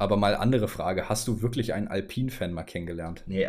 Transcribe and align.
Aber 0.00 0.16
mal 0.16 0.34
andere 0.34 0.66
Frage, 0.66 1.10
hast 1.10 1.28
du 1.28 1.42
wirklich 1.42 1.74
einen 1.74 1.86
Alpin-Fan 1.86 2.54
mal 2.54 2.62
kennengelernt? 2.62 3.22
Nee, 3.26 3.46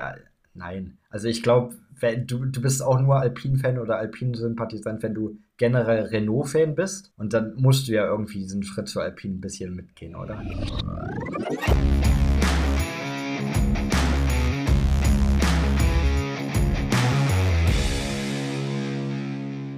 nein. 0.54 0.98
Also 1.10 1.30
ich 1.30 1.44
glaube, 1.44 1.76
du, 2.02 2.44
du 2.44 2.62
bist 2.62 2.84
auch 2.84 3.00
nur 3.00 3.16
Alpin-Fan 3.22 3.80
oder 3.80 3.98
Alpin-Sympathisant, 4.00 5.02
wenn 5.02 5.14
du 5.14 5.40
generell 5.56 6.08
Renault-Fan 6.08 6.76
bist. 6.76 7.14
Und 7.16 7.32
dann 7.32 7.56
musst 7.56 7.88
du 7.88 7.94
ja 7.94 8.06
irgendwie 8.06 8.40
diesen 8.40 8.64
Schritt 8.64 8.90
zu 8.90 9.00
Alpin 9.00 9.36
ein 9.36 9.40
bisschen 9.40 9.74
mitgehen, 9.74 10.14
oder? 10.14 10.44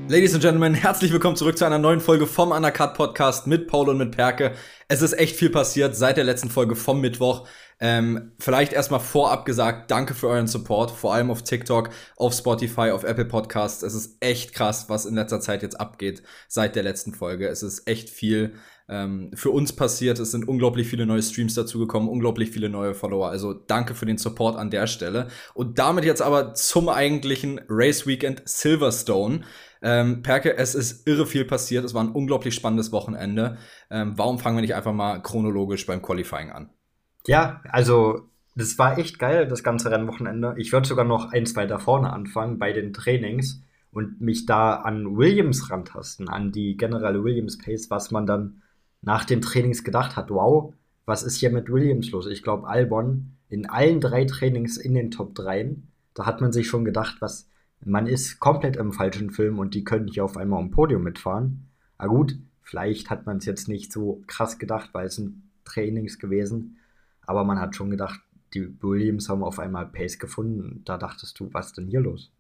Ladies 0.10 0.34
and 0.34 0.44
Gentlemen, 0.44 0.74
herzlich 0.74 1.14
willkommen 1.14 1.38
zurück 1.38 1.58
zu 1.58 1.66
einer 1.66 1.80
neuen 1.80 2.02
Folge 2.02 2.28
vom 2.28 2.52
Undercut 2.52 2.94
Podcast 2.94 3.48
mit 3.48 3.68
Paul 3.68 3.88
und 3.88 3.98
mit 3.98 4.12
Perke. 4.12 4.54
Es 4.90 5.02
ist 5.02 5.14
echt 5.14 5.38
viel 5.38 5.50
passiert 5.50 5.96
seit 5.96 6.18
der 6.18 6.26
letzten 6.26 6.50
Folge 6.50 6.76
vom 6.76 7.00
Mittwoch. 7.00 7.48
Ähm, 7.80 8.34
vielleicht 8.38 8.74
erstmal 8.74 9.00
vorab 9.00 9.46
gesagt, 9.46 9.92
danke 9.92 10.14
für 10.14 10.28
euren 10.28 10.48
Support, 10.48 10.92
vor 10.92 11.14
allem 11.14 11.32
auf 11.32 11.44
TikTok, 11.44 11.90
auf 12.18 12.34
Spotify, 12.34 12.92
auf 12.92 13.06
Apple 13.06 13.26
Podcasts. 13.26 13.82
Es 13.82 13.94
ist 13.94 14.18
echt 14.20 14.54
krass, 14.54 14.90
was 14.90 15.06
in 15.06 15.16
letzter 15.16 15.40
Zeit 15.40 15.64
jetzt 15.64 15.80
abgeht 15.80 16.22
seit 16.50 16.76
der 16.76 16.84
letzten 16.84 17.14
Folge. 17.14 17.48
Es 17.48 17.64
ist 17.64 17.88
echt 17.88 18.10
viel 18.10 18.56
ähm, 18.94 19.32
für 19.34 19.50
uns 19.50 19.74
passiert. 19.74 20.20
Es 20.20 20.32
sind 20.32 20.48
unglaublich 20.48 20.88
viele 20.88 21.08
neue 21.08 21.24
Streams 21.24 21.56
dazugekommen, 21.56 22.08
unglaublich 22.08 22.52
viele 22.52 22.70
neue 22.70 22.94
Follower. 22.94 23.30
Also 23.30 23.54
danke 23.54 23.96
für 23.96 24.06
den 24.06 24.20
Support 24.20 24.56
an 24.56 24.70
der 24.70 24.86
Stelle. 24.86 25.30
Und 25.56 25.80
damit 25.80 26.06
jetzt 26.06 26.22
aber 26.22 26.54
zum 26.54 26.90
eigentlichen 26.90 27.60
Race 27.68 28.06
Weekend 28.06 28.44
Silverstone. 28.46 29.42
Ähm, 29.82 30.22
Perke, 30.22 30.56
es 30.58 30.76
ist 30.76 31.08
irre 31.08 31.26
viel 31.26 31.44
passiert. 31.44 31.84
Es 31.84 31.96
war 31.96 32.04
ein 32.04 32.12
unglaublich 32.12 32.54
spannendes 32.54 32.92
Wochenende. 32.92 33.58
Ähm, 33.90 34.14
warum 34.16 34.38
fangen 34.38 34.58
wir 34.58 34.62
nicht 34.62 34.76
einfach 34.76 34.94
mal 34.94 35.22
chronologisch 35.22 35.88
beim 35.88 36.02
Qualifying 36.02 36.52
an? 36.52 36.70
Ja, 37.26 37.62
also 37.70 38.30
das 38.56 38.78
war 38.78 39.00
echt 39.00 39.18
geil, 39.18 39.48
das 39.48 39.64
ganze 39.64 39.90
Rennwochenende. 39.90 40.54
Ich 40.58 40.72
würde 40.72 40.88
sogar 40.88 41.06
noch 41.06 41.32
eins 41.32 41.56
weiter 41.56 41.80
vorne 41.80 42.14
anfangen 42.14 42.60
bei 42.60 42.72
den 42.74 42.94
Trainings 42.94 43.64
und 43.92 44.22
mich 44.22 44.46
da 44.46 44.76
an 44.76 45.18
Williams 45.18 45.72
rantasten, 45.72 46.30
an 46.30 46.52
die 46.52 46.78
generelle 46.78 47.24
Williams 47.24 47.58
Pace, 47.58 47.90
was 47.90 48.12
man 48.12 48.28
dann 48.28 48.63
nach 49.04 49.26
den 49.26 49.42
Trainings 49.42 49.84
gedacht 49.84 50.16
hat. 50.16 50.30
Wow, 50.30 50.74
was 51.06 51.24
ist 51.24 51.38
hier 51.38 51.52
mit 51.52 51.70
Williams 51.70 52.10
los? 52.12 52.28
Ich 52.28 52.42
glaube, 52.42 52.68
Albon 52.68 53.34
in 53.50 53.70
allen 53.70 54.02
drei 54.02 54.26
Trainings 54.26 54.78
in 54.78 54.96
den 54.96 55.12
Top 55.12 55.36
3, 55.36 55.76
da 56.16 56.26
hat 56.26 56.42
man 56.42 56.52
sich 56.52 56.68
schon 56.68 56.86
gedacht, 56.86 57.18
was, 57.20 57.48
man 57.86 58.08
ist 58.08 58.40
komplett 58.40 58.78
im 58.78 58.94
falschen 58.94 59.30
Film 59.30 59.60
und 59.60 59.76
die 59.76 59.84
können 59.84 60.08
hier 60.08 60.26
auf 60.26 60.38
einmal 60.38 60.60
am 60.60 60.72
Podium 60.72 61.04
mitfahren. 61.04 61.68
Aber 61.98 62.16
gut, 62.16 62.40
vielleicht 62.62 63.10
hat 63.10 63.26
man 63.26 63.38
es 63.38 63.46
jetzt 63.46 63.68
nicht 63.68 63.92
so 63.92 64.24
krass 64.26 64.58
gedacht, 64.58 64.90
weil 64.94 65.06
es 65.08 65.16
sind 65.16 65.44
Trainings 65.66 66.18
gewesen. 66.18 66.78
Aber 67.26 67.44
man 67.44 67.60
hat 67.60 67.76
schon 67.76 67.90
gedacht, 67.90 68.22
die 68.54 68.82
Williams 68.82 69.30
haben 69.30 69.44
auf 69.44 69.60
einmal 69.60 69.86
Pace 69.86 70.18
gefunden. 70.18 70.82
Da 70.86 70.98
dachtest 70.98 71.40
du, 71.40 71.50
was 71.54 71.74
denn 71.74 71.88
hier 71.88 72.02
los? 72.02 72.32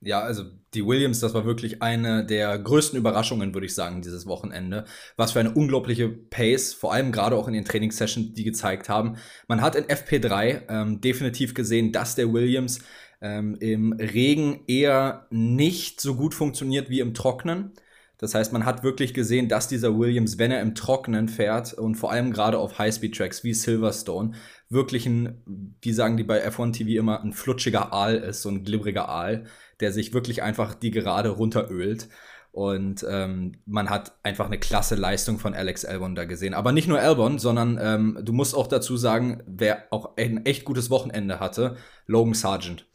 Ja, 0.00 0.20
also 0.20 0.44
die 0.74 0.86
Williams, 0.86 1.18
das 1.18 1.34
war 1.34 1.44
wirklich 1.44 1.82
eine 1.82 2.24
der 2.24 2.56
größten 2.56 2.96
Überraschungen, 2.96 3.52
würde 3.52 3.66
ich 3.66 3.74
sagen, 3.74 4.00
dieses 4.00 4.26
Wochenende. 4.26 4.84
Was 5.16 5.32
für 5.32 5.40
eine 5.40 5.52
unglaubliche 5.54 6.08
Pace, 6.08 6.72
vor 6.72 6.92
allem 6.92 7.10
gerade 7.10 7.34
auch 7.34 7.48
in 7.48 7.54
den 7.54 7.64
Trainingssessions, 7.64 8.32
die 8.34 8.44
gezeigt 8.44 8.88
haben. 8.88 9.16
Man 9.48 9.60
hat 9.60 9.74
in 9.74 9.84
FP3 9.84 10.62
ähm, 10.68 11.00
definitiv 11.00 11.52
gesehen, 11.54 11.90
dass 11.90 12.14
der 12.14 12.32
Williams 12.32 12.78
ähm, 13.20 13.56
im 13.58 13.92
Regen 13.92 14.62
eher 14.68 15.26
nicht 15.30 16.00
so 16.00 16.14
gut 16.14 16.34
funktioniert 16.34 16.90
wie 16.90 17.00
im 17.00 17.12
Trocknen. 17.14 17.72
Das 18.18 18.34
heißt, 18.34 18.52
man 18.52 18.64
hat 18.64 18.82
wirklich 18.82 19.14
gesehen, 19.14 19.48
dass 19.48 19.68
dieser 19.68 19.96
Williams, 19.96 20.38
wenn 20.38 20.50
er 20.50 20.60
im 20.60 20.74
Trocknen 20.74 21.28
fährt 21.28 21.72
und 21.74 21.94
vor 21.94 22.10
allem 22.10 22.32
gerade 22.32 22.58
auf 22.58 22.78
Highspeed-Tracks 22.78 23.44
wie 23.44 23.54
Silverstone, 23.54 24.32
wirklich 24.68 25.06
ein, 25.06 25.40
wie 25.80 25.92
sagen 25.92 26.16
die 26.16 26.24
bei 26.24 26.44
F1 26.46 26.72
TV 26.72 26.98
immer, 26.98 27.22
ein 27.22 27.32
flutschiger 27.32 27.92
Aal 27.92 28.16
ist, 28.16 28.42
so 28.42 28.48
ein 28.48 28.64
glibberiger 28.64 29.08
Aal, 29.08 29.44
der 29.80 29.92
sich 29.92 30.14
wirklich 30.14 30.42
einfach 30.42 30.74
die 30.74 30.90
Gerade 30.90 31.30
runterölt. 31.30 32.08
Und 32.50 33.06
ähm, 33.08 33.52
man 33.66 33.90
hat 33.90 34.18
einfach 34.22 34.46
eine 34.46 34.58
klasse 34.58 34.94
Leistung 34.96 35.38
von 35.38 35.54
Alex 35.54 35.84
Albon 35.84 36.14
da 36.14 36.24
gesehen. 36.24 36.54
Aber 36.54 36.72
nicht 36.72 36.88
nur 36.88 36.98
Albon, 36.98 37.38
sondern 37.38 37.78
ähm, 37.80 38.18
du 38.22 38.32
musst 38.32 38.54
auch 38.54 38.66
dazu 38.66 38.96
sagen, 38.96 39.42
wer 39.46 39.84
auch 39.90 40.16
ein 40.16 40.44
echt 40.44 40.64
gutes 40.64 40.90
Wochenende 40.90 41.40
hatte, 41.40 41.76
Logan 42.06 42.34
Sargent. 42.34 42.86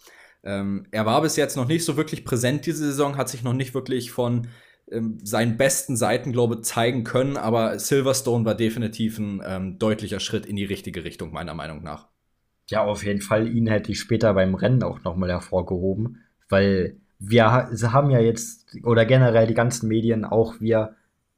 Ähm, 0.44 0.88
er 0.92 1.06
war 1.06 1.22
bis 1.22 1.38
jetzt 1.38 1.56
noch 1.56 1.68
nicht 1.68 1.86
so 1.86 1.96
wirklich 1.96 2.26
präsent 2.26 2.66
diese 2.66 2.86
Saison, 2.86 3.16
hat 3.16 3.30
sich 3.30 3.44
noch 3.44 3.54
nicht 3.54 3.74
wirklich 3.74 4.12
von 4.12 4.48
ähm, 4.92 5.18
seinen 5.24 5.56
besten 5.56 5.96
Seiten, 5.96 6.34
glaube 6.34 6.56
ich, 6.56 6.62
zeigen 6.64 7.04
können, 7.04 7.38
aber 7.38 7.80
Silverstone 7.80 8.44
war 8.44 8.56
definitiv 8.56 9.18
ein 9.18 9.42
ähm, 9.46 9.80
deutlicher 9.80 10.20
Schritt 10.20 10.46
in 10.46 10.58
die 10.58 10.66
richtige 10.66 11.06
Richtung, 11.06 11.32
meiner 11.32 11.54
Meinung 11.54 11.84
nach. 11.84 12.10
Ja, 12.70 12.84
auf 12.84 13.06
jeden 13.06 13.22
Fall. 13.22 13.48
Ihn 13.48 13.68
hätte 13.68 13.92
ich 13.92 14.00
später 14.00 14.34
beim 14.34 14.56
Rennen 14.56 14.84
auch 14.84 15.04
nochmal 15.04 15.30
hervorgehoben, 15.30 16.23
weil 16.54 16.98
wir 17.18 17.52
haben 17.52 18.12
ja 18.12 18.20
jetzt, 18.20 18.68
oder 18.84 19.06
generell 19.06 19.48
die 19.48 19.56
ganzen 19.56 19.88
Medien, 19.88 20.24
auch 20.24 20.60
wir 20.60 20.96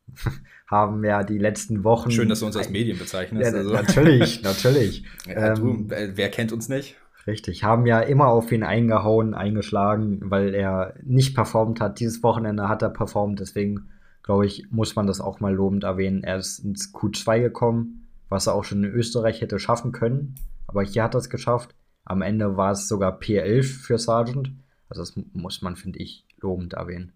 haben 0.67 1.05
ja 1.05 1.23
die 1.23 1.37
letzten 1.37 1.85
Wochen. 1.85 2.11
Schön, 2.11 2.27
dass 2.27 2.41
du 2.41 2.47
uns 2.47 2.57
als 2.57 2.69
Medien 2.69 2.97
bezeichnest. 2.97 3.53
Ja, 3.53 3.57
also. 3.57 3.71
Natürlich, 3.71 4.43
natürlich. 4.43 5.05
Ja, 5.25 5.53
du, 5.53 5.87
ähm, 5.91 6.11
wer 6.15 6.29
kennt 6.29 6.51
uns 6.51 6.67
nicht? 6.67 6.97
Richtig, 7.27 7.63
haben 7.63 7.85
ja 7.85 8.01
immer 8.01 8.27
auf 8.27 8.51
ihn 8.51 8.63
eingehauen, 8.63 9.33
eingeschlagen, 9.33 10.19
weil 10.25 10.53
er 10.53 10.95
nicht 11.01 11.33
performt 11.33 11.79
hat. 11.79 12.01
Dieses 12.01 12.21
Wochenende 12.21 12.67
hat 12.67 12.81
er 12.81 12.89
performt, 12.89 13.39
deswegen 13.39 13.89
glaube 14.21 14.45
ich, 14.45 14.69
muss 14.69 14.97
man 14.97 15.07
das 15.07 15.21
auch 15.21 15.39
mal 15.39 15.53
lobend 15.53 15.85
erwähnen. 15.85 16.23
Er 16.23 16.37
ist 16.37 16.59
ins 16.59 16.93
Q2 16.93 17.39
gekommen, 17.39 18.09
was 18.27 18.47
er 18.47 18.53
auch 18.53 18.65
schon 18.65 18.83
in 18.83 18.91
Österreich 18.91 19.39
hätte 19.39 19.59
schaffen 19.59 19.93
können, 19.93 20.35
aber 20.67 20.83
hier 20.83 21.03
hat 21.03 21.15
er 21.15 21.19
es 21.19 21.29
geschafft. 21.29 21.73
Am 22.03 22.21
Ende 22.21 22.57
war 22.57 22.71
es 22.71 22.89
sogar 22.89 23.17
P11 23.17 23.63
für 23.63 23.97
Sargent. 23.97 24.51
Also 24.89 25.01
das 25.01 25.13
muss 25.33 25.61
man, 25.61 25.75
finde 25.75 25.99
ich, 25.99 26.25
lobend 26.39 26.73
erwähnen. 26.73 27.13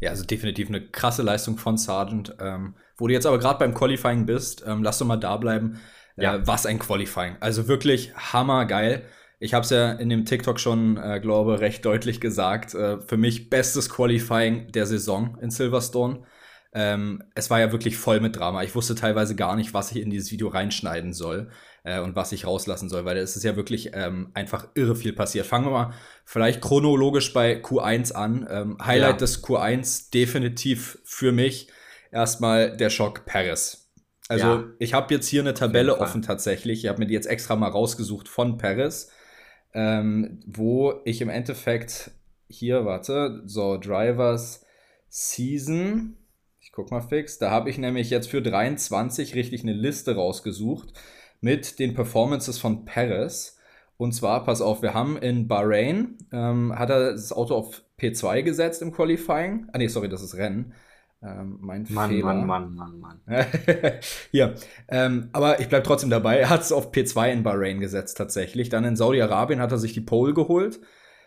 Ja, 0.00 0.10
also 0.10 0.24
definitiv 0.24 0.68
eine 0.68 0.80
krasse 0.80 1.22
Leistung 1.22 1.58
von 1.58 1.76
Sargent. 1.76 2.34
Ähm, 2.40 2.74
wo 2.96 3.06
du 3.06 3.12
jetzt 3.12 3.26
aber 3.26 3.38
gerade 3.38 3.58
beim 3.58 3.74
Qualifying 3.74 4.26
bist, 4.26 4.64
ähm, 4.66 4.82
lass 4.82 4.98
doch 4.98 5.06
mal 5.06 5.16
da 5.16 5.36
bleiben. 5.36 5.80
Ja. 6.16 6.36
Äh, 6.36 6.46
was 6.46 6.66
ein 6.66 6.78
Qualifying. 6.78 7.36
Also 7.40 7.68
wirklich 7.68 8.14
hammergeil. 8.14 9.04
Ich 9.38 9.54
habe 9.54 9.64
es 9.64 9.70
ja 9.70 9.92
in 9.92 10.08
dem 10.10 10.24
TikTok 10.24 10.60
schon, 10.60 10.96
äh, 10.96 11.20
glaube 11.20 11.60
recht 11.60 11.84
deutlich 11.84 12.20
gesagt. 12.20 12.74
Äh, 12.74 13.00
für 13.00 13.16
mich 13.16 13.50
bestes 13.50 13.88
Qualifying 13.88 14.72
der 14.72 14.86
Saison 14.86 15.38
in 15.40 15.50
Silverstone. 15.50 16.24
Ähm, 16.72 17.22
es 17.34 17.50
war 17.50 17.58
ja 17.58 17.72
wirklich 17.72 17.96
voll 17.96 18.20
mit 18.20 18.36
Drama. 18.36 18.62
Ich 18.62 18.74
wusste 18.74 18.94
teilweise 18.94 19.34
gar 19.34 19.56
nicht, 19.56 19.74
was 19.74 19.90
ich 19.90 20.02
in 20.02 20.10
dieses 20.10 20.30
Video 20.30 20.48
reinschneiden 20.48 21.12
soll 21.12 21.50
äh, 21.82 22.00
und 22.00 22.14
was 22.14 22.30
ich 22.32 22.46
rauslassen 22.46 22.88
soll, 22.88 23.04
weil 23.04 23.16
es 23.16 23.36
ist 23.36 23.42
ja 23.42 23.56
wirklich 23.56 23.90
ähm, 23.92 24.30
einfach 24.34 24.68
irre 24.74 24.94
viel 24.94 25.12
passiert. 25.12 25.46
Fangen 25.46 25.66
wir 25.66 25.72
mal 25.72 25.94
vielleicht 26.24 26.60
chronologisch 26.60 27.32
bei 27.32 27.60
Q1 27.60 28.12
an. 28.12 28.46
Ähm, 28.48 28.78
Highlight 28.80 29.12
ja. 29.12 29.16
des 29.16 29.42
Q1 29.42 30.12
definitiv 30.12 30.98
für 31.04 31.32
mich 31.32 31.68
erstmal 32.12 32.76
der 32.76 32.90
Schock 32.90 33.26
Paris. 33.26 33.90
Also 34.28 34.46
ja. 34.46 34.64
ich 34.78 34.94
habe 34.94 35.12
jetzt 35.12 35.26
hier 35.26 35.42
eine 35.42 35.54
Tabelle 35.54 35.98
offen 35.98 36.22
tatsächlich. 36.22 36.84
Ich 36.84 36.88
habe 36.88 37.00
mir 37.00 37.06
die 37.06 37.14
jetzt 37.14 37.26
extra 37.26 37.56
mal 37.56 37.70
rausgesucht 37.70 38.28
von 38.28 38.58
Paris, 38.58 39.10
ähm, 39.74 40.40
wo 40.46 41.00
ich 41.04 41.20
im 41.20 41.28
Endeffekt 41.28 42.12
hier, 42.46 42.84
warte, 42.84 43.42
so 43.46 43.76
Drivers 43.76 44.64
Season, 45.08 46.16
ich 46.70 46.76
guck 46.76 46.92
mal 46.92 47.00
fix, 47.00 47.38
da 47.38 47.50
habe 47.50 47.68
ich 47.68 47.78
nämlich 47.78 48.10
jetzt 48.10 48.28
für 48.30 48.40
23 48.40 49.34
richtig 49.34 49.62
eine 49.62 49.72
Liste 49.72 50.14
rausgesucht 50.14 50.92
mit 51.40 51.80
den 51.80 51.94
Performances 51.94 52.60
von 52.60 52.84
Paris. 52.84 53.58
Und 53.96 54.12
zwar, 54.12 54.44
pass 54.44 54.60
auf, 54.60 54.80
wir 54.80 54.94
haben 54.94 55.16
in 55.16 55.48
Bahrain, 55.48 56.16
ähm, 56.30 56.72
hat 56.78 56.90
er 56.90 57.10
das 57.10 57.32
Auto 57.32 57.56
auf 57.56 57.82
P2 57.98 58.42
gesetzt 58.42 58.82
im 58.82 58.92
Qualifying. 58.92 59.66
Ah 59.72 59.78
nee, 59.78 59.88
sorry, 59.88 60.08
das 60.08 60.22
ist 60.22 60.36
Rennen. 60.36 60.72
Ähm, 61.20 61.58
mein 61.60 61.86
Mann, 61.88 62.08
Fehler. 62.08 62.26
Mann, 62.26 62.46
Mann, 62.46 62.74
Mann, 62.76 63.00
Mann. 63.00 63.20
Hier. 64.30 64.54
Ähm, 64.86 65.28
aber 65.32 65.58
ich 65.58 65.68
bleibe 65.68 65.84
trotzdem 65.84 66.08
dabei. 66.08 66.38
Er 66.38 66.50
hat 66.50 66.60
es 66.60 66.70
auf 66.70 66.92
P2 66.92 67.32
in 67.32 67.42
Bahrain 67.42 67.80
gesetzt 67.80 68.16
tatsächlich. 68.16 68.68
Dann 68.68 68.84
in 68.84 68.94
Saudi-Arabien 68.94 69.58
hat 69.58 69.72
er 69.72 69.78
sich 69.78 69.92
die 69.92 70.02
Pole 70.02 70.34
geholt. 70.34 70.80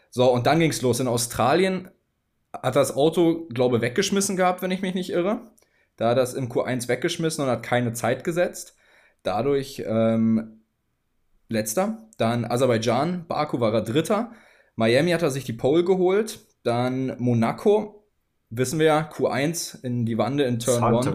So, 0.09 0.31
und 0.31 0.47
dann 0.47 0.61
ging 0.61 0.71
es 0.71 0.81
los. 0.81 1.01
In 1.01 1.09
Australien 1.09 1.89
hat 2.53 2.75
das 2.75 2.95
Auto, 2.95 3.47
glaube 3.47 3.77
ich, 3.77 3.81
weggeschmissen 3.81 4.37
gehabt, 4.37 4.61
wenn 4.61 4.71
ich 4.71 4.81
mich 4.81 4.93
nicht 4.93 5.09
irre. 5.09 5.51
Da 5.97 6.09
hat 6.09 6.17
er 6.17 6.23
es 6.23 6.33
im 6.33 6.49
Q1 6.49 6.87
weggeschmissen 6.87 7.43
und 7.43 7.49
hat 7.49 7.63
keine 7.63 7.93
Zeit 7.93 8.23
gesetzt. 8.23 8.75
Dadurch 9.23 9.83
ähm, 9.85 10.61
letzter. 11.49 12.09
Dann 12.17 12.45
Aserbaidschan, 12.45 13.25
Baku 13.27 13.59
war 13.59 13.73
er 13.73 13.81
dritter. 13.81 14.31
Miami 14.75 15.11
hat 15.11 15.21
er 15.21 15.31
sich 15.31 15.43
die 15.43 15.53
Pole 15.53 15.83
geholt. 15.83 16.39
Dann 16.63 17.15
Monaco 17.19 18.03
wissen 18.49 18.79
wir 18.79 18.85
ja, 18.85 19.09
Q1 19.11 19.83
in 19.83 20.05
die 20.05 20.17
Wande 20.17 20.43
in 20.43 20.59
Turn 20.59 20.83
1. 20.83 21.05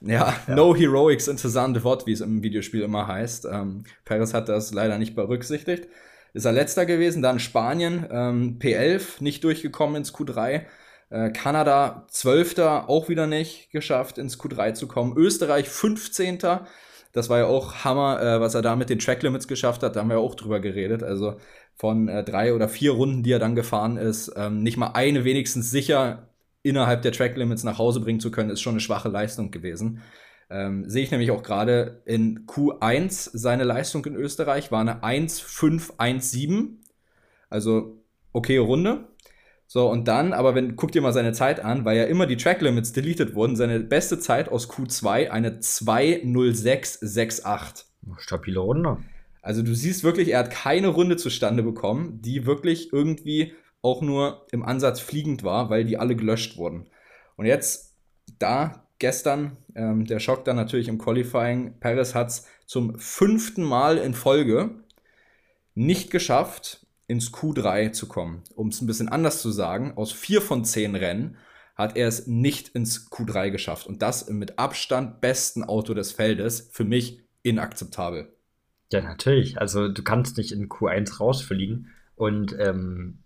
Ja, 0.00 0.34
ja, 0.46 0.54
no 0.54 0.74
heroics 0.76 1.26
in 1.26 1.38
Cezanne 1.38 1.72
Devot, 1.72 2.06
wie 2.06 2.12
es 2.12 2.20
im 2.20 2.42
Videospiel 2.42 2.82
immer 2.82 3.06
heißt. 3.06 3.46
Ähm, 3.50 3.84
Perez 4.04 4.34
hat 4.34 4.48
das 4.48 4.72
leider 4.74 4.98
nicht 4.98 5.16
berücksichtigt. 5.16 5.88
Ist 6.32 6.44
er 6.44 6.52
letzter 6.52 6.86
gewesen, 6.86 7.22
dann 7.22 7.38
Spanien, 7.38 8.06
ähm, 8.10 8.58
P11, 8.58 9.22
nicht 9.22 9.42
durchgekommen 9.44 9.96
ins 9.96 10.14
Q3. 10.14 10.66
Äh, 11.10 11.30
Kanada, 11.30 12.06
12. 12.10 12.58
auch 12.58 13.08
wieder 13.08 13.26
nicht 13.26 13.70
geschafft, 13.70 14.18
ins 14.18 14.38
Q3 14.38 14.74
zu 14.74 14.88
kommen. 14.88 15.16
Österreich, 15.16 15.68
15. 15.68 16.38
Da 16.38 16.66
Das 17.12 17.30
war 17.30 17.38
ja 17.38 17.46
auch 17.46 17.84
Hammer, 17.84 18.20
äh, 18.20 18.40
was 18.40 18.54
er 18.54 18.62
da 18.62 18.76
mit 18.76 18.90
den 18.90 18.98
Track 18.98 19.22
Limits 19.22 19.48
geschafft 19.48 19.82
hat. 19.82 19.96
Da 19.96 20.00
haben 20.00 20.10
wir 20.10 20.18
auch 20.18 20.34
drüber 20.34 20.60
geredet. 20.60 21.02
Also 21.02 21.36
von 21.74 22.08
äh, 22.08 22.24
drei 22.24 22.54
oder 22.54 22.68
vier 22.68 22.92
Runden, 22.92 23.22
die 23.22 23.32
er 23.32 23.38
dann 23.38 23.54
gefahren 23.54 23.96
ist, 23.96 24.32
ähm, 24.36 24.62
nicht 24.62 24.76
mal 24.76 24.92
eine 24.94 25.24
wenigstens 25.24 25.70
sicher 25.70 26.30
innerhalb 26.62 27.02
der 27.02 27.12
Track 27.12 27.36
Limits 27.36 27.64
nach 27.64 27.78
Hause 27.78 28.00
bringen 28.00 28.20
zu 28.20 28.30
können, 28.30 28.50
ist 28.50 28.60
schon 28.60 28.72
eine 28.72 28.80
schwache 28.80 29.08
Leistung 29.08 29.50
gewesen. 29.52 30.02
Ähm, 30.48 30.88
sehe 30.88 31.02
ich 31.02 31.10
nämlich 31.10 31.32
auch 31.32 31.42
gerade 31.42 32.02
in 32.04 32.46
Q1 32.46 33.30
seine 33.32 33.64
Leistung 33.64 34.04
in 34.04 34.14
Österreich 34.14 34.70
war 34.70 34.80
eine 34.80 35.02
1,517. 35.02 36.84
Also 37.50 38.00
okay 38.32 38.58
Runde. 38.58 39.08
So, 39.68 39.90
und 39.90 40.06
dann, 40.06 40.32
aber 40.32 40.54
wenn, 40.54 40.76
guck 40.76 40.92
dir 40.92 41.02
mal 41.02 41.12
seine 41.12 41.32
Zeit 41.32 41.58
an, 41.58 41.84
weil 41.84 41.96
ja 41.96 42.04
immer 42.04 42.26
die 42.26 42.36
Track 42.36 42.62
Limits 42.62 42.92
deleted 42.92 43.34
wurden, 43.34 43.56
seine 43.56 43.80
beste 43.80 44.20
Zeit 44.20 44.48
aus 44.48 44.70
Q2 44.70 45.30
eine 45.30 45.58
20668. 45.58 47.84
Stabile 48.18 48.60
Runde. 48.60 48.98
Also 49.42 49.62
du 49.62 49.74
siehst 49.74 50.04
wirklich, 50.04 50.28
er 50.28 50.38
hat 50.40 50.50
keine 50.52 50.88
Runde 50.88 51.16
zustande 51.16 51.62
bekommen, 51.64 52.20
die 52.22 52.46
wirklich 52.46 52.92
irgendwie 52.92 53.54
auch 53.82 54.02
nur 54.02 54.46
im 54.52 54.64
Ansatz 54.64 55.00
fliegend 55.00 55.42
war, 55.42 55.68
weil 55.70 55.84
die 55.84 55.98
alle 55.98 56.14
gelöscht 56.14 56.56
wurden. 56.56 56.88
Und 57.36 57.46
jetzt 57.46 57.96
da 58.38 58.86
gestern, 58.98 59.56
ähm, 59.76 60.06
der 60.06 60.18
Schock 60.18 60.44
dann 60.44 60.56
natürlich 60.56 60.88
im 60.88 60.98
Qualifying, 60.98 61.78
Perez 61.78 62.14
hat 62.14 62.28
es 62.28 62.46
zum 62.66 62.98
fünften 62.98 63.62
Mal 63.62 63.98
in 63.98 64.14
Folge 64.14 64.70
nicht 65.74 66.10
geschafft, 66.10 66.86
ins 67.06 67.32
Q3 67.32 67.92
zu 67.92 68.08
kommen. 68.08 68.42
Um 68.54 68.68
es 68.68 68.80
ein 68.80 68.86
bisschen 68.86 69.08
anders 69.08 69.40
zu 69.40 69.50
sagen, 69.50 69.92
aus 69.96 70.12
vier 70.12 70.42
von 70.42 70.64
zehn 70.64 70.96
Rennen 70.96 71.36
hat 71.76 71.96
er 71.96 72.08
es 72.08 72.26
nicht 72.26 72.70
ins 72.70 73.10
Q3 73.10 73.50
geschafft. 73.50 73.86
Und 73.86 74.02
das 74.02 74.22
im 74.22 74.38
mit 74.38 74.58
Abstand 74.58 75.20
besten 75.20 75.62
Auto 75.62 75.94
des 75.94 76.12
Feldes. 76.12 76.68
Für 76.72 76.84
mich 76.84 77.20
inakzeptabel. 77.42 78.32
Ja, 78.92 79.02
natürlich. 79.02 79.58
Also 79.60 79.88
du 79.88 80.02
kannst 80.02 80.38
nicht 80.38 80.52
in 80.52 80.68
Q1 80.68 81.18
rausfliegen. 81.18 81.92
Und 82.16 82.56
ähm, 82.58 83.18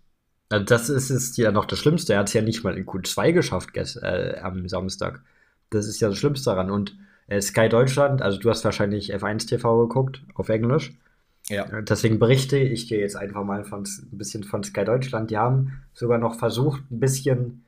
also 0.49 0.65
das 0.65 0.89
ist 0.89 1.09
es 1.09 1.37
ja 1.37 1.51
noch 1.51 1.65
das 1.65 1.79
Schlimmste. 1.79 2.13
Er 2.13 2.19
hat 2.19 2.27
es 2.27 2.33
ja 2.33 2.41
nicht 2.41 2.63
mal 2.63 2.77
in 2.77 2.85
Q2 2.85 3.31
geschafft 3.31 3.69
äh, 3.75 4.37
am 4.41 4.67
Samstag. 4.67 5.23
Das 5.71 5.87
ist 5.87 5.99
ja 5.99 6.09
das 6.09 6.17
Schlimmste 6.17 6.51
daran. 6.51 6.69
Und 6.69 6.95
äh, 7.27 7.41
Sky 7.41 7.69
Deutschland, 7.69 8.21
also 8.21 8.37
du 8.37 8.49
hast 8.49 8.63
wahrscheinlich 8.63 9.15
F1 9.15 9.47
TV 9.47 9.87
geguckt 9.87 10.23
auf 10.35 10.49
Englisch. 10.49 10.93
Ja. 11.49 11.63
Äh, 11.63 11.83
deswegen 11.83 12.19
berichte 12.19 12.57
ich 12.57 12.87
dir 12.87 12.99
jetzt 12.99 13.15
einfach 13.15 13.43
mal 13.43 13.63
von, 13.63 13.83
ein 13.83 14.17
bisschen 14.17 14.43
von 14.43 14.63
Sky 14.63 14.85
Deutschland. 14.85 15.31
Die 15.31 15.37
haben 15.37 15.81
sogar 15.93 16.19
noch 16.19 16.35
versucht, 16.35 16.83
ein 16.91 16.99
bisschen, 16.99 17.63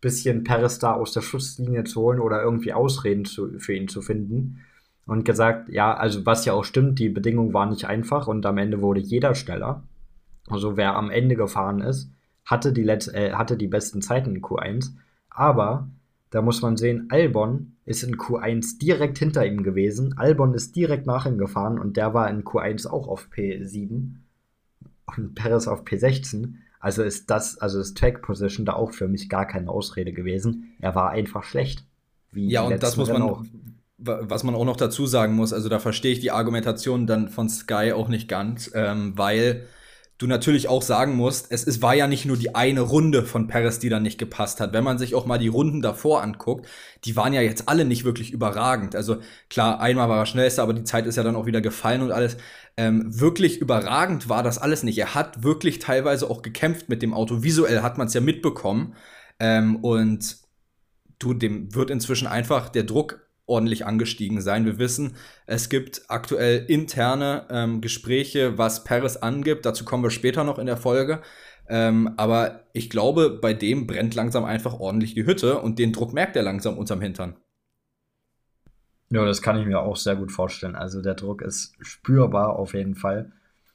bisschen 0.00 0.44
Paris 0.44 0.78
da 0.78 0.94
aus 0.94 1.12
der 1.12 1.20
Schusslinie 1.20 1.84
zu 1.84 2.00
holen 2.00 2.20
oder 2.20 2.42
irgendwie 2.42 2.72
Ausreden 2.72 3.24
zu, 3.24 3.58
für 3.58 3.74
ihn 3.74 3.88
zu 3.88 4.02
finden. 4.02 4.60
Und 5.04 5.24
gesagt, 5.24 5.68
ja, 5.68 5.94
also 5.94 6.26
was 6.26 6.44
ja 6.46 6.52
auch 6.52 6.64
stimmt, 6.64 6.98
die 6.98 7.08
Bedingungen 7.08 7.52
waren 7.52 7.70
nicht 7.70 7.86
einfach 7.86 8.26
und 8.26 8.44
am 8.44 8.58
Ende 8.58 8.80
wurde 8.80 9.00
jeder 9.00 9.36
schneller. 9.36 9.84
Also 10.48 10.76
wer 10.76 10.96
am 10.96 11.10
Ende 11.10 11.36
gefahren 11.36 11.80
ist, 11.80 12.10
hatte 12.44 12.72
die, 12.72 12.82
Let 12.82 13.08
äh, 13.08 13.34
hatte 13.34 13.56
die 13.56 13.68
besten 13.68 14.02
Zeiten 14.02 14.34
in 14.34 14.42
Q1. 14.42 14.94
Aber 15.30 15.88
da 16.30 16.42
muss 16.42 16.62
man 16.62 16.76
sehen, 16.76 17.08
Albon 17.10 17.76
ist 17.84 18.02
in 18.02 18.16
Q1 18.16 18.78
direkt 18.78 19.18
hinter 19.18 19.46
ihm 19.46 19.62
gewesen. 19.62 20.18
Albon 20.18 20.54
ist 20.54 20.74
direkt 20.74 21.06
nach 21.06 21.26
ihm 21.26 21.38
gefahren 21.38 21.78
und 21.78 21.96
der 21.96 22.14
war 22.14 22.28
in 22.28 22.42
Q1 22.42 22.88
auch 22.88 23.06
auf 23.06 23.28
P7 23.32 24.16
und 25.16 25.34
Perez 25.34 25.68
auf 25.68 25.84
P16. 25.84 26.54
Also 26.80 27.02
ist 27.02 27.30
das, 27.30 27.58
also 27.58 27.80
ist 27.80 27.96
Track 27.96 28.22
Position 28.22 28.66
da 28.66 28.74
auch 28.74 28.92
für 28.92 29.08
mich 29.08 29.28
gar 29.28 29.46
keine 29.46 29.70
Ausrede 29.70 30.12
gewesen. 30.12 30.74
Er 30.80 30.94
war 30.94 31.10
einfach 31.10 31.44
schlecht. 31.44 31.84
ja, 32.32 32.62
und 32.62 32.82
das 32.82 32.96
muss 32.96 33.08
man 33.08 33.22
auch. 33.22 33.44
Was 33.98 34.44
man 34.44 34.54
auch 34.54 34.66
noch 34.66 34.76
dazu 34.76 35.06
sagen 35.06 35.34
muss, 35.34 35.54
also 35.54 35.70
da 35.70 35.78
verstehe 35.78 36.12
ich 36.12 36.20
die 36.20 36.30
Argumentation 36.30 37.06
dann 37.06 37.30
von 37.30 37.48
Sky 37.48 37.92
auch 37.94 38.08
nicht 38.08 38.28
ganz, 38.28 38.70
ähm, 38.74 39.14
weil 39.16 39.68
du 40.18 40.26
natürlich 40.26 40.68
auch 40.68 40.82
sagen 40.82 41.14
musst, 41.14 41.48
es, 41.50 41.66
es 41.66 41.82
war 41.82 41.94
ja 41.94 42.06
nicht 42.06 42.24
nur 42.24 42.36
die 42.36 42.54
eine 42.54 42.80
Runde 42.80 43.22
von 43.24 43.46
Perez, 43.48 43.78
die 43.78 43.88
dann 43.88 44.02
nicht 44.02 44.18
gepasst 44.18 44.60
hat. 44.60 44.72
Wenn 44.72 44.84
man 44.84 44.98
sich 44.98 45.14
auch 45.14 45.26
mal 45.26 45.38
die 45.38 45.48
Runden 45.48 45.82
davor 45.82 46.22
anguckt, 46.22 46.66
die 47.04 47.16
waren 47.16 47.32
ja 47.32 47.42
jetzt 47.42 47.68
alle 47.68 47.84
nicht 47.84 48.04
wirklich 48.04 48.32
überragend. 48.32 48.96
Also 48.96 49.18
klar, 49.50 49.80
einmal 49.80 50.08
war 50.08 50.18
er 50.18 50.26
schnellster, 50.26 50.62
aber 50.62 50.72
die 50.72 50.84
Zeit 50.84 51.06
ist 51.06 51.16
ja 51.16 51.22
dann 51.22 51.36
auch 51.36 51.46
wieder 51.46 51.60
gefallen 51.60 52.02
und 52.02 52.12
alles. 52.12 52.38
Ähm, 52.78 53.20
wirklich 53.20 53.58
überragend 53.58 54.28
war 54.28 54.42
das 54.42 54.58
alles 54.58 54.82
nicht. 54.82 54.98
Er 54.98 55.14
hat 55.14 55.42
wirklich 55.42 55.78
teilweise 55.78 56.30
auch 56.30 56.42
gekämpft 56.42 56.88
mit 56.88 57.02
dem 57.02 57.12
Auto. 57.14 57.42
Visuell 57.42 57.82
hat 57.82 57.98
man 57.98 58.06
es 58.06 58.14
ja 58.14 58.20
mitbekommen. 58.20 58.94
Ähm, 59.38 59.76
und 59.76 60.38
du, 61.18 61.34
dem 61.34 61.74
wird 61.74 61.90
inzwischen 61.90 62.26
einfach 62.26 62.68
der 62.68 62.84
Druck 62.84 63.25
ordentlich 63.46 63.86
angestiegen 63.86 64.40
sein. 64.40 64.66
Wir 64.66 64.78
wissen, 64.78 65.14
es 65.46 65.68
gibt 65.68 66.02
aktuell 66.08 66.64
interne 66.68 67.46
ähm, 67.48 67.80
Gespräche, 67.80 68.58
was 68.58 68.84
Paris 68.84 69.16
angibt. 69.16 69.64
Dazu 69.64 69.84
kommen 69.84 70.02
wir 70.02 70.10
später 70.10 70.44
noch 70.44 70.58
in 70.58 70.66
der 70.66 70.76
Folge. 70.76 71.22
Ähm, 71.68 72.14
aber 72.16 72.64
ich 72.72 72.90
glaube, 72.90 73.38
bei 73.40 73.54
dem 73.54 73.86
brennt 73.86 74.14
langsam 74.14 74.44
einfach 74.44 74.78
ordentlich 74.78 75.14
die 75.14 75.26
Hütte 75.26 75.60
und 75.60 75.78
den 75.78 75.92
Druck 75.92 76.12
merkt 76.12 76.36
er 76.36 76.42
langsam 76.42 76.76
unterm 76.78 77.00
Hintern. 77.00 77.36
Ja, 79.10 79.24
das 79.24 79.40
kann 79.40 79.58
ich 79.58 79.66
mir 79.66 79.80
auch 79.80 79.96
sehr 79.96 80.16
gut 80.16 80.32
vorstellen. 80.32 80.74
Also 80.74 81.00
der 81.00 81.14
Druck 81.14 81.42
ist 81.42 81.74
spürbar 81.80 82.58
auf 82.58 82.74
jeden 82.74 82.96
Fall. 82.96 83.32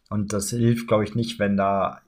Und 0.09 0.33
das 0.33 0.49
hilft, 0.49 0.87
glaube 0.87 1.05
ich, 1.05 1.15
nicht, 1.15 1.39
wenn 1.39 1.55
da 1.55 2.01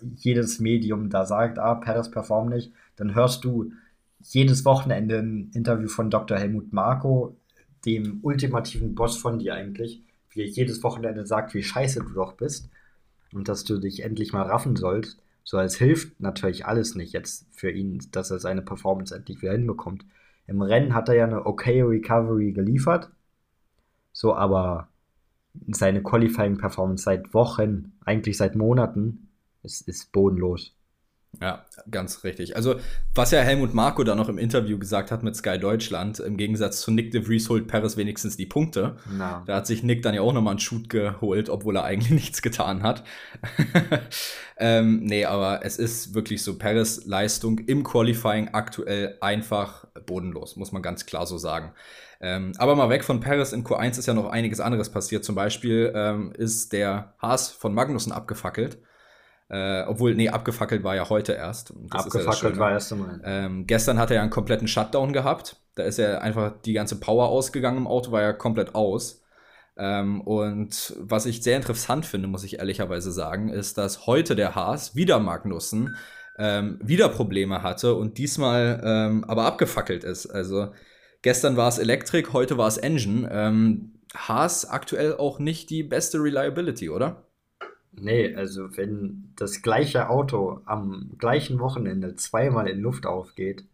jedes 0.00 0.60
Medium 0.60 1.10
da 1.10 1.26
sagt, 1.26 1.58
ah, 1.58 1.74
Paris 1.74 2.10
performt 2.10 2.50
nicht. 2.50 2.72
Dann 2.96 3.14
hörst 3.14 3.44
du 3.44 3.72
jedes 4.20 4.64
Wochenende 4.64 5.18
ein 5.18 5.50
Interview 5.54 5.88
von 5.88 6.10
Dr. 6.10 6.38
Helmut 6.38 6.72
Marko, 6.72 7.36
dem 7.84 8.18
ultimativen 8.22 8.94
Boss 8.94 9.16
von 9.16 9.38
dir 9.38 9.54
eigentlich, 9.54 10.02
wie 10.30 10.42
er 10.42 10.48
jedes 10.48 10.82
Wochenende 10.82 11.26
sagt, 11.26 11.54
wie 11.54 11.62
scheiße 11.62 12.00
du 12.00 12.10
doch 12.10 12.34
bist 12.34 12.68
und 13.32 13.48
dass 13.48 13.64
du 13.64 13.78
dich 13.78 14.02
endlich 14.02 14.32
mal 14.32 14.42
raffen 14.42 14.76
sollst. 14.76 15.22
So, 15.44 15.56
als 15.56 15.76
hilft 15.76 16.20
natürlich 16.20 16.66
alles 16.66 16.94
nicht 16.94 17.12
jetzt 17.12 17.46
für 17.52 17.70
ihn, 17.70 18.06
dass 18.12 18.30
er 18.30 18.38
seine 18.38 18.62
Performance 18.62 19.14
endlich 19.14 19.40
wieder 19.40 19.52
hinbekommt. 19.52 20.04
Im 20.46 20.60
Rennen 20.60 20.94
hat 20.94 21.08
er 21.08 21.14
ja 21.14 21.24
eine 21.24 21.46
okay 21.46 21.80
Recovery 21.82 22.52
geliefert, 22.52 23.10
so, 24.12 24.34
aber 24.34 24.88
seine 25.68 26.02
Qualifying-Performance 26.02 27.04
seit 27.04 27.34
Wochen, 27.34 27.92
eigentlich 28.04 28.36
seit 28.36 28.56
Monaten, 28.56 29.28
ist, 29.62 29.86
ist 29.88 30.12
bodenlos. 30.12 30.74
Ja, 31.40 31.64
ganz 31.90 32.24
richtig. 32.24 32.56
Also, 32.56 32.76
was 33.14 33.30
ja 33.30 33.40
Helmut 33.40 33.72
Marko 33.72 34.02
da 34.02 34.14
noch 34.14 34.28
im 34.28 34.38
Interview 34.38 34.78
gesagt 34.78 35.12
hat 35.12 35.22
mit 35.22 35.36
Sky 35.36 35.58
Deutschland, 35.58 36.18
im 36.18 36.36
Gegensatz 36.36 36.80
zu 36.80 36.90
Nick 36.90 37.12
de 37.12 37.22
Vries 37.22 37.48
holt 37.48 37.68
Paris 37.68 37.96
wenigstens 37.96 38.36
die 38.36 38.46
Punkte. 38.46 38.96
No. 39.10 39.42
Da 39.46 39.56
hat 39.56 39.66
sich 39.66 39.82
Nick 39.82 40.02
dann 40.02 40.14
ja 40.14 40.22
auch 40.22 40.32
nochmal 40.32 40.52
einen 40.52 40.60
Shoot 40.60 40.88
geholt, 40.88 41.48
obwohl 41.48 41.76
er 41.76 41.84
eigentlich 41.84 42.10
nichts 42.22 42.42
getan 42.42 42.82
hat. 42.82 43.04
ähm, 44.56 45.00
nee, 45.04 45.26
aber 45.26 45.64
es 45.64 45.76
ist 45.76 46.14
wirklich 46.14 46.42
so, 46.42 46.58
Paris 46.58 47.04
Leistung 47.04 47.58
im 47.60 47.84
Qualifying 47.84 48.48
aktuell 48.48 49.16
einfach 49.20 49.86
bodenlos, 50.06 50.56
muss 50.56 50.72
man 50.72 50.82
ganz 50.82 51.06
klar 51.06 51.26
so 51.26 51.38
sagen. 51.38 51.72
Ähm, 52.20 52.52
aber 52.58 52.74
mal 52.74 52.88
weg 52.88 53.04
von 53.04 53.20
Paris 53.20 53.52
in 53.52 53.64
Q1 53.64 53.98
ist 53.98 54.06
ja 54.06 54.14
noch 54.14 54.26
einiges 54.26 54.58
anderes 54.58 54.90
passiert. 54.90 55.24
Zum 55.24 55.36
Beispiel 55.36 55.92
ähm, 55.94 56.32
ist 56.32 56.72
der 56.72 57.14
Haas 57.18 57.50
von 57.50 57.74
Magnussen 57.74 58.10
abgefackelt. 58.12 58.78
Äh, 59.50 59.84
obwohl, 59.84 60.14
nee, 60.14 60.28
abgefackelt 60.28 60.84
war 60.84 60.94
ja 60.94 61.08
heute 61.08 61.32
erst. 61.32 61.72
Abgefackelt 61.90 62.56
ja 62.56 62.60
war 62.60 62.72
erst 62.72 62.92
einmal. 62.92 63.20
Ähm, 63.24 63.66
gestern 63.66 63.98
hat 63.98 64.10
er 64.10 64.16
ja 64.16 64.22
einen 64.22 64.30
kompletten 64.30 64.68
Shutdown 64.68 65.12
gehabt. 65.12 65.56
Da 65.74 65.84
ist 65.84 65.98
ja 65.98 66.18
einfach 66.18 66.52
die 66.64 66.74
ganze 66.74 67.00
Power 67.00 67.28
ausgegangen 67.28 67.78
im 67.78 67.86
Auto, 67.86 68.12
war 68.12 68.22
ja 68.22 68.32
komplett 68.32 68.74
aus. 68.74 69.22
Ähm, 69.78 70.20
und 70.20 70.94
was 70.98 71.24
ich 71.24 71.42
sehr 71.42 71.56
interessant 71.56 72.04
finde, 72.04 72.28
muss 72.28 72.44
ich 72.44 72.58
ehrlicherweise 72.58 73.12
sagen, 73.12 73.48
ist, 73.48 73.78
dass 73.78 74.06
heute 74.06 74.34
der 74.34 74.54
Haas 74.54 74.96
wieder 74.96 75.18
Magnussen 75.20 75.96
ähm, 76.36 76.78
wieder 76.82 77.08
Probleme 77.08 77.62
hatte 77.62 77.94
und 77.94 78.18
diesmal 78.18 78.80
ähm, 78.84 79.24
aber 79.24 79.44
abgefackelt 79.44 80.04
ist. 80.04 80.26
Also 80.26 80.72
gestern 81.22 81.56
war 81.56 81.68
es 81.68 81.78
Elektrik, 81.78 82.32
heute 82.32 82.58
war 82.58 82.68
es 82.68 82.76
Engine. 82.76 83.28
Ähm, 83.32 84.00
Haas 84.14 84.68
aktuell 84.68 85.16
auch 85.16 85.38
nicht 85.38 85.70
die 85.70 85.82
beste 85.82 86.18
Reliability, 86.18 86.90
oder? 86.90 87.27
Nee, 88.00 88.34
also 88.34 88.76
wenn 88.76 89.32
das 89.36 89.62
gleiche 89.62 90.08
Auto 90.08 90.60
am 90.64 91.10
gleichen 91.18 91.58
Wochenende 91.58 92.14
zweimal 92.16 92.68
in 92.68 92.80
Luft 92.80 93.06
aufgeht, 93.06 93.64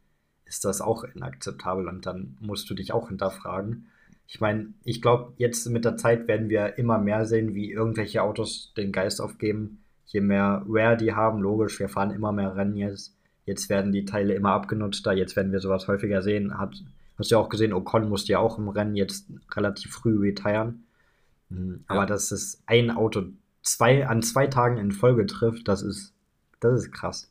ist 0.45 0.65
das 0.65 0.81
auch 0.81 1.05
inakzeptabel 1.05 1.89
und 1.89 2.07
dann 2.07 2.37
musst 2.41 2.69
du 2.71 2.75
dich 2.75 2.93
auch 2.93 3.09
hinterfragen. 3.09 3.87
Ich 4.27 4.41
meine, 4.41 4.73
ich 4.85 5.03
glaube, 5.03 5.33
jetzt 5.37 5.67
mit 5.69 5.85
der 5.85 5.97
Zeit 5.97 6.29
werden 6.29 6.49
wir 6.49 6.79
immer 6.79 6.99
mehr 6.99 7.27
sehen, 7.27 7.55
wie 7.55 7.71
irgendwelche 7.71 8.23
Autos 8.23 8.73
den 8.77 8.93
Geist 8.93 9.21
aufgeben. 9.21 9.83
Je 10.07 10.21
mehr 10.21 10.65
Rare 10.69 10.97
die 10.97 11.13
haben, 11.13 11.41
logisch, 11.41 11.79
wir 11.79 11.89
fahren 11.89 12.11
immer 12.11 12.33
mehr 12.33 12.57
Rennen 12.57 12.77
jetzt. 12.77 13.17
Jetzt 13.47 13.69
werden 13.69 13.93
die 13.93 14.07
Teile 14.07 14.35
immer 14.35 14.53
abgenutzter, 14.53 15.13
jetzt 15.13 15.37
werden 15.37 15.53
wir 15.53 15.61
sowas 15.61 15.87
häufiger 15.87 16.23
sehen. 16.23 16.59
Hat, 16.59 16.83
hast 17.19 17.31
du 17.31 17.35
ja 17.35 17.41
auch 17.41 17.51
gesehen, 17.51 17.75
Ocon 17.75 18.09
musste 18.09 18.33
ja 18.33 18.39
auch 18.39 18.59
im 18.59 18.69
Rennen 18.69 18.97
jetzt 18.97 19.29
relativ 19.55 19.93
früh 19.93 20.19
retiren. 20.19 20.85
Mhm, 21.51 21.85
aber 21.87 22.01
ja. 22.01 22.07
dass 22.07 22.33
es 22.33 22.63
ein 22.67 22.91
Auto 22.91 23.25
zwei, 23.65 24.07
an 24.07 24.23
zwei 24.23 24.47
Tagen 24.47 24.79
in 24.79 24.93
Folge 24.93 25.27
trifft, 25.27 25.67
das 25.69 25.83
ist, 25.83 26.15
das 26.61 26.85
ist 26.85 26.93
krass. 26.93 27.31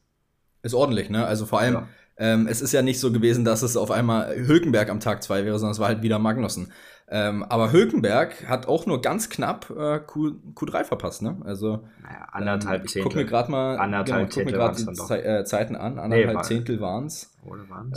Ist 0.62 0.74
ordentlich, 0.74 1.10
ne? 1.10 1.26
Also 1.26 1.46
vor 1.46 1.60
allem, 1.60 1.74
ja. 1.74 1.88
ähm, 2.18 2.48
es 2.48 2.62
ist 2.62 2.74
ja 2.74 2.82
nicht 2.82 3.00
so 3.00 3.12
gewesen, 3.12 3.46
dass 3.46 3.62
es 3.62 3.78
auf 3.78 3.92
einmal 3.92 4.36
Hülkenberg 4.36 4.90
am 4.90 5.00
Tag 5.00 5.24
zwei 5.24 5.46
wäre, 5.46 5.60
sondern 5.60 5.74
es 5.74 5.80
war 5.80 5.88
halt 5.88 6.02
wieder 6.02 6.20
Magnussen. 6.20 6.72
Ähm, 7.10 7.44
aber 7.44 7.72
Hülkenberg 7.72 8.48
hat 8.48 8.68
auch 8.68 8.86
nur 8.86 9.02
ganz 9.02 9.30
knapp 9.30 9.70
äh, 9.70 10.00
Q, 10.00 10.38
Q3 10.56 10.86
verpasst, 10.86 11.22
ne? 11.22 11.38
Also 11.44 11.84
naja, 12.02 12.28
anderthalb 12.32 12.82
ähm, 12.82 12.88
ich 12.88 13.04
gucke 13.04 13.18
mir 13.18 13.26
gerade 13.26 13.52
mal 13.52 13.78
anderthalb 13.78 14.30
genau, 14.30 14.34
guck 14.34 14.46
mir 14.46 14.58
grad 14.58 14.80
die 14.80 14.94
Ze 14.94 15.24
äh, 15.24 15.44
Zeiten 15.44 15.76
an. 15.76 16.00
Anderthalb 16.00 16.28
nee, 16.30 16.34
war, 16.34 16.44
Zehntel 16.44 16.80
waren 16.80 17.06
es. 17.08 17.30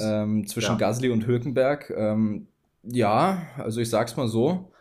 Ähm, 0.00 0.47
zwischen 0.47 0.73
ja. 0.73 0.76
Gasly 0.76 1.11
und 1.11 1.26
Hülkenberg. 1.26 1.90
Ähm, 1.97 2.49
ja, 2.83 3.43
also 3.57 3.81
ich 3.81 3.88
sag's 3.88 4.16
mal 4.16 4.28
so. 4.28 4.73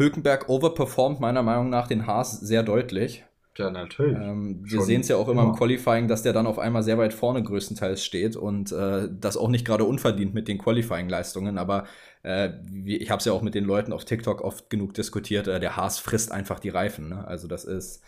Hülkenberg 0.00 0.48
overperformt 0.48 1.20
meiner 1.20 1.42
Meinung 1.42 1.68
nach 1.68 1.86
den 1.86 2.06
Haas 2.06 2.40
sehr 2.40 2.62
deutlich. 2.62 3.24
Ja, 3.56 3.70
natürlich. 3.70 4.16
Ähm, 4.16 4.60
wir 4.62 4.80
sehen 4.80 5.02
es 5.02 5.08
ja 5.08 5.16
auch 5.16 5.28
immer, 5.28 5.42
immer, 5.42 5.50
im 5.50 5.56
Qualifying, 5.56 6.08
dass 6.08 6.22
der 6.22 6.32
dann 6.32 6.46
auf 6.46 6.58
einmal 6.58 6.82
sehr 6.82 6.96
weit 6.96 7.12
vorne 7.12 7.42
größtenteils 7.42 8.02
steht 8.02 8.34
und 8.34 8.72
äh, 8.72 9.08
das 9.10 9.36
auch 9.36 9.48
nicht 9.48 9.66
gerade 9.66 9.84
unverdient 9.84 10.32
mit 10.32 10.48
den 10.48 10.56
Qualifying-Leistungen. 10.56 11.58
Aber 11.58 11.84
äh, 12.22 12.50
ich 12.86 13.10
habe 13.10 13.18
es 13.18 13.26
ja 13.26 13.32
auch 13.32 13.42
mit 13.42 13.54
den 13.54 13.64
Leuten 13.64 13.92
auf 13.92 14.06
TikTok 14.06 14.40
oft 14.40 14.70
genug 14.70 14.94
diskutiert. 14.94 15.46
Äh, 15.46 15.60
der 15.60 15.76
Haas 15.76 15.98
frisst 15.98 16.32
einfach 16.32 16.60
die 16.60 16.70
Reifen. 16.70 17.10
Ne? 17.10 17.26
Also 17.26 17.48
das 17.48 17.64
ist 17.64 18.02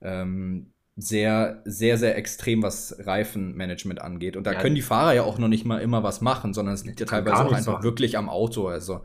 ähm, 0.00 0.72
sehr, 0.96 1.62
sehr, 1.64 1.96
sehr 1.96 2.16
extrem, 2.16 2.62
was 2.62 2.96
Reifenmanagement 3.06 4.00
angeht. 4.00 4.36
Und 4.36 4.48
da 4.48 4.52
ja. 4.52 4.60
können 4.60 4.74
die 4.74 4.82
Fahrer 4.82 5.12
ja 5.12 5.22
auch 5.22 5.38
noch 5.38 5.48
nicht 5.48 5.64
mal 5.64 5.78
immer 5.78 6.02
was 6.02 6.20
machen, 6.20 6.54
sondern 6.54 6.74
es 6.74 6.84
liegt 6.84 6.98
ja 6.98 7.06
teilweise 7.06 7.36
auch 7.36 7.52
einfach 7.52 7.74
machen. 7.74 7.84
wirklich 7.84 8.18
am 8.18 8.28
Auto. 8.28 8.66
Also 8.66 9.02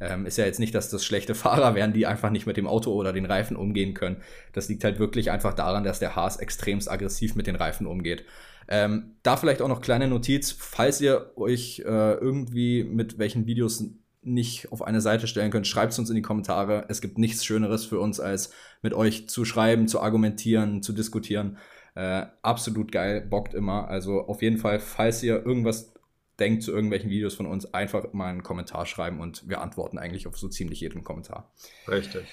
ähm, 0.00 0.26
ist 0.26 0.38
ja 0.38 0.44
jetzt 0.44 0.60
nicht, 0.60 0.74
dass 0.74 0.90
das 0.90 1.04
schlechte 1.04 1.34
Fahrer 1.34 1.74
wären, 1.74 1.92
die 1.92 2.06
einfach 2.06 2.30
nicht 2.30 2.46
mit 2.46 2.56
dem 2.56 2.66
Auto 2.66 2.92
oder 2.92 3.12
den 3.12 3.26
Reifen 3.26 3.56
umgehen 3.56 3.94
können. 3.94 4.18
Das 4.52 4.68
liegt 4.68 4.84
halt 4.84 4.98
wirklich 4.98 5.30
einfach 5.30 5.54
daran, 5.54 5.84
dass 5.84 5.98
der 5.98 6.16
Haas 6.16 6.36
extremst 6.36 6.90
aggressiv 6.90 7.34
mit 7.34 7.46
den 7.46 7.56
Reifen 7.56 7.86
umgeht. 7.86 8.24
Ähm, 8.68 9.16
da 9.22 9.36
vielleicht 9.36 9.62
auch 9.62 9.68
noch 9.68 9.80
kleine 9.80 10.08
Notiz, 10.08 10.52
falls 10.52 11.00
ihr 11.00 11.32
euch 11.36 11.80
äh, 11.80 12.14
irgendwie 12.14 12.84
mit 12.84 13.18
welchen 13.18 13.46
Videos 13.46 13.84
nicht 14.22 14.72
auf 14.72 14.82
eine 14.82 15.00
Seite 15.00 15.28
stellen 15.28 15.52
könnt, 15.52 15.68
schreibt 15.68 15.92
es 15.92 15.98
uns 16.00 16.10
in 16.10 16.16
die 16.16 16.22
Kommentare. 16.22 16.84
Es 16.88 17.00
gibt 17.00 17.16
nichts 17.16 17.44
Schöneres 17.44 17.84
für 17.84 18.00
uns, 18.00 18.18
als 18.18 18.50
mit 18.82 18.92
euch 18.92 19.28
zu 19.28 19.44
schreiben, 19.44 19.86
zu 19.86 20.00
argumentieren, 20.00 20.82
zu 20.82 20.92
diskutieren. 20.92 21.58
Äh, 21.94 22.26
absolut 22.42 22.90
geil, 22.90 23.20
bockt 23.20 23.54
immer. 23.54 23.88
Also 23.88 24.22
auf 24.22 24.42
jeden 24.42 24.58
Fall, 24.58 24.80
falls 24.80 25.22
ihr 25.22 25.46
irgendwas 25.46 25.94
denkt 26.38 26.62
zu 26.62 26.72
irgendwelchen 26.72 27.10
Videos 27.10 27.34
von 27.34 27.46
uns, 27.46 27.72
einfach 27.72 28.12
mal 28.12 28.28
einen 28.28 28.42
Kommentar 28.42 28.86
schreiben 28.86 29.20
und 29.20 29.48
wir 29.48 29.60
antworten 29.60 29.98
eigentlich 29.98 30.26
auf 30.26 30.36
so 30.38 30.48
ziemlich 30.48 30.80
jeden 30.80 31.04
Kommentar. 31.04 31.50
Richtig. 31.88 32.24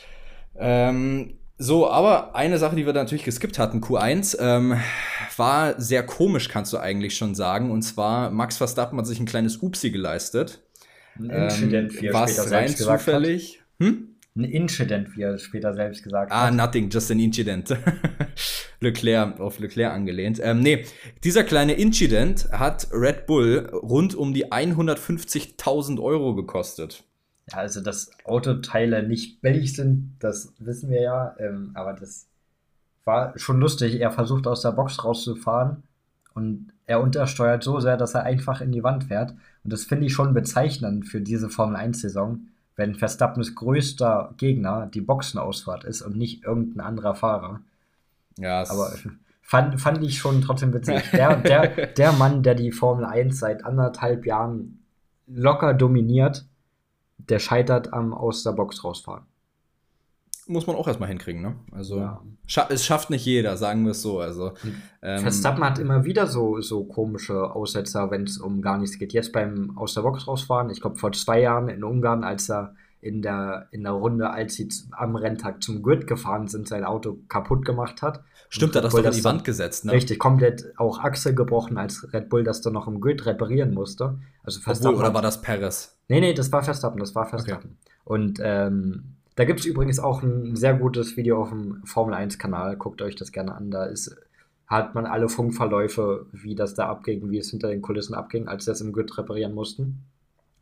Ähm, 0.55 1.37
so, 1.57 1.89
aber 1.89 2.35
eine 2.35 2.57
Sache, 2.57 2.75
die 2.75 2.85
wir 2.85 2.93
natürlich 2.93 3.23
geskippt 3.23 3.59
hatten, 3.59 3.79
Q1, 3.79 4.37
ähm, 4.39 4.79
war 5.37 5.79
sehr 5.79 6.03
komisch, 6.03 6.49
kannst 6.49 6.73
du 6.73 6.77
eigentlich 6.77 7.15
schon 7.15 7.35
sagen. 7.35 7.71
Und 7.71 7.83
zwar, 7.83 8.31
Max 8.31 8.57
Verstappen 8.57 8.97
hat 8.97 9.07
sich 9.07 9.19
ein 9.19 9.25
kleines 9.25 9.57
Upsi 9.57 9.91
geleistet. 9.91 10.61
Ein 11.17 11.29
Incident, 11.29 11.93
ähm, 11.93 12.09
später 12.09 12.51
rein 12.51 12.75
zufällig. 12.75 13.61
Hm? 13.79 14.12
Ein 14.35 14.45
Incident, 14.45 15.15
wie 15.15 15.21
er 15.21 15.37
später 15.37 15.73
selbst 15.75 16.03
gesagt 16.03 16.31
ah, 16.31 16.45
hat. 16.45 16.47
Ah, 16.47 16.55
nothing, 16.55 16.89
just 16.89 17.11
an 17.11 17.19
incident. 17.19 17.75
Leclerc, 18.79 19.39
auf 19.39 19.59
Leclerc 19.59 19.93
angelehnt. 19.93 20.39
Ähm, 20.41 20.59
nee, 20.61 20.85
dieser 21.23 21.43
kleine 21.43 21.73
Incident 21.73 22.49
hat 22.51 22.87
Red 22.91 23.27
Bull 23.27 23.69
rund 23.71 24.15
um 24.15 24.33
die 24.33 24.51
150.000 24.51 26.01
Euro 26.01 26.33
gekostet. 26.33 27.03
Ja, 27.51 27.57
also 27.59 27.81
dass 27.81 28.11
Autoteile 28.23 29.07
nicht 29.07 29.41
billig 29.41 29.75
sind, 29.75 30.15
das 30.19 30.53
wissen 30.59 30.89
wir 30.89 31.01
ja. 31.01 31.35
Ähm, 31.39 31.71
aber 31.75 31.93
das 31.93 32.27
war 33.05 33.37
schon 33.37 33.59
lustig. 33.59 33.99
Er 33.99 34.11
versucht 34.11 34.47
aus 34.47 34.61
der 34.61 34.71
Box 34.71 35.03
rauszufahren 35.03 35.83
und 36.33 36.73
er 36.85 37.01
untersteuert 37.01 37.63
so 37.63 37.79
sehr, 37.79 37.97
dass 37.97 38.15
er 38.15 38.23
einfach 38.23 38.61
in 38.61 38.71
die 38.71 38.83
Wand 38.83 39.05
fährt. 39.05 39.31
Und 39.63 39.71
das 39.71 39.83
finde 39.83 40.07
ich 40.07 40.13
schon 40.13 40.33
bezeichnend 40.33 41.07
für 41.07 41.21
diese 41.21 41.49
Formel 41.49 41.77
1-Saison 41.77 42.39
wenn 42.75 42.95
Verstappens 42.95 43.55
größter 43.55 44.33
Gegner 44.37 44.87
die 44.87 45.01
Boxenausfahrt 45.01 45.83
ist 45.83 46.01
und 46.01 46.15
nicht 46.15 46.43
irgendein 46.43 46.85
anderer 46.85 47.15
Fahrer. 47.15 47.61
Ja, 48.37 48.61
aber 48.69 48.93
fand, 49.41 49.79
fand 49.79 50.03
ich 50.03 50.17
schon 50.17 50.41
trotzdem 50.41 50.73
witzig. 50.73 51.03
Der, 51.11 51.35
der, 51.37 51.87
der 51.87 52.11
Mann, 52.13 52.43
der 52.43 52.55
die 52.55 52.71
Formel 52.71 53.05
1 53.05 53.37
seit 53.37 53.63
anderthalb 53.65 54.25
Jahren 54.25 54.83
locker 55.27 55.73
dominiert, 55.73 56.45
der 57.17 57.39
scheitert 57.39 57.93
am 57.93 58.13
aus 58.13 58.43
der 58.43 58.51
Box 58.51 58.83
rausfahren 58.83 59.25
muss 60.47 60.67
man 60.67 60.75
auch 60.75 60.87
erstmal 60.87 61.09
hinkriegen, 61.09 61.41
ne? 61.41 61.55
Also 61.71 61.99
ja. 61.99 62.21
scha 62.47 62.67
es 62.69 62.85
schafft 62.85 63.09
nicht 63.09 63.25
jeder, 63.25 63.57
sagen 63.57 63.83
wir 63.83 63.91
es 63.91 64.01
so. 64.01 64.19
Also 64.19 64.53
ähm, 65.01 65.21
Verstappen 65.21 65.63
hat 65.63 65.79
immer 65.79 66.05
wieder 66.05 66.27
so, 66.27 66.61
so 66.61 66.83
komische 66.83 67.51
Aussetzer, 67.51 68.11
wenn 68.11 68.23
es 68.23 68.37
um 68.37 68.61
gar 68.61 68.77
nichts 68.77 68.97
geht. 68.99 69.13
Jetzt 69.13 69.31
beim 69.31 69.77
aus 69.77 69.93
der 69.93 70.01
Box 70.01 70.27
rausfahren, 70.27 70.69
ich 70.69 70.81
glaube 70.81 70.97
vor 70.97 71.11
zwei 71.11 71.41
Jahren 71.41 71.69
in 71.69 71.83
Ungarn, 71.83 72.23
als 72.23 72.49
er 72.49 72.75
in 73.03 73.21
der, 73.21 73.67
in 73.71 73.83
der 73.83 73.91
Runde, 73.91 74.29
als 74.29 74.55
sie 74.55 74.69
am 74.91 75.17
Renntag 75.17 75.61
zum 75.61 75.83
Grid 75.83 76.07
gefahren 76.07 76.47
sind, 76.47 76.69
sein 76.69 76.85
Auto 76.85 77.19
kaputt 77.27 77.65
gemacht 77.65 78.01
hat. 78.01 78.23
Stimmt, 78.47 78.75
er 78.75 78.77
hat 78.77 78.85
das 78.85 78.93
doch 78.93 79.03
in 79.03 79.11
die 79.11 79.23
Wand 79.25 79.43
gesetzt, 79.43 79.83
ne? 79.83 79.91
Richtig, 79.91 80.19
komplett 80.19 80.73
auch 80.77 80.99
Achse 80.99 81.35
gebrochen, 81.35 81.77
als 81.77 82.13
Red 82.13 82.29
Bull 82.29 82.45
das 82.45 82.61
dann 82.61 82.73
noch 82.73 82.87
im 82.87 83.01
Grid 83.01 83.25
reparieren 83.25 83.73
musste. 83.73 84.19
Also 84.43 84.61
Verstappen. 84.61 84.95
Obwohl, 84.95 85.05
oder 85.05 85.13
war 85.13 85.21
das 85.21 85.41
Perez? 85.41 85.97
Nee, 86.07 86.21
nee, 86.21 86.33
das 86.33 86.51
war 86.53 86.63
Verstappen, 86.63 86.99
das 86.99 87.13
war 87.13 87.25
Verstappen. 87.25 87.77
Okay. 87.81 87.93
Und 88.05 88.39
ähm, 88.41 89.15
da 89.35 89.45
gibt 89.45 89.61
es 89.61 89.65
übrigens 89.65 89.99
auch 89.99 90.21
ein 90.21 90.55
sehr 90.55 90.75
gutes 90.75 91.17
Video 91.17 91.41
auf 91.41 91.49
dem 91.49 91.83
Formel 91.85 92.13
1-Kanal. 92.15 92.77
Guckt 92.77 93.01
euch 93.01 93.15
das 93.15 93.31
gerne 93.31 93.55
an. 93.55 93.71
Da 93.71 93.85
ist, 93.85 94.15
hat 94.67 94.93
man 94.93 95.05
alle 95.05 95.29
Funkverläufe, 95.29 96.27
wie 96.31 96.55
das 96.55 96.75
da 96.75 96.87
abging, 96.87 97.31
wie 97.31 97.39
es 97.39 97.49
hinter 97.49 97.69
den 97.69 97.81
Kulissen 97.81 98.13
abging, 98.13 98.47
als 98.47 98.65
sie 98.65 98.71
das 98.71 98.81
im 98.81 98.93
Grid 98.93 99.17
reparieren 99.17 99.53
mussten. 99.53 100.03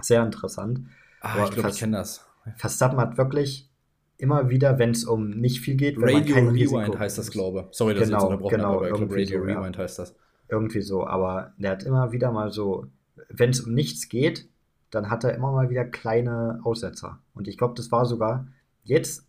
Sehr 0.01 0.23
interessant. 0.23 0.81
Ah, 1.21 1.43
ich 1.43 1.51
glaube, 1.51 1.69
ich 1.69 1.79
kenne 1.79 1.97
das. 1.97 2.25
Verstappen 2.55 2.99
hat 2.99 3.17
wirklich 3.17 3.69
immer 4.17 4.49
wieder, 4.49 4.79
wenn 4.79 4.91
es 4.91 5.03
um 5.03 5.31
nicht 5.31 5.59
viel 5.61 5.75
geht, 5.75 5.99
wenn 5.99 6.15
Radio 6.15 6.35
man 6.35 6.45
kein 6.45 6.55
Rewind 6.55 6.99
heißt 6.99 7.17
das, 7.17 7.31
glaube 7.31 7.67
ich. 7.69 7.77
Sorry, 7.77 7.93
dass 7.93 8.05
genau, 8.05 8.17
ich 8.17 8.23
jetzt 8.23 8.29
unterbrochen 8.29 8.55
genau, 8.55 8.67
habe, 8.75 8.87
aber 8.87 8.97
glaube, 8.97 9.15
Radio 9.15 9.39
so, 9.39 9.45
Rewind 9.45 9.75
ja. 9.75 9.81
heißt 9.81 9.99
das. 9.99 10.15
Irgendwie 10.47 10.81
so, 10.81 11.05
aber 11.05 11.53
der 11.57 11.71
hat 11.71 11.83
immer 11.83 12.11
wieder 12.11 12.31
mal 12.31 12.51
so, 12.51 12.85
wenn 13.29 13.49
es 13.49 13.61
um 13.61 13.73
nichts 13.73 14.09
geht, 14.09 14.47
dann 14.91 15.09
hat 15.09 15.23
er 15.23 15.33
immer 15.33 15.51
mal 15.51 15.69
wieder 15.69 15.85
kleine 15.85 16.59
Aussetzer. 16.63 17.19
Und 17.33 17.47
ich 17.47 17.57
glaube, 17.57 17.73
das 17.75 17.91
war 17.91 18.05
sogar 18.05 18.47
jetzt 18.83 19.25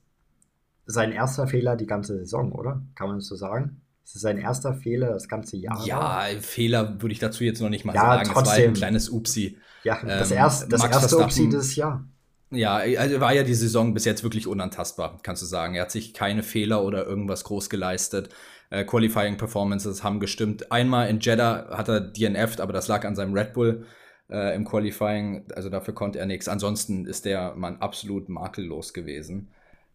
sein 0.87 1.13
erster 1.13 1.47
Fehler 1.47 1.77
die 1.77 1.87
ganze 1.87 2.19
Saison, 2.19 2.53
oder? 2.53 2.83
Kann 2.95 3.09
man 3.09 3.19
das 3.19 3.27
so 3.27 3.37
sagen? 3.37 3.81
Ist 4.05 4.17
es 4.17 4.23
sein 4.23 4.39
erster 4.39 4.75
Fehler 4.75 5.13
das 5.13 5.29
ganze 5.29 5.57
Jahr? 5.57 5.85
Ja, 5.87 6.27
Fehler 6.41 7.01
würde 7.01 7.13
ich 7.13 7.21
dazu 7.21 7.45
jetzt 7.45 7.61
noch 7.61 7.69
nicht 7.69 7.85
mal 7.85 7.95
ja, 7.95 8.01
sagen. 8.01 8.31
Trotzdem. 8.33 8.53
Es 8.53 8.59
war 8.59 8.67
ein 8.67 8.75
kleines 8.75 9.09
Upsi. 9.09 9.59
Ja, 9.85 9.99
das, 10.05 10.31
ähm, 10.31 10.37
erste, 10.37 10.69
das 10.69 10.85
erste 10.85 11.19
Upsi 11.19 11.49
des 11.49 11.77
Jahr. 11.77 12.05
Ja, 12.51 12.77
also 12.77 13.21
war 13.21 13.33
ja 13.33 13.45
die 13.45 13.55
Saison 13.55 13.95
bis 13.95 14.05
jetzt 14.05 14.23
wirklich 14.23 14.47
unantastbar, 14.47 15.19
kannst 15.23 15.41
du 15.41 15.47
sagen. 15.47 15.75
Er 15.75 15.83
hat 15.83 15.91
sich 15.91 16.13
keine 16.13 16.43
Fehler 16.43 16.85
oder 16.85 17.07
irgendwas 17.07 17.45
groß 17.45 17.71
geleistet. 17.71 18.29
Äh, 18.69 18.85
Qualifying 18.85 19.39
Performances 19.39 20.05
haben 20.05 20.21
gestimmt. 20.21 20.71
Einmal 20.71 21.09
in 21.09 21.21
Jeddah 21.21 21.71
hat 21.71 21.89
er 21.89 22.01
DNF'd, 22.01 22.61
aber 22.61 22.73
das 22.73 22.89
lag 22.89 23.05
an 23.05 23.17
seinem 23.17 23.33
Red 23.33 23.55
Bull 23.55 23.87
äh, 24.31 24.55
im 24.55 24.65
Qualifying. 24.65 25.45
Also 25.55 25.69
dafür 25.69 25.95
konnte 25.95 26.19
er 26.19 26.27
nichts. 26.27 26.49
Ansonsten 26.49 27.07
ist 27.07 27.25
der 27.25 27.55
Mann 27.55 27.77
absolut 27.77 28.29
makellos 28.29 28.93
gewesen. 28.93 29.49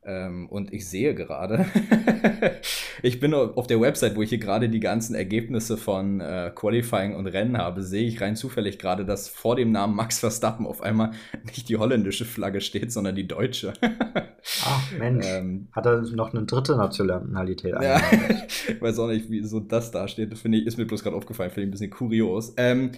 Ähm, 0.07 0.47
und 0.47 0.71
ich 0.71 0.87
sehe 0.87 1.13
gerade, 1.13 1.65
ich 3.01 3.19
bin 3.19 3.33
auf 3.33 3.67
der 3.67 3.81
Website, 3.81 4.15
wo 4.15 4.21
ich 4.21 4.29
hier 4.29 4.37
gerade 4.37 4.69
die 4.69 4.79
ganzen 4.79 5.15
Ergebnisse 5.15 5.75
von 5.75 6.21
äh, 6.21 6.49
Qualifying 6.55 7.13
und 7.13 7.27
Rennen 7.27 7.57
habe, 7.57 7.83
sehe 7.83 8.07
ich 8.07 8.21
rein 8.21 8.37
zufällig 8.37 8.79
gerade, 8.79 9.03
dass 9.03 9.27
vor 9.27 9.57
dem 9.57 9.73
Namen 9.73 9.97
Max 9.97 10.19
Verstappen 10.19 10.65
auf 10.65 10.81
einmal 10.81 11.11
nicht 11.43 11.67
die 11.67 11.75
holländische 11.75 12.23
Flagge 12.23 12.61
steht, 12.61 12.93
sondern 12.93 13.15
die 13.15 13.27
deutsche. 13.27 13.73
Ach 14.63 14.91
Mensch, 14.97 15.25
ähm, 15.27 15.67
hat 15.73 15.85
er 15.85 16.01
noch 16.01 16.33
eine 16.33 16.45
dritte 16.45 16.77
Nationalität? 16.77 17.75
Ja, 17.81 17.99
ich 18.69 18.81
weiß 18.81 18.99
auch 18.99 19.07
nicht, 19.07 19.29
wie 19.29 19.43
so 19.43 19.59
das 19.59 19.91
da 19.91 20.07
steht. 20.07 20.31
Das 20.31 20.39
finde 20.39 20.59
ich, 20.59 20.67
ist 20.67 20.77
mir 20.77 20.85
bloß 20.85 21.03
gerade 21.03 21.17
aufgefallen, 21.17 21.51
finde 21.51 21.63
ich 21.63 21.67
ein 21.67 21.71
bisschen 21.71 21.91
kurios. 21.91 22.53
Ähm, 22.55 22.91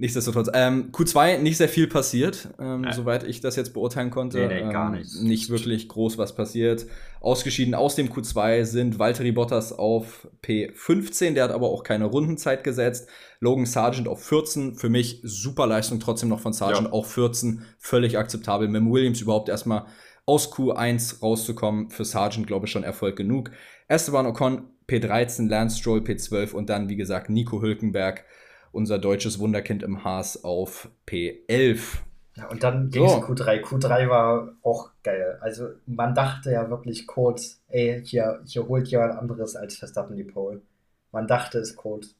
Nichtsdestotrotz, 0.00 0.48
ähm, 0.54 0.92
Q2 0.92 1.40
nicht 1.40 1.58
sehr 1.58 1.68
viel 1.68 1.86
passiert, 1.86 2.48
ähm, 2.58 2.84
ja. 2.84 2.92
soweit 2.94 3.22
ich 3.22 3.42
das 3.42 3.54
jetzt 3.56 3.74
beurteilen 3.74 4.10
konnte. 4.10 4.38
Nee, 4.38 4.64
nee, 4.64 4.72
gar 4.72 4.94
ähm, 4.94 4.98
nicht. 4.98 5.20
nicht 5.20 5.50
wirklich 5.50 5.88
groß 5.88 6.16
was 6.16 6.34
passiert. 6.34 6.86
Ausgeschieden 7.20 7.74
aus 7.74 7.96
dem 7.96 8.08
Q2 8.08 8.64
sind 8.64 8.98
Valtteri 8.98 9.30
Bottas 9.30 9.74
auf 9.74 10.26
P15, 10.42 11.34
der 11.34 11.44
hat 11.44 11.50
aber 11.50 11.68
auch 11.68 11.84
keine 11.84 12.06
Rundenzeit 12.06 12.64
gesetzt. 12.64 13.10
Logan 13.40 13.66
Sargent 13.66 14.08
auf 14.08 14.24
14, 14.24 14.76
für 14.76 14.88
mich 14.88 15.20
super 15.22 15.66
Leistung 15.66 16.00
trotzdem 16.00 16.30
noch 16.30 16.40
von 16.40 16.54
Sargent, 16.54 16.86
ja. 16.86 16.92
auch 16.94 17.04
14, 17.04 17.60
völlig 17.76 18.16
akzeptabel. 18.16 18.68
Mit 18.68 18.80
dem 18.80 18.90
Williams 18.90 19.20
überhaupt 19.20 19.50
erstmal 19.50 19.84
aus 20.24 20.50
Q1 20.50 21.20
rauszukommen, 21.20 21.90
für 21.90 22.06
Sargent 22.06 22.46
glaube 22.46 22.64
ich 22.64 22.72
schon 22.72 22.84
Erfolg 22.84 23.16
genug. 23.16 23.50
Esteban 23.86 24.24
Ocon 24.24 24.62
P13, 24.88 25.46
Lance 25.46 25.78
Stroll 25.78 26.00
P12 26.00 26.52
und 26.52 26.70
dann, 26.70 26.88
wie 26.88 26.96
gesagt, 26.96 27.28
Nico 27.28 27.60
Hülkenberg 27.60 28.24
unser 28.72 28.98
deutsches 28.98 29.38
Wunderkind 29.38 29.82
im 29.82 30.04
Haas 30.04 30.44
auf 30.44 30.90
P11. 31.06 31.98
Ja, 32.36 32.48
und 32.48 32.62
dann 32.62 32.90
ging 32.90 33.04
es 33.04 33.12
so. 33.12 33.18
Q3. 33.18 33.62
Q3 33.62 34.08
war 34.08 34.52
auch 34.62 34.90
geil. 35.02 35.38
Also 35.40 35.68
man 35.86 36.14
dachte 36.14 36.52
ja 36.52 36.70
wirklich 36.70 37.06
kurz, 37.06 37.60
ey, 37.68 38.02
hier, 38.04 38.40
hier 38.44 38.66
holt 38.68 38.88
jemand 38.88 39.18
anderes 39.18 39.56
als 39.56 39.76
Verstappen 39.76 40.16
die 40.16 40.24
Pole. 40.24 40.62
Man 41.12 41.26
dachte 41.26 41.58
es 41.58 41.76
kurz. 41.76 42.14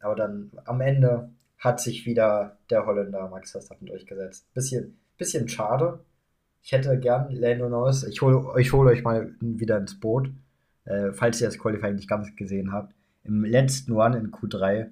Aber 0.00 0.14
dann 0.14 0.50
am 0.64 0.80
Ende 0.80 1.30
hat 1.58 1.80
sich 1.80 2.06
wieder 2.06 2.58
der 2.70 2.86
Holländer 2.86 3.28
Max 3.28 3.52
Verstappen 3.52 3.86
durchgesetzt. 3.86 4.52
Bisschen, 4.52 4.98
bisschen 5.16 5.48
schade, 5.48 6.00
ich 6.62 6.72
hätte 6.72 6.98
gern 6.98 7.30
Lando 7.32 7.68
Norris, 7.68 8.04
ich 8.04 8.22
hole 8.22 8.60
ich 8.60 8.72
hol 8.72 8.86
euch 8.86 9.02
mal 9.02 9.34
wieder 9.40 9.78
ins 9.78 9.98
Boot, 9.98 10.30
äh, 10.84 11.12
falls 11.12 11.40
ihr 11.40 11.48
das 11.48 11.58
Qualifying 11.58 11.96
nicht 11.96 12.08
ganz 12.08 12.34
gesehen 12.36 12.72
habt. 12.72 12.94
Im 13.24 13.44
letzten 13.44 13.92
Run 13.92 14.14
in 14.14 14.30
Q3, 14.30 14.88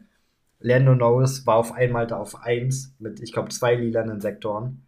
Lando 0.61 0.95
Norris 0.95 1.47
war 1.47 1.57
auf 1.57 1.73
einmal 1.73 2.07
da 2.07 2.19
auf 2.19 2.43
1 2.43 2.97
mit, 2.99 3.21
ich 3.21 3.33
glaube, 3.33 3.49
zwei 3.49 3.75
lilanen 3.75 4.21
Sektoren. 4.21 4.87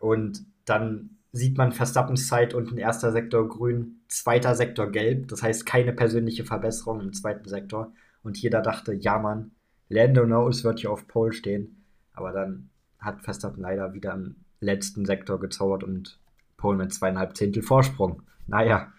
Und 0.00 0.44
dann 0.64 1.18
sieht 1.32 1.56
man 1.56 1.72
Verstappens 1.72 2.28
Zeit 2.28 2.54
unten 2.54 2.78
erster 2.78 3.12
Sektor 3.12 3.48
grün, 3.48 4.00
zweiter 4.08 4.54
Sektor 4.54 4.90
gelb. 4.90 5.28
Das 5.28 5.42
heißt 5.42 5.66
keine 5.66 5.92
persönliche 5.92 6.44
Verbesserung 6.44 7.00
im 7.00 7.12
zweiten 7.12 7.48
Sektor. 7.48 7.92
Und 8.22 8.38
jeder 8.38 8.62
dachte, 8.62 8.94
ja 8.94 9.18
Mann, 9.18 9.52
Lando 9.88 10.26
Norris 10.26 10.64
wird 10.64 10.80
hier 10.80 10.90
auf 10.90 11.06
Pole 11.06 11.32
stehen. 11.32 11.84
Aber 12.14 12.32
dann 12.32 12.70
hat 12.98 13.22
Verstappen 13.22 13.62
leider 13.62 13.94
wieder 13.94 14.14
im 14.14 14.36
letzten 14.60 15.04
Sektor 15.04 15.40
gezaubert 15.40 15.84
und 15.84 16.18
Pole 16.56 16.78
mit 16.78 16.94
zweieinhalb 16.94 17.36
Zehntel 17.36 17.62
Vorsprung. 17.62 18.22
Naja. 18.46 18.92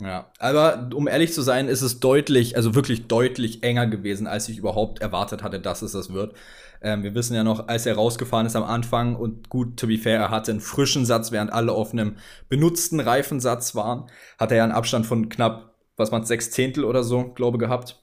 Ja, 0.00 0.32
aber 0.38 0.88
um 0.94 1.08
ehrlich 1.08 1.34
zu 1.34 1.42
sein, 1.42 1.68
ist 1.68 1.82
es 1.82 2.00
deutlich, 2.00 2.56
also 2.56 2.74
wirklich 2.74 3.06
deutlich 3.06 3.62
enger 3.62 3.86
gewesen, 3.86 4.26
als 4.26 4.48
ich 4.48 4.56
überhaupt 4.56 5.00
erwartet 5.00 5.42
hatte, 5.42 5.60
dass 5.60 5.82
es 5.82 5.92
das 5.92 6.10
wird. 6.12 6.34
Ähm, 6.80 7.02
wir 7.02 7.14
wissen 7.14 7.34
ja 7.34 7.44
noch, 7.44 7.68
als 7.68 7.84
er 7.84 7.96
rausgefahren 7.96 8.46
ist 8.46 8.56
am 8.56 8.64
Anfang 8.64 9.14
und 9.14 9.50
gut, 9.50 9.78
to 9.78 9.86
be 9.86 9.98
fair, 9.98 10.18
er 10.18 10.30
hatte 10.30 10.52
einen 10.52 10.62
frischen 10.62 11.04
Satz, 11.04 11.32
während 11.32 11.52
alle 11.52 11.72
auf 11.72 11.92
einem 11.92 12.16
benutzten 12.48 12.98
Reifensatz 12.98 13.74
waren, 13.74 14.06
hat 14.38 14.50
er 14.52 14.58
ja 14.58 14.64
einen 14.64 14.72
Abstand 14.72 15.04
von 15.06 15.28
knapp, 15.28 15.74
was 15.96 16.10
man 16.10 16.24
sechs 16.24 16.50
Zehntel 16.50 16.84
oder 16.84 17.04
so, 17.04 17.32
glaube 17.34 17.58
gehabt, 17.58 18.02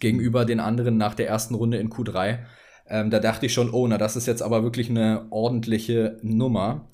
gegenüber 0.00 0.46
den 0.46 0.60
anderen 0.60 0.96
nach 0.96 1.14
der 1.14 1.28
ersten 1.28 1.54
Runde 1.54 1.76
in 1.76 1.90
Q3. 1.90 2.46
Ähm, 2.86 3.10
da 3.10 3.20
dachte 3.20 3.44
ich 3.46 3.52
schon, 3.52 3.70
oh, 3.70 3.86
na, 3.86 3.98
das 3.98 4.16
ist 4.16 4.26
jetzt 4.26 4.42
aber 4.42 4.62
wirklich 4.62 4.88
eine 4.88 5.26
ordentliche 5.30 6.18
Nummer. 6.22 6.88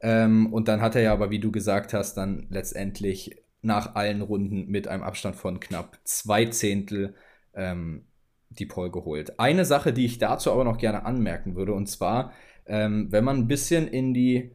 Ähm, 0.00 0.52
und 0.52 0.68
dann 0.68 0.80
hat 0.80 0.96
er 0.96 1.02
ja 1.02 1.12
aber, 1.12 1.30
wie 1.30 1.38
du 1.38 1.52
gesagt 1.52 1.94
hast, 1.94 2.14
dann 2.14 2.46
letztendlich 2.50 3.41
nach 3.62 3.94
allen 3.94 4.22
Runden 4.22 4.66
mit 4.66 4.88
einem 4.88 5.02
Abstand 5.02 5.36
von 5.36 5.60
knapp 5.60 5.98
zwei 6.04 6.46
Zehntel 6.46 7.14
ähm, 7.54 8.04
die 8.50 8.66
Pole 8.66 8.90
geholt. 8.90 9.38
Eine 9.38 9.64
Sache, 9.64 9.92
die 9.92 10.04
ich 10.04 10.18
dazu 10.18 10.52
aber 10.52 10.64
noch 10.64 10.78
gerne 10.78 11.04
anmerken 11.04 11.54
würde, 11.54 11.72
und 11.72 11.88
zwar, 11.88 12.32
ähm, 12.66 13.08
wenn 13.10 13.24
man 13.24 13.36
ein 13.36 13.48
bisschen 13.48 13.88
in 13.88 14.12
die, 14.12 14.52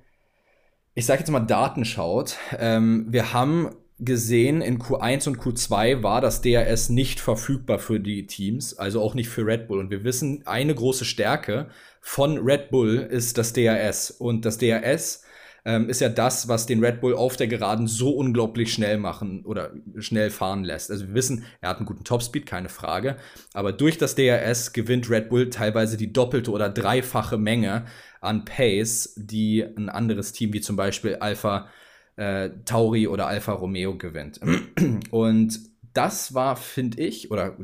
ich 0.93 1.05
sage 1.05 1.19
jetzt 1.19 1.31
mal, 1.31 1.39
Daten 1.39 1.85
schaut, 1.85 2.37
ähm, 2.59 3.07
wir 3.09 3.33
haben 3.33 3.69
gesehen, 3.99 4.61
in 4.61 4.77
Q1 4.77 5.27
und 5.27 5.39
Q2 5.39 6.03
war 6.03 6.21
das 6.21 6.41
DRS 6.41 6.89
nicht 6.89 7.19
verfügbar 7.19 7.79
für 7.79 7.99
die 7.99 8.27
Teams, 8.27 8.77
also 8.77 9.01
auch 9.01 9.15
nicht 9.15 9.29
für 9.29 9.45
Red 9.45 9.67
Bull. 9.67 9.79
Und 9.79 9.89
wir 9.89 10.03
wissen, 10.03 10.45
eine 10.45 10.75
große 10.75 11.05
Stärke 11.05 11.69
von 12.01 12.37
Red 12.37 12.69
Bull 12.69 12.97
ist 12.97 13.37
das 13.37 13.53
DRS. 13.53 14.11
Und 14.11 14.45
das 14.45 14.59
DRS 14.59 15.23
ähm, 15.67 15.89
ist 15.89 15.99
ja 15.99 16.07
das, 16.07 16.47
was 16.47 16.65
den 16.65 16.81
Red 16.81 17.01
Bull 17.01 17.13
auf 17.13 17.35
der 17.35 17.47
Geraden 17.47 17.87
so 17.87 18.11
unglaublich 18.11 18.71
schnell 18.71 18.97
machen 18.97 19.43
oder 19.43 19.73
schnell 19.97 20.29
fahren 20.29 20.63
lässt. 20.63 20.89
Also 20.89 21.09
wir 21.09 21.13
wissen, 21.13 21.43
er 21.59 21.69
hat 21.69 21.77
einen 21.77 21.85
guten 21.85 22.05
Topspeed, 22.05 22.45
keine 22.45 22.69
Frage. 22.69 23.17
Aber 23.53 23.73
durch 23.73 23.97
das 23.97 24.15
DRS 24.15 24.71
gewinnt 24.71 25.09
Red 25.09 25.27
Bull 25.27 25.49
teilweise 25.49 25.97
die 25.97 26.13
doppelte 26.13 26.51
oder 26.51 26.69
dreifache 26.69 27.37
Menge 27.37 27.83
an 28.21 28.45
Pace, 28.45 29.13
die 29.17 29.61
ein 29.61 29.89
anderes 29.89 30.31
Team 30.31 30.53
wie 30.53 30.61
zum 30.61 30.77
Beispiel 30.77 31.15
Alpha 31.15 31.67
äh, 32.15 32.49
Tauri 32.63 33.09
oder 33.09 33.27
Alfa 33.27 33.51
Romeo 33.51 33.97
gewinnt. 33.97 34.39
Und 35.11 35.59
das 35.93 36.33
war, 36.33 36.55
finde 36.55 37.01
ich, 37.01 37.29
oder 37.29 37.57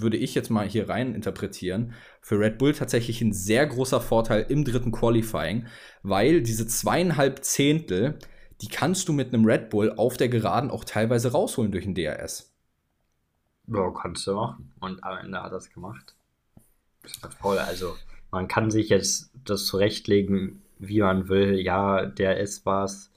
würde 0.00 0.16
ich 0.16 0.34
jetzt 0.34 0.50
mal 0.50 0.68
hier 0.68 0.88
rein 0.88 1.14
interpretieren, 1.14 1.94
für 2.20 2.38
Red 2.38 2.58
Bull 2.58 2.72
tatsächlich 2.72 3.20
ein 3.20 3.32
sehr 3.32 3.66
großer 3.66 4.00
Vorteil 4.00 4.46
im 4.48 4.64
dritten 4.64 4.92
Qualifying, 4.92 5.66
weil 6.02 6.42
diese 6.42 6.66
zweieinhalb 6.66 7.44
Zehntel, 7.44 8.18
die 8.60 8.68
kannst 8.68 9.08
du 9.08 9.12
mit 9.12 9.32
einem 9.32 9.44
Red 9.44 9.70
Bull 9.70 9.92
auf 9.96 10.16
der 10.16 10.28
Geraden 10.28 10.70
auch 10.70 10.84
teilweise 10.84 11.32
rausholen 11.32 11.72
durch 11.72 11.86
ein 11.86 11.94
DRS. 11.94 12.52
Ja, 13.66 13.90
kannst 13.90 14.26
du 14.26 14.34
machen. 14.34 14.72
Und 14.80 15.02
am 15.04 15.18
Ende 15.18 15.42
hat 15.42 15.52
er 15.52 15.58
es 15.58 15.70
gemacht. 15.70 16.14
Also, 17.40 17.96
man 18.30 18.48
kann 18.48 18.70
sich 18.70 18.88
jetzt 18.88 19.30
das 19.44 19.66
zurechtlegen, 19.66 20.62
wie 20.78 21.00
man 21.00 21.28
will. 21.28 21.58
Ja, 21.58 22.06
DRS 22.06 22.64
war 22.64 22.84
es. 22.84 23.10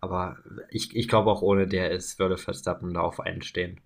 Aber 0.00 0.36
ich, 0.70 0.94
ich 0.94 1.08
glaube 1.08 1.30
auch 1.30 1.42
ohne 1.42 1.66
DRS 1.66 2.18
würde 2.18 2.36
Verstappen 2.36 2.94
da 2.94 3.00
auf 3.00 3.20
einen 3.20 3.42
stehen. 3.42 3.80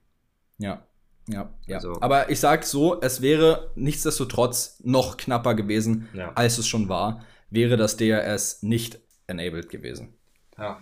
Ja, 0.59 0.83
ja, 1.28 1.48
ja. 1.66 1.76
Also, 1.76 2.00
Aber 2.00 2.31
ich 2.31 2.40
sag 2.40 2.64
so, 2.64 3.00
es 3.00 3.22
wäre 3.22 3.70
nichtsdestotrotz 3.74 4.81
noch 4.85 5.16
knapper 5.16 5.54
gewesen, 5.54 6.09
ja. 6.12 6.33
als 6.35 6.59
es 6.59 6.66
schon 6.66 6.88
war, 6.88 7.24
wäre 7.50 7.76
das 7.76 7.96
DRS 7.96 8.62
nicht 8.62 9.00
enabled 9.26 9.68
gewesen. 9.68 10.14
Ja. 10.58 10.80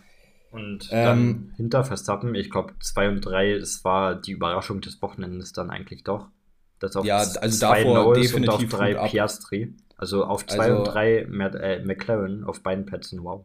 Und 0.51 0.91
dann 0.91 1.19
ähm, 1.19 1.53
hinter 1.57 1.85
Verstappen, 1.85 2.35
ich 2.35 2.51
glaube 2.51 2.75
2 2.81 3.09
und 3.09 3.21
3, 3.21 3.53
es 3.53 3.85
war 3.85 4.15
die 4.15 4.33
Überraschung 4.33 4.81
des 4.81 5.03
Wochenendes 5.03 5.53
dann 5.53 5.71
eigentlich 5.71 6.05
doch. 6.05 6.29
Das 6.79 6.97
auf 6.97 7.05
ja, 7.05 7.19
also 7.19 7.61
davor 7.61 8.15
definitiv 8.15 8.73
und 8.73 8.73
auf 8.73 8.81
3 8.81 8.95
Piastri. 9.09 9.75
Also 9.97 10.25
auf 10.25 10.47
2 10.47 10.59
also, 10.59 10.79
und 10.79 10.85
3 10.85 11.17
äh, 11.17 11.85
McLaren 11.85 12.45
auf 12.45 12.63
beiden 12.63 12.87
Plätzen, 12.87 13.23
wow. 13.25 13.45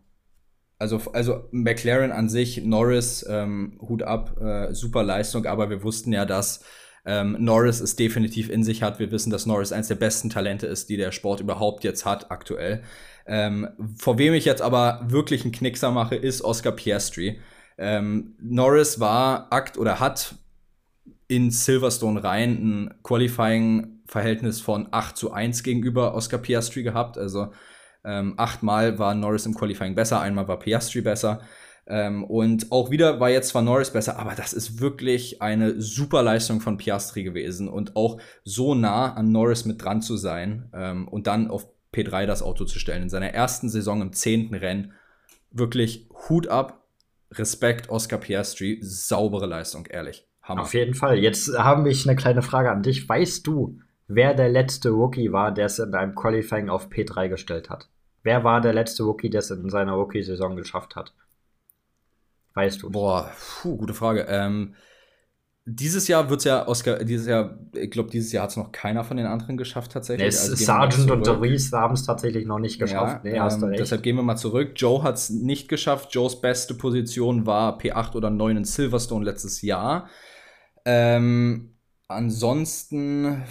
Also, 0.78 1.02
also 1.14 1.48
McLaren 1.52 2.12
an 2.12 2.30
sich, 2.30 2.64
Norris, 2.64 3.26
ähm, 3.28 3.78
Hut 3.82 4.04
ab, 4.04 4.40
äh, 4.40 4.74
super 4.74 5.04
Leistung, 5.04 5.46
aber 5.46 5.70
wir 5.70 5.84
wussten 5.84 6.14
ja, 6.14 6.26
dass 6.26 6.64
ähm, 7.06 7.36
Norris 7.40 7.82
es 7.82 7.96
definitiv 7.96 8.50
in 8.50 8.64
sich 8.64 8.82
hat. 8.84 9.00
Wir 9.00 9.12
wissen, 9.12 9.30
dass 9.30 9.46
Norris 9.46 9.72
eines 9.72 9.88
der 9.88 9.96
besten 9.96 10.30
Talente 10.30 10.68
ist, 10.68 10.90
die 10.90 10.98
der 10.98 11.12
Sport 11.12 11.42
überhaupt 11.42 11.84
jetzt 11.84 12.06
hat, 12.06 12.32
aktuell. 12.32 12.84
Ähm, 13.26 13.70
vor 13.98 14.18
wem 14.18 14.34
ich 14.34 14.46
jetzt 14.46 14.62
aber 14.62 15.02
wirklich 15.08 15.44
einen 15.44 15.52
Knickser 15.52 15.92
mache, 15.92 16.16
ist 16.16 16.42
Oscar 16.44 16.72
Piastri. 16.72 17.40
Ähm, 17.78 18.36
Norris 18.40 19.00
war 19.00 19.52
akt 19.52 19.78
oder 19.78 20.00
hat 20.00 20.36
in 21.28 21.52
Silverstone 21.52 22.24
rein 22.24 22.52
ein 22.52 22.94
Qualifying-Verhältnis 23.04 24.62
von 24.62 24.88
8 24.92 25.18
zu 25.18 25.32
1 25.32 25.64
gegenüber 25.64 26.14
Oscar 26.14 26.38
Piastri 26.38 26.84
gehabt. 26.84 27.18
Also 27.18 27.52
ähm, 28.06 28.36
achtmal 28.38 29.00
war 29.00 29.16
Norris 29.16 29.46
im 29.46 29.56
Qualifying 29.56 29.96
besser, 29.96 30.22
einmal 30.22 30.48
war 30.48 30.60
Piastri 30.60 31.02
besser. 31.02 31.42
Ähm, 31.86 32.24
und 32.24 32.72
auch 32.72 32.92
wieder 32.92 33.20
war 33.20 33.30
jetzt 33.30 33.50
zwar 33.50 33.62
Norris 33.62 33.92
besser, 33.92 34.18
aber 34.18 34.36
das 34.36 34.54
ist 34.54 34.80
wirklich 34.80 35.42
eine 35.42 35.82
super 35.82 36.24
Leistung 36.24 36.62
von 36.62 36.78
Piastri 36.78 37.24
gewesen 37.24 37.68
und 37.68 37.96
auch 37.96 38.20
so 38.44 38.74
nah 38.74 39.14
an 39.14 39.32
Norris 39.32 39.66
mit 39.66 39.84
dran 39.84 40.02
zu 40.02 40.16
sein 40.16 40.70
ähm, 40.74 41.08
und 41.08 41.28
dann 41.28 41.50
auf 41.50 41.68
P3 41.94 42.26
das 42.26 42.42
Auto 42.42 42.66
zu 42.66 42.80
stellen 42.80 43.04
in 43.04 43.10
seiner 43.10 43.34
ersten 43.34 43.70
Saison 43.70 44.02
im 44.02 44.14
zehnten 44.14 44.56
Rennen. 44.56 44.94
Wirklich 45.52 46.10
Hut 46.30 46.48
ab, 46.48 46.88
Respekt, 47.32 47.90
Oscar 47.90 48.18
Piastri, 48.18 48.80
saubere 48.82 49.46
Leistung, 49.46 49.86
ehrlich. 49.86 50.28
Hammer. 50.42 50.62
Auf 50.62 50.74
jeden 50.74 50.94
Fall. 50.94 51.20
Jetzt 51.20 51.58
habe 51.58 51.90
ich 51.90 52.08
eine 52.08 52.18
kleine 52.18 52.42
Frage 52.42 52.72
an 52.72 52.84
dich. 52.84 53.08
Weißt 53.08 53.48
du, 53.48 53.80
wer 54.08 54.34
der 54.34 54.50
letzte 54.50 54.90
Rookie 54.90 55.32
war, 55.32 55.54
der 55.54 55.68
es 55.68 55.80
in 55.80 55.94
einem 55.94 56.16
Qualifying 56.16 56.70
auf 56.70 56.90
P3 56.90 57.30
gestellt 57.30 57.70
hat? 57.70 57.90
Wer 58.24 58.44
war 58.44 58.62
der 58.62 58.74
letzte 58.74 59.04
Rookie, 59.04 59.30
der 59.30 59.40
es 59.40 59.52
in 59.52 59.70
seiner 59.70 59.94
Rookie-Saison 59.94 60.56
geschafft 60.56 60.96
hat? 60.96 61.14
Weißt 62.54 62.82
du? 62.82 62.92
Boah, 62.92 63.32
puh, 63.62 63.78
gute 63.78 63.94
Frage. 63.94 64.26
Ähm, 64.30 64.76
dieses 65.66 66.10
Jahr 66.10 66.30
wird 66.30 66.40
es 66.40 66.44
ja 66.44 66.68
Oscar, 66.68 67.04
dieses 67.06 67.26
Jahr, 67.26 67.58
ich 67.74 67.90
glaube, 67.90 68.10
dieses 68.10 68.34
Jahr 68.34 68.44
hat 68.44 68.50
es 68.50 68.58
noch 68.58 68.74
keiner 68.74 69.06
von 69.06 69.16
den 69.16 69.26
anderen 69.26 69.56
geschafft 69.56 69.94
tatsächlich. 69.94 70.34
Nee, 70.34 70.40
also 70.40 70.56
Sargent 70.56 71.10
und 71.10 71.28
Reese 71.42 71.78
haben 71.78 71.94
es 71.94 72.04
tatsächlich 72.04 72.46
noch 72.46 72.60
nicht 72.60 72.80
geschafft. 72.80 73.24
Ja, 73.24 73.32
nee, 73.32 73.40
hast 73.40 73.56
ähm, 73.56 73.62
du 73.62 73.66
recht. 73.68 73.80
Deshalb 73.80 74.04
gehen 74.04 74.18
wir 74.18 74.24
mal 74.24 74.36
zurück. 74.36 74.74
Joe 74.76 75.04
hat 75.04 75.16
es 75.16 75.30
nicht 75.30 75.70
geschafft. 75.70 76.14
Joes 76.14 76.42
beste 76.42 76.74
Position 76.74 77.46
war 77.46 77.80
P8 77.80 78.16
oder 78.16 78.30
9 78.30 78.58
in 78.58 78.66
Silverstone 78.66 79.24
letztes 79.24 79.62
Jahr. 79.62 80.10
Ähm, 80.84 81.78
ansonsten 82.10 83.44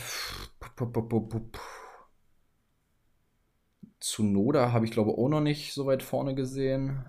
Zunoda 4.00 4.72
habe 4.72 4.84
ich 4.84 4.90
glaube 4.90 5.12
auch 5.12 5.28
noch 5.28 5.40
nicht 5.40 5.72
so 5.72 5.86
weit 5.86 6.02
vorne 6.02 6.34
gesehen. 6.34 7.06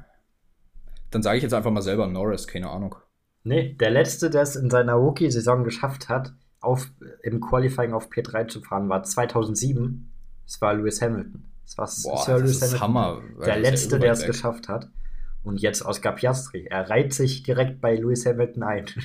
Dann 1.13 1.21
sage 1.21 1.37
ich 1.37 1.43
jetzt 1.43 1.53
einfach 1.53 1.71
mal 1.71 1.81
selber 1.81 2.07
Norris, 2.07 2.47
keine 2.47 2.69
Ahnung. 2.69 2.95
Nee, 3.43 3.73
der 3.73 3.91
letzte, 3.91 4.29
der 4.29 4.41
es 4.41 4.55
in 4.55 4.69
seiner 4.69 4.93
Rookie-Saison 4.93 5.63
geschafft 5.63 6.09
hat, 6.09 6.33
auf, 6.59 6.89
im 7.21 7.41
Qualifying 7.41 7.93
auf 7.93 8.09
P3 8.09 8.47
zu 8.47 8.61
fahren, 8.61 8.89
war 8.89 9.03
2007. 9.03 10.11
Es 10.47 10.61
war 10.61 10.73
Lewis 10.73 11.01
Hamilton. 11.01 11.51
Das 11.63 11.77
war 11.77 11.85
Boah, 12.03 12.23
Sir 12.23 12.37
Lewis 12.39 12.61
Hamilton. 12.61 12.81
Hammer. 12.81 13.21
Der 13.45 13.59
letzte, 13.59 13.99
der 13.99 14.13
es 14.13 14.25
geschafft 14.25 14.69
hat. 14.69 14.89
Und 15.43 15.61
jetzt 15.61 15.85
Oscar 15.85 16.13
Piastri. 16.13 16.67
Er 16.69 16.89
reiht 16.89 17.13
sich 17.13 17.43
direkt 17.43 17.81
bei 17.81 17.95
Lewis 17.95 18.25
Hamilton 18.25 18.63
ein. 18.63 18.85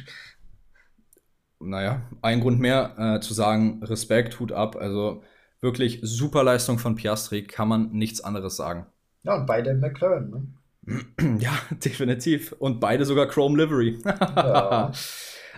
Naja, 1.61 2.03
ein 2.23 2.41
Grund 2.41 2.61
mehr 2.61 2.95
äh, 2.97 3.21
zu 3.21 3.35
sagen, 3.35 3.83
Respekt, 3.83 4.39
Hut 4.39 4.53
ab. 4.53 4.77
Also 4.77 5.25
wirklich 5.61 5.99
super 6.03 6.45
Leistung 6.45 6.79
von 6.79 6.95
Piastri, 6.95 7.43
kann 7.43 7.67
man 7.67 7.91
nichts 7.91 8.21
anderes 8.21 8.55
sagen. 8.55 8.87
Ja, 9.25 9.35
und 9.35 9.47
beide 9.47 9.75
McLaren, 9.75 10.31
ne? 10.31 10.47
Ja, 11.39 11.53
definitiv. 11.85 12.53
Und 12.59 12.81
beide 12.81 13.05
sogar 13.05 13.27
Chrome 13.27 13.57
Livery. 13.63 13.99
Ja. 14.09 14.93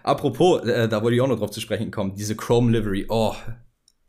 Apropos, 0.03 0.65
äh, 0.65 0.89
da 0.89 1.03
wollte 1.03 1.17
ich 1.17 1.21
auch 1.21 1.29
noch 1.29 1.39
drauf 1.39 1.51
zu 1.51 1.61
sprechen 1.61 1.91
kommen, 1.91 2.15
diese 2.15 2.35
Chrome 2.35 2.73
Livery, 2.73 3.05
oh, 3.11 3.35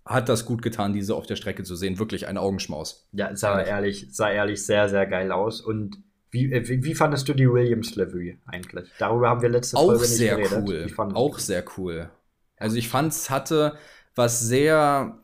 hat 0.05 0.29
das 0.29 0.45
gut 0.45 0.61
getan, 0.61 0.93
diese 0.93 1.15
auf 1.15 1.25
der 1.25 1.35
Strecke 1.35 1.63
zu 1.63 1.75
sehen. 1.75 1.99
Wirklich 1.99 2.27
ein 2.27 2.37
Augenschmaus. 2.37 3.09
Ja, 3.11 3.35
sah 3.35 3.61
ehrlich, 3.61 3.69
ehrlich 3.69 4.07
sah 4.15 4.31
ehrlich 4.31 4.65
sehr, 4.65 4.87
sehr 4.87 5.05
geil 5.05 5.33
aus. 5.33 5.59
Und 5.59 5.97
wie, 6.29 6.51
äh, 6.51 6.67
wie, 6.67 6.83
wie 6.83 6.95
fandest 6.95 7.27
du 7.27 7.33
die 7.33 7.49
Williams 7.49 7.95
Livery 7.95 8.37
eigentlich? 8.45 8.89
Darüber 8.99 9.29
haben 9.29 9.41
wir 9.41 9.49
letzte 9.49 9.75
Folge 9.75 9.95
auch 9.95 9.99
nicht 9.99 10.09
sehr 10.09 10.37
geredet. 10.37 10.93
Cool. 10.97 11.13
Auch 11.13 11.39
sehr 11.39 11.65
cool. 11.77 12.09
Also 12.55 12.77
ich 12.77 12.87
fand 12.87 13.11
es 13.11 13.29
hatte 13.29 13.73
was 14.15 14.39
sehr 14.39 15.19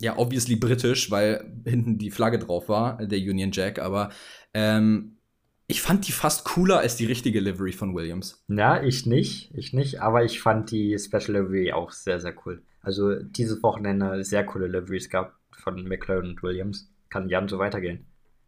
ja, 0.00 0.18
obviously 0.18 0.56
britisch, 0.56 1.10
weil 1.10 1.44
hinten 1.64 1.98
die 1.98 2.10
Flagge 2.10 2.38
drauf 2.38 2.68
war, 2.68 2.98
der 2.98 3.18
Union 3.18 3.50
Jack, 3.52 3.78
aber 3.78 4.10
ähm, 4.56 5.18
ich 5.66 5.82
fand 5.82 6.08
die 6.08 6.12
fast 6.12 6.46
cooler 6.46 6.78
als 6.78 6.96
die 6.96 7.04
richtige 7.04 7.40
Livery 7.40 7.72
von 7.72 7.94
Williams. 7.94 8.42
Ja, 8.48 8.82
ich 8.82 9.04
nicht, 9.04 9.52
ich 9.54 9.74
nicht, 9.74 10.00
aber 10.00 10.24
ich 10.24 10.40
fand 10.40 10.70
die 10.70 10.98
Special 10.98 11.42
Livery 11.42 11.72
auch 11.72 11.90
sehr, 11.90 12.20
sehr 12.20 12.34
cool. 12.46 12.62
Also 12.80 13.16
dieses 13.16 13.62
Wochenende 13.62 14.24
sehr 14.24 14.46
coole 14.46 14.66
Liveries 14.66 15.10
gab 15.10 15.34
von 15.50 15.86
McLaren 15.86 16.30
und 16.30 16.42
Williams. 16.42 16.90
Kann 17.10 17.28
Jan 17.28 17.48
so 17.48 17.58
weitergehen 17.58 18.06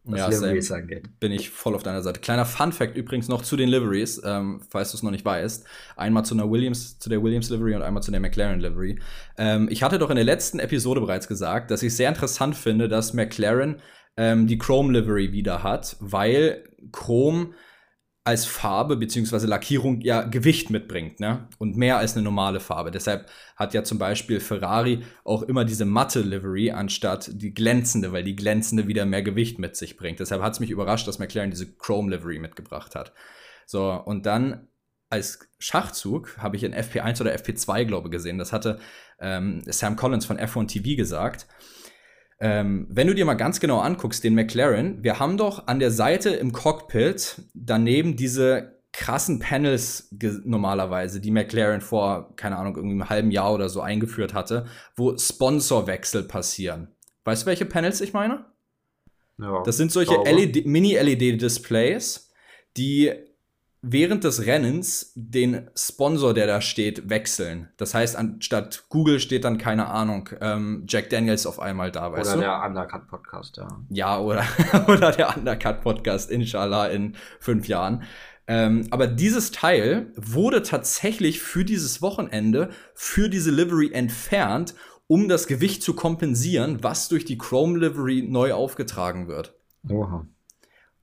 was 0.08 0.20
ja, 0.20 0.28
Liveries 0.28 0.72
angeht. 0.72 1.08
Bin 1.20 1.32
ich 1.32 1.50
voll 1.50 1.74
auf 1.74 1.82
deiner 1.82 2.02
Seite. 2.02 2.20
Kleiner 2.20 2.46
Fun 2.46 2.72
Fact 2.72 2.96
übrigens 2.96 3.28
noch 3.28 3.42
zu 3.42 3.56
den 3.56 3.68
Liveries, 3.68 4.20
ähm, 4.24 4.60
falls 4.70 4.90
du 4.90 4.96
es 4.96 5.02
noch 5.02 5.10
nicht 5.10 5.24
weißt. 5.24 5.66
Einmal 5.96 6.24
zu 6.24 6.34
einer 6.34 6.50
Williams, 6.50 6.98
zu 6.98 7.08
der 7.08 7.22
Williams 7.22 7.50
Livery 7.50 7.74
und 7.74 7.82
einmal 7.82 8.02
zu 8.02 8.10
der 8.10 8.20
McLaren 8.20 8.60
Livery. 8.60 8.98
Ähm, 9.36 9.68
ich 9.70 9.82
hatte 9.82 9.98
doch 9.98 10.10
in 10.10 10.16
der 10.16 10.24
letzten 10.24 10.58
Episode 10.58 11.00
bereits 11.00 11.28
gesagt, 11.28 11.70
dass 11.70 11.82
ich 11.82 11.94
sehr 11.94 12.08
interessant 12.08 12.56
finde, 12.56 12.88
dass 12.88 13.12
McLaren 13.12 13.80
ähm, 14.18 14.48
die 14.48 14.58
Chrome 14.58 14.92
Livery 14.92 15.32
wieder 15.32 15.62
hat, 15.62 15.96
weil 16.00 16.64
Chrome 16.92 17.54
als 18.24 18.44
Farbe 18.44 18.96
bzw. 18.96 19.46
Lackierung 19.46 20.02
ja 20.02 20.22
Gewicht 20.22 20.68
mitbringt, 20.68 21.18
ne? 21.18 21.48
Und 21.56 21.76
mehr 21.78 21.96
als 21.96 22.14
eine 22.14 22.24
normale 22.24 22.60
Farbe. 22.60 22.90
Deshalb 22.90 23.30
hat 23.56 23.72
ja 23.72 23.84
zum 23.84 23.98
Beispiel 23.98 24.40
Ferrari 24.40 25.02
auch 25.24 25.42
immer 25.42 25.64
diese 25.64 25.86
matte 25.86 26.20
Livery 26.20 26.72
anstatt 26.72 27.30
die 27.32 27.54
glänzende, 27.54 28.12
weil 28.12 28.24
die 28.24 28.36
glänzende 28.36 28.86
wieder 28.86 29.06
mehr 29.06 29.22
Gewicht 29.22 29.58
mit 29.58 29.76
sich 29.76 29.96
bringt. 29.96 30.20
Deshalb 30.20 30.42
hat 30.42 30.52
es 30.52 30.60
mich 30.60 30.70
überrascht, 30.70 31.08
dass 31.08 31.18
McLaren 31.18 31.50
diese 31.50 31.72
Chrome 31.76 32.14
Livery 32.14 32.38
mitgebracht 32.38 32.96
hat. 32.96 33.14
So, 33.64 33.92
und 33.92 34.26
dann 34.26 34.68
als 35.10 35.48
Schachzug 35.58 36.36
habe 36.38 36.56
ich 36.56 36.64
in 36.64 36.74
FP1 36.74 37.20
oder 37.20 37.34
FP2, 37.34 37.84
glaube 37.84 38.08
ich, 38.08 38.12
gesehen. 38.12 38.36
Das 38.36 38.52
hatte 38.52 38.78
ähm, 39.20 39.62
Sam 39.64 39.96
Collins 39.96 40.26
von 40.26 40.38
F1 40.38 40.66
TV 40.66 40.96
gesagt. 40.96 41.46
Ähm, 42.40 42.86
wenn 42.90 43.08
du 43.08 43.14
dir 43.14 43.24
mal 43.24 43.34
ganz 43.34 43.58
genau 43.58 43.80
anguckst, 43.80 44.22
den 44.22 44.34
McLaren, 44.34 45.02
wir 45.02 45.18
haben 45.18 45.36
doch 45.36 45.66
an 45.66 45.80
der 45.80 45.90
Seite 45.90 46.30
im 46.30 46.52
Cockpit 46.52 47.42
daneben 47.54 48.16
diese 48.16 48.78
krassen 48.92 49.38
Panels 49.38 50.14
normalerweise, 50.44 51.20
die 51.20 51.30
McLaren 51.30 51.80
vor, 51.80 52.34
keine 52.36 52.56
Ahnung, 52.56 52.76
irgendwie 52.76 52.94
einem 52.94 53.08
halben 53.08 53.30
Jahr 53.30 53.52
oder 53.54 53.68
so 53.68 53.80
eingeführt 53.80 54.34
hatte, 54.34 54.66
wo 54.96 55.16
Sponsorwechsel 55.16 56.24
passieren. 56.24 56.88
Weißt 57.24 57.42
du, 57.42 57.46
welche 57.46 57.66
Panels 57.66 58.00
ich 58.00 58.12
meine? 58.12 58.46
Ja, 59.38 59.62
das 59.62 59.76
sind 59.76 59.92
solche 59.92 60.16
LED, 60.16 60.66
Mini-LED-Displays, 60.66 62.32
die 62.76 63.12
während 63.82 64.24
des 64.24 64.46
Rennens 64.46 65.12
den 65.14 65.70
Sponsor, 65.76 66.34
der 66.34 66.46
da 66.46 66.60
steht, 66.60 67.08
wechseln. 67.08 67.68
Das 67.76 67.94
heißt, 67.94 68.16
anstatt 68.16 68.86
Google 68.88 69.20
steht 69.20 69.44
dann, 69.44 69.58
keine 69.58 69.86
Ahnung, 69.88 70.30
ähm, 70.40 70.84
Jack 70.88 71.10
Daniels 71.10 71.46
auf 71.46 71.60
einmal 71.60 71.92
da, 71.92 72.12
weißt 72.12 72.36
oder 72.36 72.40
du? 72.42 72.48
Oder 72.48 72.58
der 72.58 72.66
Undercut-Podcast, 72.66 73.56
ja. 73.56 73.68
Ja, 73.90 74.18
oder, 74.18 74.44
oder 74.88 75.12
der 75.12 75.36
Undercut-Podcast, 75.36 76.30
inshallah, 76.30 76.88
in 76.88 77.14
fünf 77.40 77.68
Jahren. 77.68 78.02
Ähm, 78.48 78.86
aber 78.90 79.06
dieses 79.06 79.50
Teil 79.50 80.12
wurde 80.16 80.62
tatsächlich 80.62 81.40
für 81.40 81.64
dieses 81.64 82.00
Wochenende, 82.00 82.70
für 82.94 83.28
diese 83.28 83.50
Livery 83.50 83.92
entfernt, 83.92 84.74
um 85.06 85.28
das 85.28 85.46
Gewicht 85.46 85.82
zu 85.82 85.94
kompensieren, 85.94 86.82
was 86.82 87.08
durch 87.08 87.24
die 87.24 87.38
Chrome 87.38 87.78
Livery 87.78 88.26
neu 88.28 88.54
aufgetragen 88.54 89.28
wird. 89.28 89.54
Oha. 89.88 90.26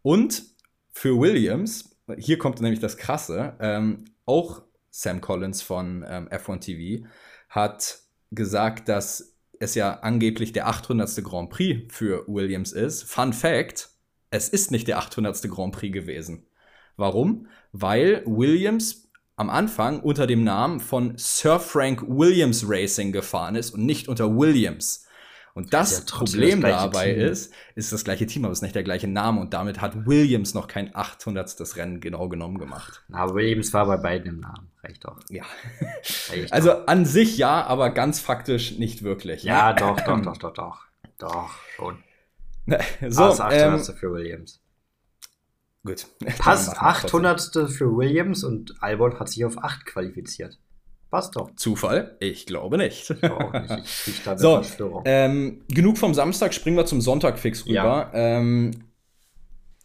Und 0.02 0.44
für 0.92 1.20
Williams 1.20 1.94
hier 2.18 2.38
kommt 2.38 2.62
nämlich 2.62 2.80
das 2.80 2.98
Krasse, 2.98 3.56
ähm, 3.60 4.06
auch 4.26 4.63
Sam 4.89 5.22
Collins 5.22 5.62
von 5.62 6.06
ähm, 6.08 6.30
F1 6.30 6.60
TV 6.62 7.08
hat 7.50 8.00
gesagt, 8.32 8.89
dass 8.89 9.36
es 9.60 9.76
ja 9.76 10.00
angeblich 10.00 10.54
der 10.54 10.68
800. 10.68 11.24
Grand 11.24 11.50
Prix 11.50 11.94
für 11.94 12.26
Williams 12.28 12.72
ist. 12.72 13.04
Fun 13.04 13.34
Fact, 13.34 13.89
es 14.30 14.50
ist 14.50 14.72
nicht 14.72 14.88
der 14.88 14.98
800. 14.98 15.41
Grand 15.50 15.74
Prix 15.74 15.94
gewesen. 15.94 16.48
Warum? 16.98 17.48
Weil 17.72 18.24
Williams 18.26 19.10
am 19.36 19.50
Anfang 19.50 20.00
unter 20.00 20.28
dem 20.28 20.44
Namen 20.44 20.80
von 20.80 21.13
Sir 21.18 21.60
Frank 21.60 22.04
Williams 22.08 22.63
Racing 22.68 23.12
gefahren 23.12 23.56
ist 23.56 23.72
und 23.72 23.86
nicht 23.86 24.08
unter 24.08 24.38
Williams. 24.38 25.06
Und 25.56 25.74
das 25.74 26.00
ja, 26.00 26.18
Problem 26.18 26.60
das 26.60 26.72
dabei 26.72 27.13
Team. 27.13 27.22
ist, 27.22 27.54
ist 27.76 27.94
das 27.94 28.04
gleiche 28.04 28.28
Team, 28.28 28.44
aber 28.44 28.52
es 28.52 28.58
ist 28.58 28.63
nicht 28.63 28.76
der 28.76 28.84
gleiche 28.84 29.08
Name. 29.08 29.39
Und 29.39 29.54
damit 29.54 29.80
hat 29.80 30.06
Williams 30.06 30.54
noch 30.54 30.68
kein 30.68 30.94
800. 30.94 31.78
Rennen 31.78 32.02
genau 32.02 32.28
genommen 32.28 32.58
gemacht. 32.58 33.06
Na, 33.08 33.34
Williams 33.34 33.74
war 33.74 33.86
bei 33.86 33.96
beiden 33.96 34.28
im 34.28 34.39
Namen. 34.41 34.70
Reicht 34.84 35.06
doch. 35.06 35.18
Ja. 35.30 35.46
Reicht 36.30 36.52
also 36.52 36.74
doch. 36.74 36.88
an 36.88 37.06
sich 37.06 37.38
ja, 37.38 37.63
aber 37.65 37.89
ganz 37.91 38.20
faktisch 38.20 38.78
nicht 38.78 39.04
wirklich. 39.04 39.44
Ja, 39.44 39.70
ne? 39.70 39.76
doch, 39.80 40.02
doch, 40.02 40.22
doch, 40.22 40.38
doch, 40.38 40.54
doch. 40.54 40.86
Doch, 41.20 41.52
schon. 41.78 42.04
so, 43.08 43.22
Pass 43.22 43.39
800. 43.39 43.89
Ähm, 43.89 43.96
für 43.96 44.12
Williams. 44.12 44.62
Gut. 45.86 46.08
Pass 46.38 46.68
800. 46.68 47.70
für 47.70 47.96
Williams 47.96 48.44
und 48.44 48.76
Albon 48.84 49.18
hat 49.22 49.30
sich 49.30 49.46
auf 49.46 49.58
8 49.58 49.86
qualifiziert. 49.86 50.60
Passt 51.12 51.36
doch. 51.36 51.56
Zufall? 51.56 52.18
Ich 52.20 52.46
glaube 52.46 52.78
nicht. 52.78 53.10
Ich 53.10 53.24
auch 53.32 53.54
nicht. 53.54 54.08
Ich 54.08 54.22
so, 54.38 54.62
ähm, 55.06 55.62
genug 55.70 55.98
vom 55.98 56.13
Samstag, 56.13 56.54
springen 56.54 56.78
wir 56.78 56.86
zum 56.86 57.02
Sonntag 57.02 57.39
fix 57.39 57.65
rüber. 57.65 57.74
Ja. 57.74 58.12
Ähm, 58.13 58.72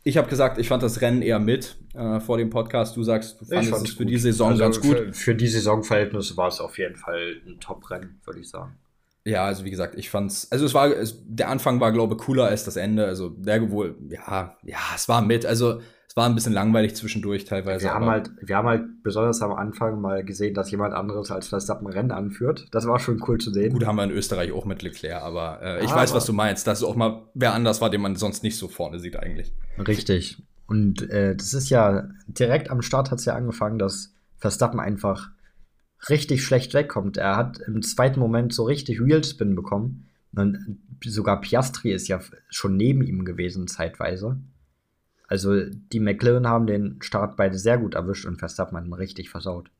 ich 0.02 0.16
habe 0.16 0.28
gesagt, 0.28 0.58
ich 0.58 0.68
fand 0.68 0.82
das 0.82 1.02
Rennen 1.02 1.20
eher 1.20 1.38
mit 1.38 1.76
äh, 1.94 2.20
vor 2.20 2.38
dem 2.38 2.50
Podcast. 2.50 2.96
Du 2.96 3.02
sagst, 3.02 3.40
du 3.40 3.44
fandest 3.44 3.88
es 3.88 3.92
für 3.92 4.06
die 4.06 4.16
Saison 4.16 4.52
also 4.52 4.62
ganz 4.62 4.80
gut. 4.80 4.96
Für, 4.96 5.12
für 5.12 5.34
die 5.34 5.48
Saisonverhältnisse 5.48 6.36
war 6.36 6.48
es 6.48 6.60
auf 6.60 6.78
jeden 6.78 6.96
Fall 6.96 7.42
ein 7.46 7.60
Top-Rennen, 7.60 8.20
würde 8.24 8.40
ich 8.40 8.48
sagen. 8.48 8.78
Ja, 9.26 9.44
also 9.44 9.64
wie 9.64 9.70
gesagt, 9.70 9.96
ich 9.96 10.08
fand's, 10.08 10.50
also 10.50 10.64
es 10.64 10.72
war, 10.72 10.90
es, 10.90 11.22
der 11.26 11.50
Anfang 11.50 11.78
war, 11.80 11.92
glaube 11.92 12.14
ich, 12.14 12.20
cooler 12.20 12.46
als 12.46 12.64
das 12.64 12.76
Ende. 12.76 13.04
Also 13.04 13.28
der 13.28 13.70
wohl, 13.70 13.98
ja, 14.08 14.56
ja, 14.62 14.78
es 14.94 15.08
war 15.08 15.20
mit. 15.20 15.44
Also 15.44 15.80
es 16.10 16.16
war 16.16 16.28
ein 16.28 16.34
bisschen 16.34 16.52
langweilig 16.52 16.96
zwischendurch 16.96 17.44
teilweise. 17.44 17.84
Wir 17.84 17.94
haben 17.94 18.06
halt, 18.06 18.32
wir 18.42 18.56
haben 18.56 18.66
halt 18.66 19.04
besonders 19.04 19.40
am 19.42 19.52
Anfang 19.52 20.00
mal 20.00 20.24
gesehen, 20.24 20.54
dass 20.54 20.68
jemand 20.72 20.92
anderes 20.92 21.30
als 21.30 21.46
Verstappen 21.46 21.86
Rennen 21.86 22.10
anführt. 22.10 22.66
Das 22.72 22.84
war 22.88 22.98
schon 22.98 23.22
cool 23.28 23.38
zu 23.38 23.52
sehen. 23.52 23.72
Gut, 23.72 23.86
haben 23.86 23.94
wir 23.94 24.02
in 24.02 24.10
Österreich 24.10 24.50
auch 24.50 24.64
mit 24.64 24.82
Leclerc, 24.82 25.22
aber 25.22 25.62
äh, 25.62 25.84
ich 25.84 25.92
ah, 25.92 25.94
weiß, 25.94 26.12
was 26.12 26.26
du 26.26 26.32
meinst, 26.32 26.66
dass 26.66 26.78
es 26.78 26.84
auch 26.84 26.96
mal 26.96 27.28
wer 27.34 27.54
anders 27.54 27.80
war, 27.80 27.90
den 27.90 28.00
man 28.00 28.16
sonst 28.16 28.42
nicht 28.42 28.58
so 28.58 28.66
vorne 28.66 28.98
sieht 28.98 29.16
eigentlich. 29.16 29.52
Richtig. 29.78 30.42
Und 30.66 31.08
äh, 31.10 31.36
das 31.36 31.54
ist 31.54 31.70
ja 31.70 32.08
direkt 32.26 32.72
am 32.72 32.82
Start 32.82 33.12
hat 33.12 33.20
es 33.20 33.24
ja 33.24 33.36
angefangen, 33.36 33.78
dass 33.78 34.12
Verstappen 34.36 34.80
einfach 34.80 35.30
richtig 36.08 36.42
schlecht 36.42 36.74
wegkommt. 36.74 37.18
Er 37.18 37.36
hat 37.36 37.60
im 37.60 37.82
zweiten 37.82 38.18
Moment 38.18 38.52
so 38.52 38.64
richtig 38.64 39.00
Wheelspin 39.00 39.54
bekommen. 39.54 40.08
Und 40.34 40.80
sogar 41.04 41.40
Piastri 41.40 41.92
ist 41.92 42.08
ja 42.08 42.18
schon 42.48 42.76
neben 42.76 43.02
ihm 43.02 43.24
gewesen 43.24 43.68
zeitweise. 43.68 44.38
Also 45.30 45.64
die 45.64 46.00
McLaren 46.00 46.48
haben 46.48 46.66
den 46.66 47.00
Start 47.00 47.36
beide 47.36 47.56
sehr 47.56 47.78
gut 47.78 47.94
erwischt 47.94 48.26
und 48.26 48.38
Verstappen 48.38 48.76
hat 48.76 48.84
ihn 48.84 48.92
richtig 48.92 49.30
versaut. 49.30 49.70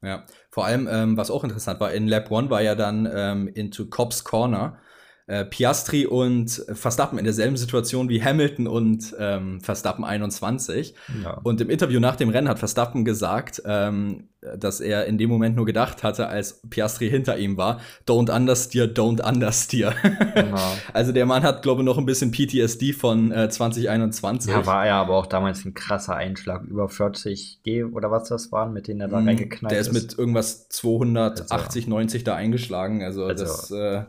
Ja, 0.00 0.24
vor 0.50 0.64
allem, 0.64 0.88
ähm, 0.90 1.16
was 1.16 1.30
auch 1.30 1.44
interessant 1.44 1.78
war, 1.78 1.92
in 1.92 2.08
Lap 2.08 2.32
1 2.32 2.50
war 2.50 2.62
ja 2.62 2.74
dann 2.74 3.08
ähm, 3.10 3.46
into 3.48 3.86
Cobbs 3.86 4.24
Corner 4.24 4.78
äh, 5.26 5.44
Piastri 5.44 6.06
und 6.06 6.64
Verstappen 6.72 7.18
in 7.18 7.24
derselben 7.24 7.56
Situation 7.56 8.10
wie 8.10 8.22
Hamilton 8.22 8.66
und 8.66 9.14
ähm, 9.18 9.60
Verstappen 9.62 10.04
21. 10.04 10.94
Ja. 11.22 11.40
Und 11.42 11.60
im 11.62 11.70
Interview 11.70 11.98
nach 11.98 12.16
dem 12.16 12.28
Rennen 12.28 12.48
hat 12.48 12.58
Verstappen 12.58 13.06
gesagt, 13.06 13.62
ähm, 13.64 14.28
dass 14.58 14.80
er 14.80 15.06
in 15.06 15.16
dem 15.16 15.30
Moment 15.30 15.56
nur 15.56 15.64
gedacht 15.64 16.02
hatte, 16.02 16.28
als 16.28 16.60
Piastri 16.68 17.08
hinter 17.08 17.38
ihm 17.38 17.56
war, 17.56 17.80
don't 18.06 18.30
understeer, 18.30 18.86
don't 18.86 19.26
understeer. 19.26 19.94
Genau. 20.34 20.60
also 20.92 21.12
der 21.12 21.24
Mann 21.24 21.42
hat, 21.42 21.62
glaube 21.62 21.80
ich, 21.80 21.86
noch 21.86 21.96
ein 21.96 22.04
bisschen 22.04 22.30
PTSD 22.30 22.92
von 22.92 23.32
äh, 23.32 23.48
2021. 23.48 24.52
Ja, 24.52 24.66
war 24.66 24.86
er 24.86 24.96
aber 24.96 25.16
auch 25.16 25.26
damals 25.26 25.64
ein 25.64 25.72
krasser 25.72 26.16
Einschlag, 26.16 26.64
über 26.64 26.90
40 26.90 27.60
G 27.62 27.84
oder 27.84 28.10
was 28.10 28.28
das 28.28 28.52
waren, 28.52 28.74
mit 28.74 28.88
denen 28.88 29.00
er 29.00 29.08
da 29.08 29.20
mm, 29.20 29.26
reingeknallt 29.26 29.74
ist. 29.74 29.92
Der 29.92 29.94
ist 29.94 30.02
mit 30.02 30.18
irgendwas 30.18 30.68
280, 30.68 31.84
also, 31.84 31.90
90 31.90 32.24
da 32.24 32.34
eingeschlagen, 32.34 33.02
also, 33.02 33.24
also 33.24 33.42
das... 33.42 33.70
Äh, 33.70 34.02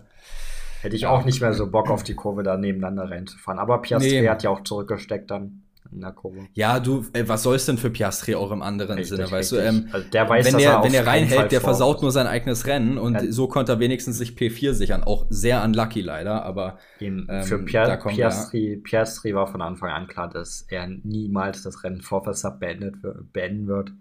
Hätte 0.85 0.95
ich 0.95 1.07
auch 1.07 1.25
nicht 1.25 1.41
mehr 1.41 1.53
so 1.53 1.69
Bock 1.69 1.89
auf 1.89 2.03
die 2.03 2.13
Kurve 2.13 2.43
da 2.43 2.57
nebeneinander 2.57 3.09
reinzufahren. 3.09 3.59
Aber 3.59 3.81
Piastri 3.81 4.21
nee. 4.21 4.29
hat 4.29 4.43
ja 4.43 4.51
auch 4.51 4.61
zurückgesteckt 4.63 5.31
dann 5.31 5.63
in 5.91 6.01
der 6.01 6.11
Kurve. 6.11 6.47
Ja, 6.53 6.79
du, 6.79 7.05
ey, 7.13 7.27
was 7.27 7.41
soll 7.41 7.55
es 7.55 7.65
denn 7.65 7.79
für 7.79 7.89
Piastri 7.89 8.35
auch 8.35 8.51
im 8.51 8.61
anderen 8.61 8.97
richtig, 8.97 9.17
Sinne, 9.17 9.31
weißt 9.31 9.53
richtig. 9.53 9.71
du? 9.71 9.77
Ähm, 9.77 9.89
also 9.91 10.09
der 10.09 10.29
weiß, 10.29 10.45
wenn 10.45 10.57
der, 10.59 10.83
wenn 10.83 10.91
der 10.91 11.07
reinhält, 11.07 11.51
der 11.51 11.61
versaut 11.61 12.03
nur 12.03 12.11
sein 12.11 12.27
eigenes 12.27 12.67
Rennen 12.67 12.99
und 12.99 13.15
ja. 13.15 13.31
so 13.31 13.47
konnte 13.47 13.73
er 13.73 13.79
wenigstens 13.79 14.19
sich 14.19 14.31
P4 14.31 14.73
sichern. 14.73 15.03
Auch 15.03 15.25
sehr 15.29 15.63
unlucky 15.63 16.01
leider, 16.01 16.43
aber 16.43 16.77
ähm, 16.99 17.27
für 17.43 17.59
Pia 17.59 17.97
Piastri, 17.97 18.77
Piastri 18.83 19.33
war 19.33 19.47
von 19.47 19.63
Anfang 19.63 19.89
an 19.89 20.05
klar, 20.05 20.29
dass 20.29 20.65
er 20.69 20.87
niemals 20.87 21.63
das 21.63 21.83
Rennen 21.83 22.01
vor 22.01 22.23
Verstappen 22.23 22.59
beendet, 22.59 22.95
beenden 23.33 23.67
wird. 23.67 23.91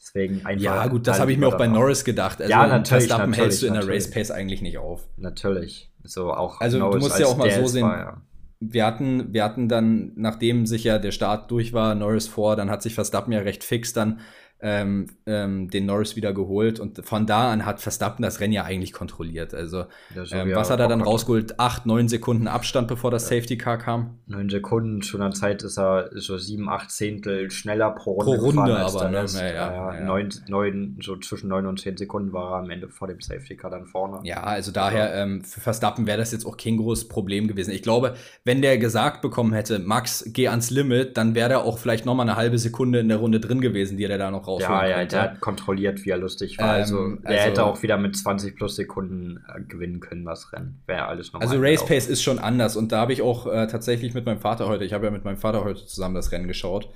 Deswegen 0.00 0.46
einfach. 0.46 0.64
Ja, 0.64 0.86
gut, 0.86 1.06
das 1.06 1.20
habe 1.20 1.30
ich 1.30 1.38
mir 1.38 1.46
auch 1.46 1.58
bei 1.58 1.66
Norris 1.66 2.04
gedacht. 2.04 2.40
Also 2.40 2.50
ja, 2.50 2.66
natürlich. 2.66 3.06
Verstappen 3.06 3.34
hältst 3.34 3.62
du 3.62 3.66
in 3.66 3.74
der 3.74 3.86
Race 3.86 4.10
Pace 4.10 4.30
eigentlich 4.30 4.62
nicht 4.62 4.78
auf. 4.78 5.06
Natürlich. 5.16 5.92
So 6.04 6.32
auch 6.32 6.60
also 6.60 6.78
Norris 6.78 7.02
du 7.02 7.08
musst 7.08 7.20
ja 7.20 7.26
auch 7.26 7.36
mal 7.36 7.50
so 7.50 7.66
sehen. 7.66 7.82
War, 7.82 7.98
ja. 7.98 8.22
Wir 8.60 8.86
hatten, 8.86 9.32
wir 9.32 9.44
hatten 9.44 9.68
dann, 9.68 10.12
nachdem 10.16 10.66
sich 10.66 10.84
ja 10.84 10.98
der 10.98 11.12
Start 11.12 11.50
durch 11.50 11.72
war, 11.72 11.94
Norris 11.94 12.28
vor, 12.28 12.56
dann 12.56 12.70
hat 12.70 12.82
sich 12.82 12.94
Verstappen 12.94 13.32
ja 13.32 13.40
recht 13.40 13.62
fix 13.62 13.92
dann 13.92 14.20
ähm, 14.62 15.06
ähm, 15.26 15.70
den 15.70 15.86
Norris 15.86 16.16
wieder 16.16 16.32
geholt 16.32 16.80
und 16.80 17.04
von 17.04 17.26
da 17.26 17.50
an 17.50 17.64
hat 17.64 17.80
Verstappen 17.80 18.22
das 18.22 18.40
Rennen 18.40 18.52
ja 18.52 18.64
eigentlich 18.64 18.92
kontrolliert. 18.92 19.54
Also 19.54 19.84
ähm, 20.32 20.54
was 20.54 20.70
hat 20.70 20.80
er 20.80 20.88
dann 20.88 21.00
rausgeholt? 21.00 21.58
Acht, 21.58 21.86
neun 21.86 22.08
Sekunden 22.08 22.46
Abstand, 22.46 22.88
bevor 22.88 23.10
das 23.10 23.28
ja. 23.30 23.36
Safety 23.36 23.56
Car 23.56 23.78
kam? 23.78 24.18
Neun 24.26 24.50
Sekunden, 24.50 25.02
zu 25.02 25.16
einer 25.16 25.32
Zeit 25.32 25.62
ist 25.62 25.78
er 25.78 26.10
so 26.14 26.36
sieben, 26.36 26.68
acht 26.68 26.90
Zehntel 26.90 27.50
schneller 27.50 27.90
pro 27.90 28.12
Runde. 28.12 28.38
Pro 28.38 28.46
Runde 28.46 28.76
aber, 28.76 29.08
ne? 29.08 29.24
Ja, 29.26 29.48
ja, 29.48 29.94
ja, 29.94 30.00
Neun, 30.04 30.28
neun, 30.48 30.98
so 31.02 31.16
zwischen 31.16 31.48
neun 31.48 31.66
und 31.66 31.80
zehn 31.80 31.96
Sekunden 31.96 32.32
war 32.32 32.52
er 32.52 32.58
am 32.58 32.70
Ende 32.70 32.88
vor 32.88 33.08
dem 33.08 33.20
Safety 33.20 33.56
Car 33.56 33.70
dann 33.70 33.86
vorne. 33.86 34.20
Ja, 34.24 34.42
also 34.42 34.72
daher 34.72 35.14
ähm, 35.14 35.42
für 35.42 35.60
Verstappen 35.60 36.06
wäre 36.06 36.18
das 36.18 36.32
jetzt 36.32 36.44
auch 36.44 36.56
kein 36.56 36.76
großes 36.76 37.08
Problem 37.08 37.48
gewesen. 37.48 37.72
Ich 37.72 37.82
glaube, 37.82 38.14
wenn 38.44 38.62
der 38.62 38.78
gesagt 38.78 39.22
bekommen 39.22 39.52
hätte, 39.52 39.78
Max, 39.78 40.24
geh 40.26 40.48
ans 40.48 40.70
Limit, 40.70 41.16
dann 41.16 41.34
wäre 41.34 41.50
er 41.50 41.64
auch 41.64 41.78
vielleicht 41.78 42.04
noch 42.06 42.14
mal 42.14 42.22
eine 42.22 42.36
halbe 42.36 42.58
Sekunde 42.58 43.00
in 43.00 43.08
der 43.08 43.18
Runde 43.18 43.40
drin 43.40 43.60
gewesen, 43.60 43.96
die 43.96 44.04
er 44.04 44.18
da 44.18 44.30
noch 44.30 44.49
rausholen 44.54 44.80
Ja, 44.82 45.00
ja, 45.00 45.04
der 45.04 45.22
hat 45.22 45.40
kontrolliert, 45.40 46.04
wie 46.04 46.10
er 46.10 46.18
lustig 46.18 46.58
war. 46.58 46.70
Also, 46.70 46.98
ähm, 46.98 47.20
also, 47.24 47.38
er 47.38 47.44
hätte 47.44 47.64
auch 47.64 47.82
wieder 47.82 47.96
mit 47.96 48.16
20 48.16 48.56
plus 48.56 48.76
Sekunden 48.76 49.44
äh, 49.48 49.60
gewinnen 49.62 50.00
können, 50.00 50.24
das 50.24 50.52
Rennen. 50.52 50.82
Wäre 50.86 51.06
alles 51.06 51.32
normal. 51.32 51.48
Also, 51.48 51.60
Race 51.60 51.84
Pace 51.84 52.08
ist 52.08 52.22
schon 52.22 52.38
anders. 52.38 52.76
Und 52.76 52.92
da 52.92 53.00
habe 53.00 53.12
ich 53.12 53.22
auch 53.22 53.46
äh, 53.46 53.66
tatsächlich 53.66 54.14
mit 54.14 54.26
meinem 54.26 54.40
Vater 54.40 54.68
heute, 54.68 54.84
ich 54.84 54.92
habe 54.92 55.06
ja 55.06 55.10
mit 55.10 55.24
meinem 55.24 55.38
Vater 55.38 55.64
heute 55.64 55.86
zusammen 55.86 56.14
das 56.14 56.32
Rennen 56.32 56.48
geschaut. 56.48 56.90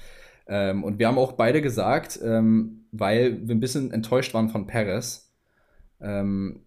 Ähm, 0.46 0.84
und 0.84 0.98
wir 0.98 1.08
haben 1.08 1.18
auch 1.18 1.32
beide 1.32 1.62
gesagt, 1.62 2.18
ähm, 2.22 2.86
weil 2.92 3.46
wir 3.46 3.54
ein 3.54 3.60
bisschen 3.60 3.90
enttäuscht 3.92 4.34
waren 4.34 4.50
von 4.50 4.66
Perez, 4.66 5.32
ähm, 6.00 6.60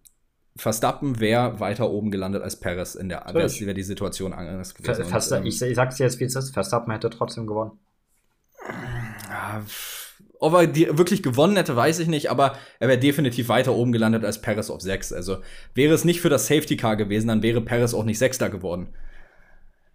Verstappen 0.58 1.20
wäre 1.20 1.60
weiter 1.60 1.88
oben 1.90 2.10
gelandet 2.10 2.42
als 2.42 2.58
Perez 2.58 2.96
in 2.96 3.08
der 3.08 3.26
wäre 3.32 3.74
die 3.74 3.82
Situation 3.82 4.32
anders 4.32 4.74
gewesen. 4.74 5.04
Ver 5.04 5.16
und, 5.16 5.32
ähm, 5.32 5.46
ich, 5.46 5.62
ich 5.62 5.76
sag's 5.76 5.96
dir 5.96 6.04
jetzt, 6.04 6.18
wie 6.18 6.24
es 6.24 6.34
ist, 6.34 6.52
Verstappen 6.52 6.92
hätte 6.92 7.10
trotzdem 7.10 7.46
gewonnen. 7.46 7.78
Ja, 9.28 9.62
ob 10.40 10.54
er 10.54 10.66
die 10.66 10.86
wirklich 10.96 11.22
gewonnen 11.22 11.56
hätte, 11.56 11.74
weiß 11.74 11.98
ich 11.98 12.08
nicht, 12.08 12.30
aber 12.30 12.56
er 12.78 12.88
wäre 12.88 12.98
definitiv 12.98 13.48
weiter 13.48 13.74
oben 13.74 13.92
gelandet 13.92 14.24
als 14.24 14.40
Perez 14.40 14.70
auf 14.70 14.80
6. 14.80 15.12
Also 15.12 15.38
wäre 15.74 15.94
es 15.94 16.04
nicht 16.04 16.20
für 16.20 16.28
das 16.28 16.46
Safety 16.46 16.76
Car 16.76 16.96
gewesen, 16.96 17.28
dann 17.28 17.42
wäre 17.42 17.60
Perez 17.60 17.94
auch 17.94 18.04
nicht 18.04 18.18
Sechster 18.18 18.50
geworden. 18.50 18.88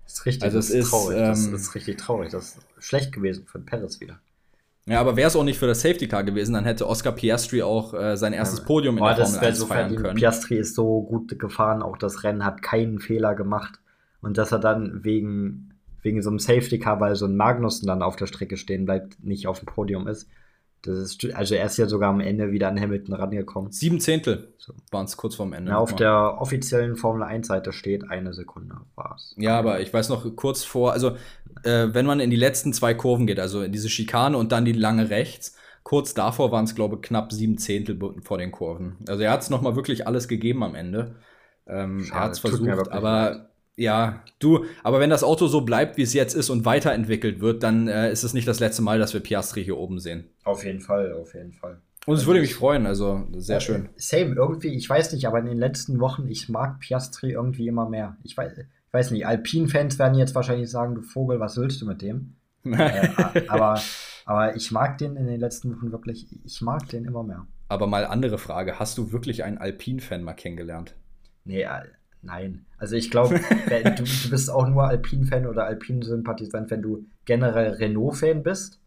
Das 0.04 0.14
ist 0.14 0.26
richtig, 0.26 0.44
also 0.44 0.58
das 0.58 0.70
ist, 0.70 0.90
traurig. 0.90 1.18
Ähm, 1.18 1.52
das 1.52 1.62
ist 1.62 1.76
richtig 1.76 1.98
traurig. 1.98 2.32
Das 2.32 2.58
ist 2.58 2.86
schlecht 2.86 3.12
gewesen 3.12 3.46
für 3.48 3.60
Perez 3.60 4.02
wieder. 4.02 4.20
Ja, 4.86 5.00
aber 5.00 5.16
wäre 5.16 5.30
es 5.30 5.36
auch 5.38 5.46
nicht 5.46 5.58
für 5.58 5.68
das 5.68 5.80
Safety 5.80 6.10
Car 6.10 6.26
gewesen, 6.26 6.54
dann 6.54 6.66
hätte 6.66 6.88
Oscar 6.88 7.14
Piastri 7.14 7.62
auch 7.62 7.94
äh, 7.94 8.18
sein 8.18 8.34
erstes. 8.34 8.66
Podium 8.66 8.98
in 8.98 9.04
oh, 9.04 9.08
der 9.08 9.26
Formel 9.26 9.40
1 9.40 9.58
so 9.58 9.66
feiern 9.66 9.96
können. 9.96 10.16
Piastri 10.16 10.58
ist 10.58 10.76
so 10.76 11.02
gut 11.04 11.40
gefahren, 11.40 11.82
auch 11.82 11.98
das 11.98 12.24
Rennen 12.24 12.44
hat 12.44 12.62
keinen 12.62 13.00
Fehler 13.00 13.34
gemacht. 13.34 13.80
Und 14.22 14.38
dass 14.38 14.52
er 14.52 14.60
dann 14.60 15.04
wegen 15.04 15.73
wegen 16.04 16.22
so 16.22 16.30
einem 16.30 16.40
Safety 16.40 16.80
Car, 16.80 17.00
weil 17.00 17.16
so 17.16 17.26
ein 17.26 17.36
Magnussen 17.36 17.88
dann 17.88 18.04
auf 18.04 18.16
der 18.16 18.28
Strecke 18.28 18.58
stehen 18.58 18.86
bleibt, 18.86 19.24
nicht 19.24 19.48
auf 19.48 19.60
dem 19.60 19.66
Podium 19.66 20.08
ist. 20.08 20.30
Das 20.84 20.98
ist, 20.98 21.34
also 21.34 21.56
er 21.56 21.66
ist 21.66 21.78
ja 21.78 21.88
sogar 21.88 22.10
am 22.10 22.20
Ende 22.20 22.52
wieder 22.52 22.68
an 22.68 22.80
Hamilton 22.80 23.16
rangekommen. 23.16 23.72
Sieben 23.72 24.02
Zehntel 24.02 24.54
so. 24.58 24.74
waren 24.92 25.06
es 25.06 25.16
kurz 25.16 25.36
vorm 25.36 25.54
Ende. 25.54 25.72
Ja, 25.72 25.78
auf 25.78 25.96
der 25.96 26.42
offiziellen 26.42 26.98
Formel 26.98 27.24
1-Seite 27.24 27.72
steht 27.72 28.10
eine 28.10 28.34
Sekunde 28.34 28.76
war 28.96 29.16
es. 29.16 29.34
Ja, 29.38 29.58
aber 29.58 29.80
ich 29.80 29.94
weiß 29.94 30.10
noch 30.10 30.36
kurz 30.36 30.66
vor, 30.66 30.92
also 30.92 31.12
äh, 31.64 31.88
wenn 31.94 32.06
man 32.06 32.20
in 32.20 32.30
die 32.30 32.36
letzten 32.36 32.74
zwei 32.74 32.94
Kurven 32.94 33.28
geht, 33.28 33.40
also 33.40 33.62
in 33.62 33.72
diese 33.72 33.90
Schikane 33.90 34.38
und 34.38 34.52
dann 34.52 34.66
die 34.66 34.74
lange 34.74 35.10
rechts, 35.10 35.56
kurz 35.84 36.14
davor 36.14 36.52
waren 36.52 36.66
es, 36.66 36.76
glaube 36.76 36.98
ich, 36.98 37.02
knapp 37.02 37.32
sieben 37.32 37.58
Zehntel 37.58 37.98
vor 38.22 38.38
den 38.38 38.52
Kurven. 38.52 38.98
Also 39.08 39.24
er 39.24 39.32
hat 39.32 39.42
es 39.42 39.50
nochmal 39.50 39.78
wirklich 39.78 40.06
alles 40.06 40.28
gegeben 40.28 40.64
am 40.64 40.76
Ende. 40.76 41.16
Ähm, 41.66 42.06
er 42.12 42.20
hat 42.20 42.34
es 42.34 42.40
versucht, 42.40 42.92
aber 42.92 43.53
ja, 43.76 44.24
du, 44.40 44.66
aber 44.84 45.00
wenn 45.00 45.10
das 45.10 45.24
Auto 45.24 45.48
so 45.48 45.62
bleibt, 45.62 45.98
wie 45.98 46.04
es 46.04 46.14
jetzt 46.14 46.36
ist 46.36 46.50
und 46.50 46.66
weiterentwickelt 46.66 47.40
wird, 47.42 47.64
dann 47.64 47.88
äh, 47.88 48.12
ist 48.12 48.24
es 48.24 48.34
nicht 48.34 48.48
das 48.48 48.60
letzte 48.60 48.82
Mal, 48.82 49.00
dass 49.00 49.14
wir 49.14 49.22
Piastri 49.22 49.64
hier 49.64 49.78
oben 49.78 50.00
sehen. 50.00 50.26
Auf 50.44 50.64
jeden 50.64 50.80
Fall, 50.80 51.14
auf 51.14 51.34
jeden 51.34 51.54
Fall. 51.54 51.82
Und 52.06 52.16
es 52.16 52.26
würde 52.26 52.42
mich 52.42 52.54
freuen, 52.54 52.86
also 52.86 53.26
sehr 53.36 53.62
schön. 53.62 53.90
Same, 53.96 54.36
irgendwie, 54.36 54.76
ich 54.76 54.90
weiß 54.90 55.14
nicht, 55.14 55.26
aber 55.26 55.40
in 55.40 55.46
den 55.46 55.58
letzten 55.58 56.00
Wochen, 56.00 56.28
ich 56.28 56.50
mag 56.50 56.80
Piastri 56.80 57.32
irgendwie 57.32 57.68
immer 57.68 57.90
mehr. 57.90 58.18
Ich 58.24 58.36
weiß, 58.36 58.58
ich 58.58 58.94
weiß 58.94 59.12
nicht, 59.12 59.26
Alpin-Fans 59.26 59.98
werden 60.00 60.16
jetzt 60.16 60.36
wahrscheinlich 60.36 60.70
sagen, 60.70 60.96
du 60.96 61.02
Vogel, 61.02 61.40
was 61.40 61.58
willst 61.58 61.82
du 61.82 61.88
mit 61.88 62.02
dem? 62.02 62.36
äh, 62.66 63.10
aber, 63.48 63.82
aber 64.26 64.56
ich 64.56 64.72
mag 64.72 64.98
den 64.98 65.16
in 65.16 65.28
den 65.28 65.40
letzten 65.40 65.76
Wochen 65.76 65.92
wirklich, 65.92 66.28
ich 66.46 66.62
mag 66.62 66.88
den 66.90 67.06
immer 67.06 67.24
mehr. 67.24 67.48
Aber 67.70 67.88
mal 67.88 68.06
andere 68.06 68.38
Frage, 68.38 68.80
hast 68.80 68.98
du 68.98 69.12
wirklich 69.12 69.44
einen 69.44 69.58
Alpin-Fan 69.58 70.24
mal 70.24 70.34
kennengelernt? 70.34 70.96
Nee, 71.46 71.66
Nein. 72.24 72.66
Also 72.78 72.96
ich 72.96 73.12
glaube, 73.12 73.40
du, 73.70 74.04
du, 74.04 74.30
bist 74.30 74.50
auch 74.50 74.68
nur 74.68 74.88
Alpin-Fan 74.88 75.46
oder 75.46 75.66
Alpin-Sympathisant, 75.66 76.72
wenn 76.72 76.82
du 76.82 77.06
generell 77.26 77.72
Renault-Fan 77.74 78.44
bist. 78.44 78.80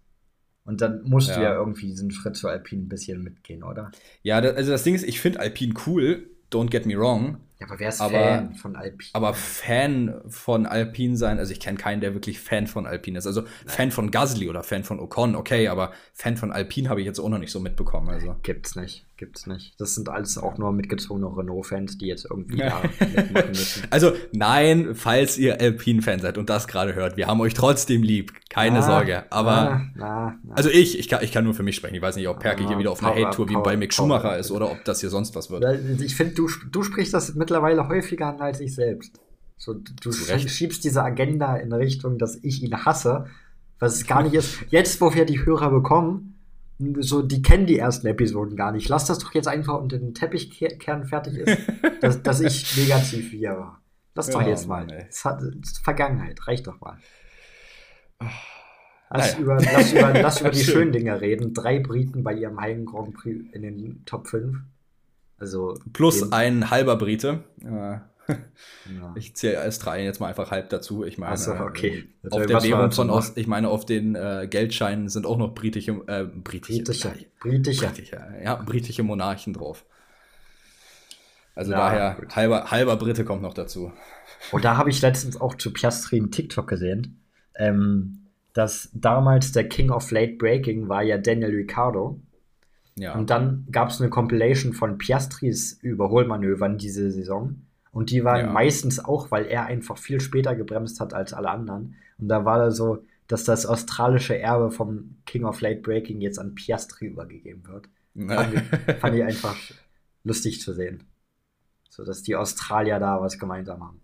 Und 0.65 0.81
dann 0.81 1.03
musst 1.05 1.29
ja. 1.29 1.37
du 1.37 1.43
ja 1.43 1.55
irgendwie 1.55 1.87
diesen 1.87 2.11
Schritt 2.11 2.37
zu 2.37 2.49
Alpin 2.49 2.85
ein 2.85 2.89
bisschen 2.89 3.23
mitgehen, 3.23 3.63
oder? 3.63 3.93
Ja, 4.23 4.41
das, 4.41 4.57
also 4.57 4.73
das 4.73 4.83
Ding 4.83 4.95
ist, 4.95 5.05
ich 5.05 5.21
finde 5.21 5.39
Alpin 5.39 5.75
cool, 5.87 6.29
don't 6.51 6.71
get 6.71 6.87
me 6.87 6.99
wrong. 6.99 7.39
Ja, 7.59 7.67
aber 7.69 7.79
wer 7.79 7.89
ist 7.89 8.01
aber, 8.03 8.19
Fan 8.19 8.55
von 8.55 8.77
Alpine? 8.77 9.11
Aber 9.15 9.33
Fan 9.33 10.21
von 10.29 10.67
Alpine 10.67 11.17
sein, 11.17 11.39
also 11.39 11.53
ich 11.53 11.61
kenne 11.61 11.79
keinen, 11.79 12.03
der 12.03 12.13
wirklich 12.13 12.39
Fan 12.39 12.67
von 12.67 12.87
Alpine 12.87 13.19
ist. 13.19 13.27
Also 13.27 13.43
Nein. 13.43 13.51
Fan 13.67 13.91
von 13.93 14.11
Gasly 14.11 14.51
oder 14.51 14.63
Fan 14.63 14.85
von 14.85 15.01
Ocon, 15.01 15.35
okay, 15.35 15.69
aber 15.69 15.93
Fan 16.13 16.37
von 16.37 16.53
Alpine 16.53 16.91
habe 16.91 17.01
ich 17.01 17.07
jetzt 17.07 17.19
auch 17.19 17.31
noch 17.31 17.39
nicht 17.39 17.53
so 17.53 17.61
mitbekommen. 17.61 18.11
Also. 18.11 18.37
Gibt's 18.43 18.77
nicht, 18.77 19.07
gibt's 19.17 19.47
nicht. 19.47 19.75
Das 19.81 19.95
sind 19.95 20.11
alles 20.11 20.37
auch 20.37 20.59
nur 20.59 20.71
mitgezogene 20.73 21.35
Renault-Fans, 21.35 21.97
die 21.97 22.09
jetzt 22.09 22.27
irgendwie 22.29 22.59
da 22.59 22.83
mitmachen 23.01 23.49
müssen. 23.49 23.83
Also 23.91 24.13
nein, 24.33 24.95
falls 24.95 25.39
ihr 25.39 25.59
Alpine-Fan 25.59 26.21
seid 26.21 26.37
und 26.37 26.51
das 26.51 26.69
gerade 26.69 26.95
hört, 26.95 27.17
wir 27.17 27.27
haben 27.27 27.41
euch 27.41 27.55
trotzdem 27.55 28.03
lieb, 28.03 28.33
keine 28.51 28.81
na, 28.81 28.83
Sorge. 28.83 29.25
Aber, 29.31 29.89
na, 29.95 30.39
na, 30.43 30.55
also 30.55 30.69
ich, 30.69 30.99
ich 30.99 31.09
kann, 31.09 31.25
ich 31.25 31.33
kann 31.33 31.45
nur 31.45 31.55
für 31.55 31.63
mich 31.63 31.77
sprechen. 31.77 31.95
Ich 31.95 32.03
weiß 32.03 32.17
nicht, 32.17 32.29
ob 32.29 32.39
Perky 32.41 32.67
hier 32.67 32.79
wieder 32.79 32.91
auf 32.91 33.03
einer 33.03 33.15
Hate-Tour 33.15 33.49
wie 33.49 33.57
bei 33.57 33.79
Mick 33.79 33.95
Schumacher 33.95 34.37
ist 34.37 34.51
oder 34.51 34.71
ob 34.71 34.85
das 34.85 35.01
hier 35.01 35.11
sonst 35.11 35.35
was 35.35 35.51
wird. 35.51 35.65
Ich 36.03 36.17
finde, 36.17 36.35
du, 36.35 36.51
du 36.71 36.83
sprichst 36.83 37.15
das 37.15 37.35
mit 37.35 37.46
mittlerweile 37.47 37.89
häufiger 37.89 38.27
an 38.27 38.41
als 38.41 38.61
ich 38.61 38.75
selbst. 38.75 39.21
So, 39.57 39.75
du 39.75 40.13
schiebst 40.13 40.85
diese 40.85 41.03
Agenda 41.03 41.57
in 41.57 41.73
Richtung, 41.73 42.19
dass 42.19 42.37
ich 42.43 42.63
ihn 42.63 42.85
hasse, 42.85 43.27
was 43.79 43.95
es 43.95 44.07
gar 44.07 44.23
nicht 44.23 44.35
ist. 44.35 44.59
Jetzt, 44.69 45.01
wo 45.01 45.15
wir 45.15 45.25
die 45.25 45.47
Hörer 45.47 45.71
bekommen, 45.71 46.35
so, 46.99 47.23
die 47.23 47.41
kennen 47.41 47.67
die 47.67 47.79
ersten 47.79 48.07
Episoden 48.07 48.57
gar 48.57 48.73
nicht. 48.73 48.89
Lass 48.89 49.07
das 49.07 49.19
doch 49.21 49.33
jetzt 49.33 49.49
einfach 49.49 49.81
unter 49.81 49.97
den 49.97 50.13
Teppichkern 50.13 51.07
fertig 51.07 51.39
ist, 51.39 51.59
dass, 52.01 52.23
dass 52.23 52.41
ich 52.41 52.77
negativ 52.77 53.31
hier 53.31 53.53
war. 53.53 53.81
Lass 54.15 54.29
doch 54.29 54.43
ja, 54.43 54.49
jetzt 54.49 54.67
mal. 54.67 54.87
Das, 54.87 55.25
hat, 55.25 55.41
Vergangenheit, 55.83 56.47
reicht 56.47 56.67
doch 56.67 56.81
mal. 56.81 56.99
Lass, 59.09 59.33
naja. 59.33 59.39
über, 59.39 59.57
lass, 59.57 59.93
über, 59.93 60.13
lass 60.21 60.41
über 60.41 60.51
die 60.51 60.65
schönen 60.65 60.93
Dinge 60.93 61.21
reden. 61.21 61.55
Drei 61.55 61.79
Briten 61.79 62.25
bei 62.25 62.35
ihrem 62.35 62.61
Heim 62.61 62.85
Grand 62.85 63.15
Prix 63.15 63.45
in 63.53 63.63
den 63.63 64.05
Top 64.05 64.27
5. 64.27 64.59
Also 65.39 65.75
Plus 65.93 66.33
ein 66.33 66.71
halber 66.71 66.97
Brite. 66.97 67.45
Ja. 67.63 68.09
Ich 69.15 69.37
zähle 69.37 69.65
Australien 69.65 70.05
jetzt 70.05 70.21
mal 70.21 70.27
einfach 70.27 70.51
halb 70.51 70.69
dazu. 70.71 71.05
Ich 71.05 71.17
meine, 71.17 71.37
so, 71.37 71.53
okay. 71.53 72.09
äh, 72.25 72.29
auf 72.31 72.47
der 72.47 72.63
Währung 72.63 72.91
von 72.91 73.09
Ost, 73.09 73.39
ich 73.39 73.47
meine, 73.47 73.69
auf 73.69 73.87
den 73.87 74.15
äh, 74.17 74.49
Geldscheinen 74.51 75.09
sind 75.09 75.27
auch 75.27 75.39
noch 75.39 75.55
britische, 75.55 75.93
äh, 76.09 76.25
britische, 76.25 76.83
britische, 76.83 77.15
britische. 77.41 77.87
britische, 77.87 78.25
ja, 78.43 78.57
britische 78.57 79.03
Monarchen 79.05 79.53
drauf. 79.53 79.85
Also 81.57 81.73
ja, 81.73 81.79
daher, 81.79 82.17
gut. 82.21 82.37
halber, 82.37 82.71
halber 82.71 82.97
Brite 82.97 83.25
kommt 83.25 83.43
noch 83.43 83.55
dazu. 83.55 83.91
Und 84.53 84.65
da 84.65 84.77
habe 84.77 84.91
ich 84.91 85.01
letztens 85.01 85.41
auch 85.41 85.55
zu 85.55 85.73
Piastri 85.73 86.19
einen 86.19 86.31
TikTok 86.31 86.69
gesehen, 86.69 87.23
ähm, 87.57 88.27
dass 88.53 88.91
damals 88.93 89.53
der 89.53 89.69
King 89.69 89.91
of 89.91 90.11
Late 90.11 90.35
Breaking 90.35 90.89
war 90.89 91.03
ja 91.03 91.17
Daniel 91.17 91.55
Ricciardo. 91.55 92.21
Ja. 92.99 93.15
Und 93.15 93.31
dann 93.31 93.67
gab 93.71 93.91
es 93.91 94.01
eine 94.01 94.11
Compilation 94.11 94.73
von 94.73 94.99
Piastris 94.99 95.79
Überholmanövern 95.83 96.79
diese 96.79 97.11
Saison. 97.11 97.63
Und 97.93 98.11
die 98.11 98.25
waren 98.25 98.47
ja. 98.47 98.53
meistens 98.53 99.05
auch, 99.05 99.31
weil 99.31 99.47
er 99.47 99.67
einfach 99.67 99.99
viel 99.99 100.21
später 100.21 100.55
gebremst 100.55 101.01
hat 101.01 101.15
als 101.15 101.33
alle 101.33 101.51
anderen. 101.51 101.95
Und 102.19 102.29
da 102.29 102.45
war 102.45 102.59
da 102.59 102.71
so, 102.71 103.05
dass 103.27 103.45
das 103.45 103.67
australische 103.67 104.39
Erbe 104.39 104.71
vom 104.71 105.17
King 105.27 105.45
of 105.45 105.61
Late 105.61 105.81
Breaking 105.81 106.21
jetzt 106.21 106.39
an 106.39 106.55
Piastri 106.55 107.07
übergegeben 107.07 107.67
wird. 107.67 107.89
Fand 108.29 108.55
ich, 108.55 108.95
fand 108.97 109.17
ich 109.17 109.25
einfach 109.25 109.57
lustig 110.25 110.61
zu 110.61 110.73
sehen. 110.73 111.05
So, 111.91 112.05
dass 112.05 112.23
die 112.23 112.37
Australier 112.37 112.99
da 112.99 113.21
was 113.21 113.39
gemeinsam 113.39 113.83
haben. 113.83 114.01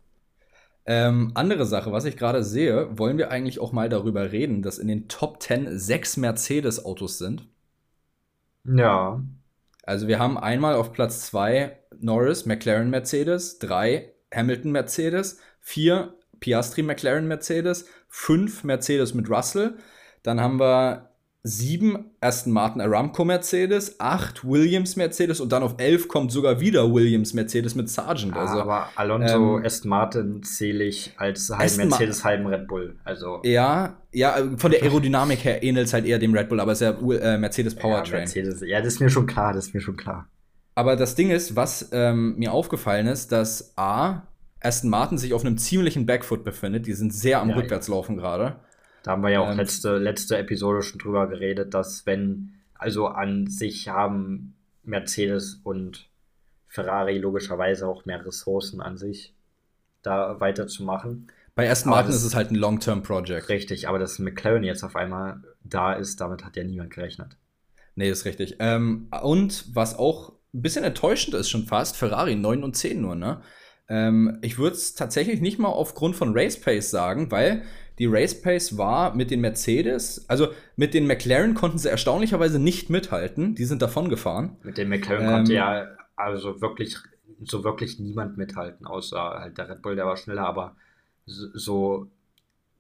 Ähm, 0.85 1.31
andere 1.35 1.65
Sache, 1.65 1.93
was 1.93 2.05
ich 2.05 2.17
gerade 2.17 2.43
sehe, 2.43 2.99
wollen 2.99 3.19
wir 3.19 3.31
eigentlich 3.31 3.61
auch 3.61 3.73
mal 3.73 3.89
darüber 3.89 4.33
reden, 4.33 4.63
dass 4.63 4.79
in 4.79 4.89
den 4.89 5.09
Top 5.09 5.41
10 5.41 5.79
sechs 5.79 6.17
Mercedes-Autos 6.17 7.19
sind. 7.19 7.47
Ja. 8.65 9.23
Also 9.85 10.09
wir 10.09 10.19
haben 10.19 10.39
einmal 10.39 10.75
auf 10.75 10.93
Platz 10.93 11.27
2 11.27 11.79
Norris, 11.99 12.47
McLaren, 12.47 12.91
Mercedes, 12.91 13.59
3 13.59 14.13
Hamilton, 14.33 14.73
Mercedes, 14.73 15.41
4 15.61 16.15
Piastri, 16.41 16.83
McLaren, 16.83 17.29
Mercedes, 17.29 17.87
5 18.09 18.65
Mercedes 18.65 19.15
mit 19.15 19.31
Russell, 19.31 19.77
dann 20.23 20.41
haben 20.41 20.59
wir 20.59 21.12
sieben 21.45 22.13
Aston 22.21 22.53
Martin 22.53 22.81
Aramco 22.81 23.25
Mercedes, 23.25 23.99
acht 23.99 24.45
Williams 24.45 24.95
Mercedes 24.95 25.41
und 25.41 25.51
dann 25.51 25.65
auf 25.65 25.75
elf 25.79 26.07
kommt 26.07 26.31
sogar 26.31 26.61
wieder 26.61 26.93
Williams 26.93 27.35
Mercedes 27.35 27.75
mit 27.75 27.91
Sargent. 27.91 28.37
Also, 28.37 28.61
aber 28.61 28.91
Alonso, 28.95 29.59
ähm, 29.59 29.65
Aston 29.65 29.89
Martin 29.89 30.43
zähle 30.45 30.85
ich 30.85 31.15
als 31.17 31.51
halben 31.51 31.89
Mercedes, 31.89 32.25
halben 32.25 32.47
Red 32.47 32.69
Bull. 32.69 32.97
Also 33.05 33.41
ja, 33.43 33.97
ja, 34.13 34.37
von 34.57 34.71
der 34.71 34.83
Aerodynamik 34.83 35.45
her 35.45 35.65
ähnelt 35.65 35.89
es 35.89 35.93
halt 35.93 36.05
eher 36.05 36.21
dem 36.21 36.33
Red 36.33 36.49
Bull, 36.49 36.61
aber 36.61 36.73
es 36.73 36.81
ist 36.81 36.87
ja 36.87 37.11
äh, 37.13 37.39
Mercedes 37.39 37.75
Powertrain. 37.75 38.13
Ja, 38.13 38.19
Mercedes, 38.21 38.61
ja, 38.61 38.79
das 38.81 38.95
ist 38.95 39.01
mir 39.01 39.11
schon 39.11 39.27
klar, 39.27 39.53
das 39.53 39.67
ist 39.67 39.75
mir 39.75 39.81
schon 39.81 39.97
klar. 39.97 40.29
Aber 40.77 40.95
das 40.95 41.17
Ding 41.17 41.31
ist, 41.31 41.57
was 41.57 41.91
ähm, 41.93 42.37
mir 42.39 42.53
aufgefallen 42.53 43.09
ist, 43.09 43.33
dass 43.33 43.77
A, 43.77 44.23
Aston 44.61 44.91
Martin 44.91 45.19
sich 45.19 45.35
auf 45.35 45.45
einem 45.45 45.59
ziemlichen 45.59 46.07
Backfoot 46.07 46.45
befindet. 46.45 46.87
Die 46.87 46.93
sind 46.93 47.13
sehr 47.13 47.41
am 47.41 47.51
ja, 47.51 47.57
Rückwärtslaufen 47.57 48.17
ja. 48.17 48.23
gerade. 48.23 48.57
Da 49.03 49.13
haben 49.13 49.23
wir 49.23 49.31
ja 49.31 49.41
auch 49.41 49.51
ähm, 49.51 49.57
letzte, 49.57 49.99
letzte 49.99 50.39
Episode 50.39 50.83
schon 50.83 50.99
drüber 50.99 51.29
geredet, 51.29 51.75
dass 51.75 52.07
wenn, 52.07 52.55
also 52.75 53.09
an 53.09 53.49
sich 53.49 53.89
haben 53.89 54.55
Mercedes 54.85 55.61
und 55.65 56.09
Ferrari 56.69 57.19
logischerweise 57.19 57.87
auch 57.87 58.05
mehr 58.05 58.25
Ressourcen 58.25 58.81
an 58.81 58.97
sich, 58.97 59.35
da 60.03 60.41
weiterzumachen. 60.41 61.29
Bei 61.55 61.71
Aston 61.71 61.91
Martin 61.91 62.13
das, 62.13 62.21
ist 62.21 62.25
es 62.25 62.35
halt 62.35 62.51
ein 62.51 62.55
Long-Term-Project. 62.55 63.49
Richtig, 63.49 63.89
aber 63.89 63.99
dass 63.99 64.19
McLaren 64.19 64.65
jetzt 64.65 64.83
auf 64.83 64.97
einmal 64.97 65.43
da 65.63 65.93
ist, 65.93 66.21
damit 66.21 66.45
hat 66.45 66.57
ja 66.57 66.65
niemand 66.65 66.91
gerechnet. 66.91 67.37
Nee, 67.95 68.09
ist 68.09 68.25
richtig. 68.25 68.57
Ähm, 68.59 69.09
und 69.23 69.67
was 69.75 69.99
auch 69.99 70.31
ein 70.55 70.63
bisschen 70.63 70.85
enttäuschend 70.85 71.35
ist 71.35 71.51
schon 71.51 71.67
fast, 71.67 71.97
Ferrari 71.97 72.37
9 72.37 72.65
und 72.65 72.77
10 72.77 73.01
nur, 73.01 73.15
ne? 73.15 73.43
Ähm, 73.89 74.39
ich 74.43 74.59
würde 74.59 74.77
es 74.77 74.95
tatsächlich 74.95 75.41
nicht 75.41 75.59
mal 75.59 75.69
aufgrund 75.69 76.17
von 76.17 76.33
Race 76.35 76.59
Pace 76.59 76.91
sagen, 76.91 77.31
weil 77.31 77.63
die 77.99 78.07
Race 78.07 78.41
Pace 78.41 78.77
war 78.79 79.15
mit 79.15 79.31
den 79.31 79.41
Mercedes, 79.41 80.29
also 80.29 80.49
mit 80.77 80.95
den 80.95 81.07
McLaren 81.07 81.55
konnten 81.55 81.79
sie 81.79 81.91
erstaunlicherweise 81.91 82.59
nicht 82.59 82.91
mithalten. 82.91 83.55
Die 83.55 83.65
sind 83.65 83.83
davon 83.83 84.09
gefahren. 84.09 84.57
Mit 84.63 84.79
den 84.79 84.89
McLaren 84.89 85.25
ähm, 85.25 85.31
konnte 85.31 85.55
ja 85.55 85.87
also 86.17 86.61
wirklich 86.61 86.97
so 87.45 87.65
wirklich 87.65 87.99
niemand 87.99 88.37
mithalten, 88.37 88.87
außer 88.87 89.19
halt 89.19 89.59
der 89.59 89.69
Red 89.69 89.83
Bull, 89.83 89.97
der 89.97 90.07
war 90.07 90.17
schneller, 90.17 90.47
aber 90.47 90.77
so, 91.25 92.09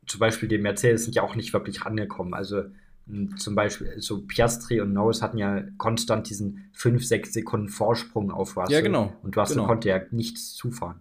zum 0.06 0.20
Beispiel 0.20 0.48
die 0.48 0.58
Mercedes 0.58 1.04
sind 1.04 1.14
ja 1.14 1.22
auch 1.22 1.34
nicht 1.34 1.52
wirklich 1.52 1.84
rangekommen. 1.84 2.34
Also 2.34 2.64
zum 3.36 3.54
Beispiel 3.54 4.00
so 4.00 4.22
Piastri 4.22 4.80
und 4.80 4.92
Norris 4.92 5.22
hatten 5.22 5.38
ja 5.38 5.62
konstant 5.76 6.30
diesen 6.30 6.70
5, 6.72 7.04
6 7.04 7.32
Sekunden 7.32 7.68
Vorsprung 7.68 8.30
auf 8.30 8.56
Russell. 8.56 8.76
Ja, 8.76 8.80
genau. 8.80 9.12
Und 9.22 9.36
Russell 9.36 9.56
genau. 9.56 9.66
konnte 9.66 9.88
ja 9.88 10.00
nichts 10.10 10.54
zufahren. 10.54 11.00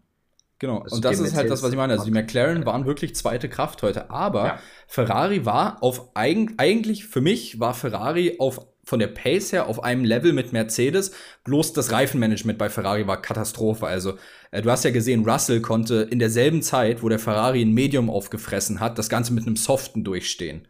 Genau, 0.62 0.78
also 0.78 0.98
und 0.98 1.06
das 1.06 1.20
ist 1.20 1.36
halt 1.36 1.50
das, 1.50 1.64
was 1.64 1.72
ich 1.72 1.76
meine. 1.76 1.94
Also 1.94 2.06
die 2.06 2.12
McLaren 2.12 2.68
waren 2.68 2.86
wirklich 2.86 3.16
zweite 3.16 3.50
Kraft 3.50 3.82
heute, 3.82 4.12
aber 4.12 4.46
ja. 4.46 4.60
Ferrari 4.86 5.44
war 5.44 5.82
auf 5.82 6.16
eigen, 6.16 6.54
eigentlich 6.58 7.08
für 7.08 7.20
mich 7.20 7.60
war 7.60 7.74
Ferrari 7.74 8.36
auf 8.38 8.68
von 8.84 9.00
der 9.00 9.08
Pace 9.08 9.54
her 9.54 9.66
auf 9.66 9.84
einem 9.84 10.06
Level 10.06 10.34
mit 10.34 10.54
Mercedes. 10.54 11.14
Bloß 11.46 11.74
das 11.74 11.92
Reifenmanagement 11.92 12.60
bei 12.60 12.70
Ferrari 12.70 13.08
war 13.08 13.20
Katastrophe. 13.20 13.88
Also 13.88 14.20
äh, 14.52 14.62
du 14.62 14.70
hast 14.70 14.84
ja 14.84 14.92
gesehen, 14.92 15.28
Russell 15.28 15.62
konnte 15.62 16.08
in 16.12 16.20
derselben 16.20 16.62
Zeit, 16.62 17.02
wo 17.02 17.10
der 17.10 17.18
Ferrari 17.18 17.64
ein 17.64 17.74
Medium 17.74 18.12
aufgefressen 18.12 18.80
hat, 18.80 19.00
das 19.00 19.10
Ganze 19.10 19.34
mit 19.34 19.48
einem 19.48 19.56
Soften 19.56 20.04
durchstehen. 20.04 20.68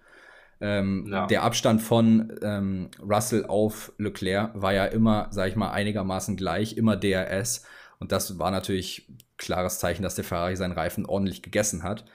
Ähm, 0.61 1.09
ja. 1.11 1.27
Der 1.27 1.43
Abstand 1.43 1.81
von 1.81 2.31
ähm, 2.41 2.91
Russell 3.01 3.45
auf 3.45 3.91
Leclerc 3.97 4.51
war 4.53 4.73
ja 4.73 4.85
immer, 4.85 5.27
sag 5.31 5.49
ich 5.49 5.57
mal, 5.57 5.71
einigermaßen 5.71 6.37
gleich, 6.37 6.77
immer 6.77 6.95
DRS. 6.95 7.65
Und 7.99 8.13
das 8.13 8.39
war 8.39 8.51
natürlich 8.51 9.07
klares 9.41 9.79
Zeichen, 9.79 10.03
dass 10.03 10.15
der 10.15 10.23
Ferrari 10.23 10.55
seinen 10.55 10.71
Reifen 10.71 11.05
ordentlich 11.05 11.41
gegessen 11.41 11.83
hat. 11.83 12.05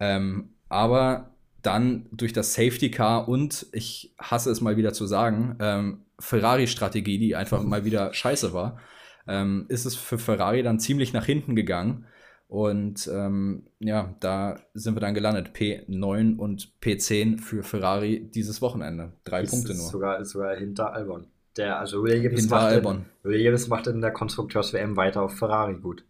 Ähm, 0.00 0.50
aber 0.68 1.30
dann 1.62 2.06
durch 2.12 2.32
das 2.32 2.54
Safety 2.54 2.90
Car 2.90 3.28
und 3.28 3.66
ich 3.72 4.14
hasse 4.18 4.50
es 4.50 4.60
mal 4.60 4.76
wieder 4.76 4.92
zu 4.92 5.06
sagen, 5.06 5.56
ähm, 5.60 6.02
Ferrari-Strategie, 6.18 7.18
die 7.18 7.36
einfach 7.36 7.62
mal 7.62 7.84
wieder 7.84 8.14
scheiße 8.14 8.52
war, 8.54 8.78
ähm, 9.26 9.66
ist 9.68 9.84
es 9.84 9.96
für 9.96 10.18
Ferrari 10.18 10.62
dann 10.62 10.78
ziemlich 10.78 11.12
nach 11.12 11.26
hinten 11.26 11.56
gegangen. 11.56 12.06
Und 12.48 13.10
ähm, 13.12 13.64
ja, 13.80 14.14
da 14.20 14.60
sind 14.72 14.94
wir 14.94 15.00
dann 15.00 15.14
gelandet. 15.14 15.50
P9 15.56 16.36
und 16.36 16.70
P10 16.80 17.40
für 17.40 17.64
Ferrari 17.64 18.30
dieses 18.32 18.62
Wochenende. 18.62 19.12
Drei 19.24 19.42
ist 19.42 19.50
Punkte 19.50 19.74
nur. 19.74 19.86
Sogar, 19.86 20.24
sogar 20.24 20.54
hinter 20.54 20.92
Albon. 20.92 21.26
Der, 21.56 21.80
also 21.80 22.04
Williams, 22.04 22.40
hinter 22.40 22.54
macht 22.54 22.66
Albon. 22.66 22.96
In, 23.24 23.30
Williams 23.30 23.66
macht 23.66 23.88
in 23.88 24.00
der 24.00 24.12
Konstrukteurs-WM 24.12 24.96
weiter 24.96 25.22
auf 25.22 25.36
Ferrari 25.36 25.74
gut. 25.74 26.04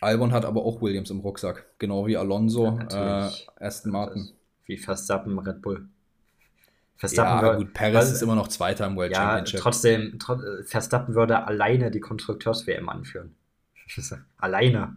Albon 0.00 0.32
hat 0.32 0.44
aber 0.44 0.64
auch 0.64 0.80
Williams 0.80 1.10
im 1.10 1.20
Rucksack. 1.20 1.66
Genau 1.78 2.06
wie 2.06 2.16
Alonso, 2.16 2.78
ja, 2.90 3.28
äh, 3.28 3.30
Aston 3.58 3.92
Martin. 3.92 4.30
Wie 4.64 4.76
Verstappen, 4.76 5.38
Red 5.38 5.62
Bull. 5.62 5.88
Verstappen 6.96 7.46
ja, 7.46 7.54
gut, 7.54 7.72
Perez 7.74 8.10
ist 8.10 8.22
immer 8.22 8.34
noch 8.34 8.48
Zweiter 8.48 8.86
im 8.86 8.96
World 8.96 9.12
ja, 9.12 9.18
Championship. 9.18 9.60
Trotzdem, 9.60 10.18
tro 10.18 10.36
Verstappen 10.64 11.14
würde 11.14 11.46
alleine 11.46 11.90
die 11.90 12.00
Konstrukteurs-WM 12.00 12.88
anführen. 12.88 13.34
alleine. 14.38 14.96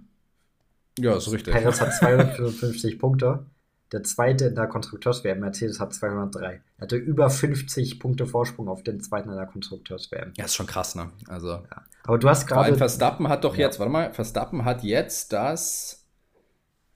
Ja, 0.98 1.16
ist 1.16 1.32
richtig. 1.32 1.54
Perez 1.54 1.80
hat 1.80 1.94
255 2.00 3.00
Punkte. 3.00 3.46
Der 3.91 4.04
zweite 4.04 4.45
in 4.45 4.56
der 4.56 4.67
Konstrukteurs-WM, 4.67 5.39
Mercedes, 5.41 5.80
hat 5.82 5.93
203. 5.93 6.62
Er 6.77 6.82
hatte 6.82 6.95
über 6.95 7.30
50 7.30 7.99
Punkte 7.99 8.25
Vorsprung 8.25 8.69
auf 8.69 8.84
den 8.84 9.01
zweiten 9.01 9.30
in 9.30 9.36
der 9.36 9.47
Konstrukteurs-WM. 9.47 10.34
Ja, 10.38 10.45
ist 10.45 10.56
schon 10.56 10.67
krass, 10.67 10.95
ne? 10.95 11.12
Also. 11.27 11.49
Ja. 11.49 11.86
Aber 12.04 12.17
du 12.17 12.30
hast 12.30 12.47
gerade. 12.47 12.75
Verstappen 12.77 13.27
hat 13.27 13.43
doch 13.43 13.56
ja. 13.56 13.67
jetzt, 13.67 13.80
warte 13.80 13.91
mal, 13.91 14.13
Verstappen 14.13 14.63
hat 14.63 14.84
jetzt 14.84 15.34
das. 15.34 16.06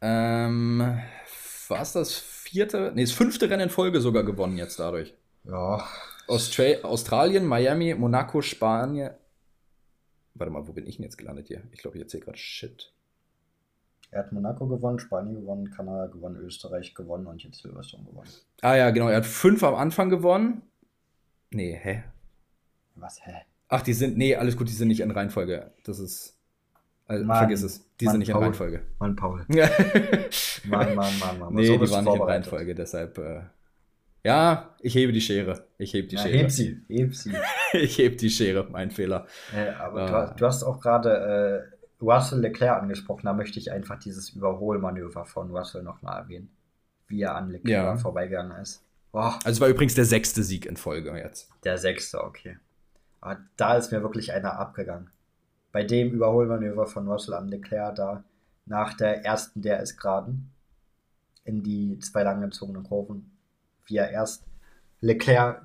Ähm, 0.01 0.99
was 1.67 1.93
das 1.93 2.13
vierte? 2.13 2.91
Nee, 2.95 3.03
das 3.03 3.11
fünfte 3.11 3.49
Rennen 3.49 3.63
in 3.63 3.69
Folge 3.69 3.99
sogar 3.99 4.23
gewonnen 4.23 4.57
jetzt 4.57 4.79
dadurch. 4.79 5.13
Ja. 5.43 5.85
Austra 6.27 6.63
Australien, 6.83 7.45
Miami, 7.45 7.93
Monaco, 7.93 8.41
Spanien. 8.41 9.11
Warte 10.33 10.51
mal, 10.51 10.67
wo 10.67 10.73
bin 10.73 10.87
ich 10.87 10.97
denn 10.97 11.03
jetzt 11.03 11.17
gelandet 11.17 11.47
hier? 11.47 11.63
Ich 11.71 11.79
glaube, 11.79 11.97
ich 11.97 12.03
erzähle 12.03 12.23
gerade 12.23 12.37
Shit. 12.37 12.93
Er 14.15 14.23
hat 14.23 14.31
Monaco 14.31 14.65
gewonnen, 14.65 14.97
Spanien 14.97 15.35
gewonnen, 15.35 15.69
Kanada 15.71 16.05
gewonnen, 16.05 16.37
Österreich 16.37 16.95
gewonnen 16.95 17.27
und 17.27 17.43
jetzt 17.43 17.61
Silverstone 17.61 18.05
gewonnen. 18.05 18.29
Ah 18.61 18.75
ja, 18.75 18.89
genau. 18.91 19.09
Er 19.09 19.17
hat 19.17 19.25
fünf 19.25 19.61
am 19.61 19.75
Anfang 19.75 20.09
gewonnen. 20.09 20.61
Nee, 21.51 21.75
hä? 21.75 22.05
Was, 22.95 23.25
hä? 23.25 23.33
Ach, 23.67 23.81
die 23.81 23.91
sind, 23.91 24.17
nee, 24.17 24.33
alles 24.33 24.55
gut, 24.55 24.69
die 24.69 24.73
sind 24.73 24.87
nicht 24.87 25.01
in 25.01 25.11
Reihenfolge. 25.11 25.69
Das 25.83 25.99
ist, 25.99 26.39
also, 27.07 27.25
Mann, 27.25 27.39
vergiss 27.39 27.63
es. 27.63 27.85
Die 27.99 28.05
Mann, 28.05 28.13
sind 28.13 28.19
nicht 28.19 28.31
Paul. 28.31 28.37
in 28.37 28.43
Reihenfolge. 28.45 28.81
Mann, 28.99 29.15
Paul. 29.17 29.45
Mann, 29.49 30.95
Mann, 30.95 31.19
Mann, 31.19 31.39
Mann. 31.39 31.53
Nee, 31.53 31.65
so 31.65 31.77
die 31.77 31.91
waren 31.91 32.05
nicht 32.05 32.15
in 32.15 32.21
Reihenfolge, 32.21 32.73
deshalb, 32.73 33.17
äh, 33.17 33.41
ja, 34.25 34.75
ich 34.79 34.95
hebe 34.95 35.11
die 35.11 35.21
Schere. 35.21 35.65
Ich 35.77 35.93
hebe 35.93 36.07
die 36.07 36.15
ja, 36.15 36.21
Schere. 36.23 36.37
Heb 36.37 36.51
sie, 36.51 36.83
heb 36.89 37.13
sie. 37.13 37.33
ich 37.73 37.99
heb 37.99 38.17
die 38.17 38.31
Schere, 38.31 38.65
mein 38.71 38.89
Fehler. 38.89 39.27
Äh, 39.55 39.69
aber 39.71 40.31
äh, 40.31 40.35
du, 40.35 40.45
hast 40.47 40.63
auch 40.63 40.79
gerade 40.79 41.69
äh, 41.71 41.74
Russell 42.01 42.39
Leclerc 42.39 42.81
angesprochen, 42.81 43.25
da 43.25 43.33
möchte 43.33 43.59
ich 43.59 43.71
einfach 43.71 43.97
dieses 43.99 44.29
Überholmanöver 44.31 45.25
von 45.25 45.55
Russell 45.55 45.83
nochmal 45.83 46.21
erwähnen. 46.23 46.49
Wie 47.07 47.21
er 47.21 47.35
an 47.35 47.49
Leclerc 47.49 47.85
ja. 47.85 47.97
vorbeigegangen 47.97 48.59
ist. 48.61 48.83
Boah. 49.11 49.35
Also 49.43 49.49
es 49.49 49.61
war 49.61 49.69
übrigens 49.69 49.95
der 49.95 50.05
sechste 50.05 50.43
Sieg 50.43 50.65
in 50.65 50.75
Folge 50.75 51.15
jetzt. 51.15 51.49
Der 51.63 51.77
sechste, 51.77 52.23
okay. 52.23 52.57
Aber 53.21 53.39
da 53.55 53.75
ist 53.75 53.91
mir 53.91 54.01
wirklich 54.01 54.33
einer 54.33 54.59
abgegangen. 54.59 55.09
Bei 55.71 55.83
dem 55.83 56.11
Überholmanöver 56.11 56.85
von 56.85 57.07
Russell 57.07 57.33
an 57.33 57.47
Leclerc 57.47 57.95
da 57.95 58.23
nach 58.65 58.93
der 58.95 59.23
ersten 59.23 59.61
DRS-Geraden 59.61 60.51
in 61.43 61.63
die 61.63 61.99
zwei 61.99 62.23
langgezogenen 62.23 62.83
Kurven, 62.83 63.31
wie 63.85 63.97
er 63.97 64.09
erst 64.09 64.43
Leclerc 65.01 65.61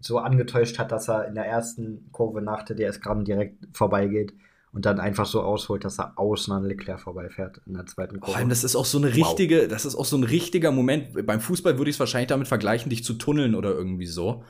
so 0.00 0.18
angetäuscht 0.18 0.78
hat, 0.78 0.92
dass 0.92 1.08
er 1.08 1.28
in 1.28 1.36
der 1.36 1.46
ersten 1.46 2.10
Kurve 2.10 2.42
nach 2.42 2.64
der 2.64 2.76
DRS-Geraden 2.76 3.24
direkt 3.24 3.64
vorbeigeht 3.72 4.34
und 4.72 4.86
dann 4.86 5.00
einfach 5.00 5.26
so 5.26 5.42
ausholt, 5.42 5.84
dass 5.84 5.98
er 5.98 6.18
außen 6.18 6.52
an 6.52 6.64
Leclerc 6.64 7.00
vorbeifährt 7.00 7.60
in 7.66 7.74
der 7.74 7.86
zweiten 7.86 8.20
Kurve. 8.20 8.32
Vor 8.32 8.36
allem, 8.36 8.48
das 8.48 8.62
ist 8.62 8.76
auch 8.76 8.84
so 8.84 8.98
eine 8.98 9.14
richtige, 9.14 9.62
wow. 9.62 9.68
das 9.68 9.84
ist 9.84 9.96
auch 9.96 10.04
so 10.04 10.16
ein 10.16 10.24
richtiger 10.24 10.70
Moment. 10.70 11.26
Beim 11.26 11.40
Fußball 11.40 11.78
würde 11.78 11.90
ich 11.90 11.96
es 11.96 12.00
wahrscheinlich 12.00 12.28
damit 12.28 12.46
vergleichen, 12.46 12.88
dich 12.88 13.02
zu 13.02 13.14
tunneln 13.14 13.54
oder 13.54 13.70
irgendwie 13.70 14.06
so. 14.06 14.44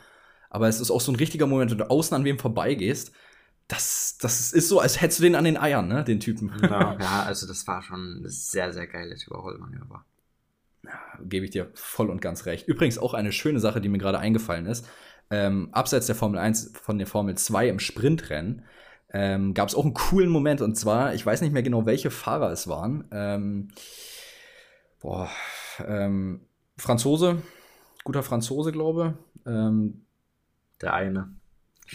Aber 0.51 0.69
es 0.69 0.81
ist 0.81 0.91
auch 0.91 1.01
so 1.01 1.13
ein 1.13 1.17
richtiger 1.17 1.47
Moment, 1.47 1.71
wenn 1.71 1.79
du 1.79 1.89
außen 1.89 2.15
an 2.15 2.25
wem 2.25 2.39
vorbeigehst. 2.39 3.13
Das, 3.69 4.19
das 4.19 4.53
ist 4.53 4.69
so, 4.69 4.81
als 4.81 5.01
hättest 5.01 5.21
du 5.21 5.23
den 5.23 5.37
an 5.37 5.45
den 5.45 5.57
Eiern, 5.57 5.89
ne, 5.89 6.05
den 6.05 6.21
Typen. 6.21 6.53
Ja, 6.61 6.99
ja 7.01 7.23
also 7.23 7.47
das 7.47 7.67
war 7.67 7.83
schon 7.83 8.23
ein 8.23 8.29
sehr, 8.29 8.73
sehr 8.73 8.89
geiles 8.89 9.27
Überholmanöver. 9.27 10.05
Ja, 10.83 11.01
Gebe 11.23 11.45
ich 11.45 11.53
dir 11.53 11.71
voll 11.75 12.11
und 12.11 12.21
ganz 12.21 12.47
recht. 12.47 12.67
Übrigens 12.69 12.99
auch 12.99 13.15
eine 13.15 13.33
schöne 13.33 13.61
Sache, 13.61 13.81
die 13.81 13.89
mir 13.89 13.99
gerade 13.99 14.19
eingefallen 14.19 14.67
ist. 14.67 14.87
Ähm, 15.31 15.69
abseits 15.73 16.07
der 16.07 16.17
Formel 16.17 16.39
1 16.41 16.73
von 16.83 16.99
der 16.99 17.07
Formel 17.07 17.37
2 17.37 17.69
im 17.69 17.79
Sprintrennen 17.79 18.65
ähm, 19.13 19.55
gab 19.55 19.69
es 19.69 19.75
auch 19.75 19.85
einen 19.85 19.95
coolen 19.95 20.31
Moment. 20.31 20.61
Und 20.61 20.77
zwar, 20.77 21.15
ich 21.15 21.25
weiß 21.25 21.41
nicht 21.41 21.53
mehr 21.53 21.63
genau, 21.63 21.87
welche 21.87 22.11
Fahrer 22.11 22.51
es 22.51 22.69
waren. 22.69 23.05
Ähm, 23.11 23.69
boah, 25.01 25.29
ähm, 25.87 26.43
Franzose, 26.77 27.43
guter 28.05 28.23
Franzose, 28.23 28.73
glaube 28.73 29.19
ähm, 29.47 30.07
Der 30.81 30.95
eine. 30.95 31.35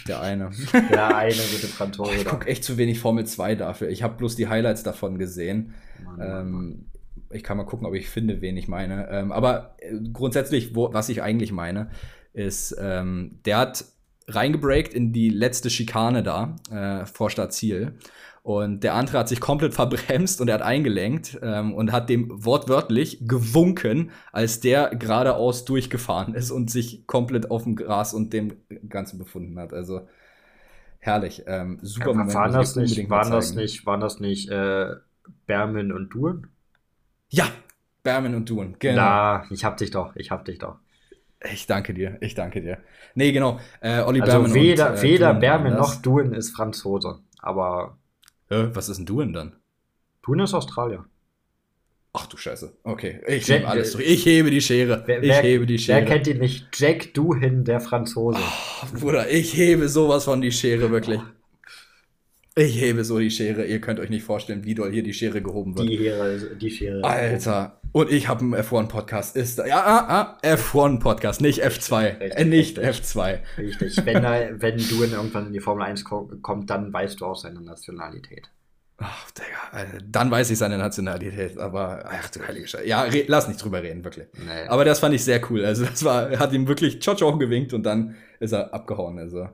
Der 0.08 0.22
eine. 0.22 0.52
Der 0.92 1.16
eine 1.16 1.34
gute 1.34 1.68
Franzose. 1.68 2.12
Oh, 2.12 2.14
ich 2.14 2.26
gucke 2.26 2.48
echt 2.48 2.66
zu 2.66 2.78
wenig 2.78 3.00
Formel 3.00 3.26
2 3.26 3.56
dafür. 3.56 3.90
Ich 3.90 4.04
habe 4.04 4.18
bloß 4.18 4.36
die 4.36 4.50
Highlights 4.50 4.84
davon 4.84 5.18
gesehen. 5.18 5.74
Mann, 6.04 6.18
Mann, 6.18 6.28
ähm, 6.28 6.52
Mann. 6.52 6.86
Ich 7.32 7.44
kann 7.44 7.58
mal 7.58 7.66
gucken, 7.66 7.88
ob 7.88 7.94
ich 7.96 8.10
finde, 8.10 8.42
wen 8.42 8.58
ich 8.58 8.68
meine. 8.68 9.10
Ähm, 9.10 9.32
aber 9.32 9.76
äh, 9.80 9.94
grundsätzlich, 10.12 10.76
wo, 10.76 10.94
was 10.94 11.10
ich 11.10 11.22
eigentlich 11.22 11.52
meine, 11.52 11.90
ist, 12.34 12.76
der 12.78 13.58
hat 13.58 13.86
reingebreakt 14.28 14.94
in 14.94 15.14
die 15.14 15.30
letzte 15.30 15.70
Schikane 15.70 16.24
da, 16.24 16.56
äh, 16.72 17.06
vor 17.06 17.30
Startziel. 17.30 17.98
Und 18.44 18.84
der 18.84 18.94
andere 18.94 19.18
hat 19.20 19.28
sich 19.30 19.40
komplett 19.42 19.74
verbremst 19.76 20.40
und 20.42 20.48
er 20.48 20.56
hat 20.56 20.62
eingelenkt 20.62 21.40
ähm, 21.42 21.74
und 21.74 21.92
hat 21.92 22.10
dem 22.10 22.30
wortwörtlich 22.46 23.28
gewunken, 23.28 24.12
als 24.32 24.60
der 24.60 24.90
geradeaus 24.96 25.66
durchgefahren 25.66 26.36
ist 26.36 26.52
und 26.52 26.70
sich 26.70 27.08
komplett 27.08 27.50
auf 27.52 27.64
dem 27.64 27.76
Gras 27.76 28.14
und 28.14 28.34
dem 28.34 28.58
Ganzen 28.90 29.18
befunden 29.18 29.60
hat. 29.60 29.74
Also 29.74 30.08
herrlich. 31.00 31.44
Ähm, 31.48 31.80
super 31.82 32.14
Ja, 32.14 32.14
Moment. 32.14 32.34
waren, 32.34 32.54
das 32.54 32.76
nicht, 32.76 33.10
waren, 33.10 33.32
das 33.32 33.54
nicht, 33.56 33.86
waren 33.86 34.00
das 34.00 34.20
nicht 34.20 34.50
äh, 34.50 34.96
Berman 35.48 35.92
und 35.92 36.10
Duren? 36.10 36.48
Ja, 37.30 37.48
Berman 38.04 38.36
und 38.36 38.50
Duan, 38.50 38.76
genau. 38.80 39.02
Na, 39.02 39.46
ich 39.52 39.64
hab 39.66 39.78
dich 39.78 39.92
doch, 39.92 40.16
ich 40.16 40.32
hab 40.32 40.46
dich 40.46 40.60
doch. 40.60 40.80
Ich 41.54 41.68
danke 41.68 41.94
dir, 41.94 42.18
ich 42.22 42.34
danke 42.36 42.62
dir. 42.62 42.78
Nee, 43.14 43.32
genau. 43.32 43.60
Äh, 43.82 44.02
Olli 44.02 44.22
Also 44.22 44.34
Berman 44.40 44.54
weder, 44.54 44.92
und, 44.92 44.98
äh, 44.98 45.02
weder 45.02 45.28
Duan 45.30 45.40
Berman 45.40 45.74
noch. 45.76 45.96
Duren 46.02 46.34
ist 46.34 46.52
Franzose. 46.56 47.20
Aber 47.40 47.98
Äh, 48.50 48.68
was 48.74 48.90
ist 48.90 49.00
ein 49.00 49.06
Duan 49.06 49.34
dann? 49.34 49.56
Duren 50.24 50.40
ist 50.42 50.54
Australier. 50.54 51.06
Ach 52.14 52.28
du 52.28 52.38
Scheiße. 52.38 52.72
Okay, 52.84 53.20
ich 53.28 53.46
Jack- 53.46 53.60
nehme 53.62 53.72
alles 53.72 53.92
zurück. 53.92 54.06
Ich 54.08 54.26
hebe 54.26 54.50
die 54.50 54.62
Schere. 54.62 55.04
Wer, 55.06 55.22
ich 55.22 55.42
hebe 55.42 55.66
die 55.66 55.78
Schere. 55.78 55.98
wer 56.00 56.06
kennt 56.06 56.28
ihn 56.28 56.38
nicht? 56.38 56.68
Jack 56.74 57.14
Duhin, 57.14 57.66
der 57.66 57.82
Franzose. 57.82 58.40
Oh, 58.40 59.00
Bruder, 59.00 59.30
ich 59.30 59.54
hebe 59.56 59.90
sowas 59.90 60.24
von 60.24 60.40
die 60.42 60.52
Schere, 60.52 60.90
wirklich. 60.92 61.20
Ich 62.58 62.80
hebe 62.80 63.04
so 63.04 63.20
die 63.20 63.32
Schere. 63.32 63.66
Ihr 63.66 63.82
könnt 63.82 64.00
euch 64.00 64.10
nicht 64.10 64.24
vorstellen, 64.24 64.64
wie 64.64 64.76
doll 64.76 64.90
hier 64.90 65.04
die 65.04 65.14
Schere 65.14 65.42
gehoben 65.42 65.78
wird. 65.78 65.90
Die, 65.90 65.98
Schere, 65.98 66.56
die 66.56 66.72
Schere. 66.72 67.04
Alter. 67.04 67.82
Und 67.92 68.10
ich 68.10 68.30
habe 68.30 68.42
einen 68.42 68.56
F1-Podcast. 68.56 69.36
Ist. 69.36 69.58
Ja, 69.58 69.84
ah, 69.84 70.08
ah, 70.08 70.38
F1-Podcast, 70.42 71.42
nicht 71.42 71.66
F2. 71.66 72.22
Richtig, 72.22 72.40
Äh, 72.40 72.46
nicht 72.46 72.78
richtig. 72.78 73.08
F2. 73.08 73.40
Richtig. 73.58 74.06
Wenn, 74.06 74.24
wenn 74.24 74.78
Duhin 74.78 75.12
irgendwann 75.12 75.48
in 75.48 75.54
die 75.54 75.60
Formel 75.60 75.84
1 75.84 76.06
ko 76.06 76.32
kommt, 76.42 76.70
dann 76.70 76.94
weißt 76.94 77.20
du 77.20 77.26
auch 77.26 77.36
seine 77.36 77.60
Nationalität. 77.60 78.50
Ach, 79.00 79.30
Digga, 79.32 79.48
Alter, 79.78 79.98
dann 80.10 80.32
weiß 80.32 80.50
ich 80.52 80.58
seine 80.58 80.78
Nationalität, 80.78 81.58
aber 81.58 82.06
ach 82.06 82.30
du 82.30 82.40
heilige 82.48 82.66
Scheiße. 82.66 82.88
Ja, 82.88 83.06
lass 83.28 83.50
nicht 83.50 83.62
drüber 83.62 83.84
reden, 83.84 84.06
wirklich. 84.06 84.28
Nee. 84.34 84.70
Aber 84.70 84.86
das 84.86 85.00
fand 85.00 85.14
ich 85.14 85.26
sehr 85.26 85.42
cool. 85.52 85.66
Also, 85.66 85.84
das 85.84 86.06
war, 86.06 86.30
er 86.30 86.40
hat 86.40 86.54
ihm 86.54 86.70
wirklich 86.70 87.04
Chocho 87.04 87.38
gewinkt 87.38 87.74
und 87.74 87.84
dann 87.84 88.16
ist 88.40 88.54
er 88.54 88.74
abgehauen. 88.74 89.20
Also, 89.20 89.50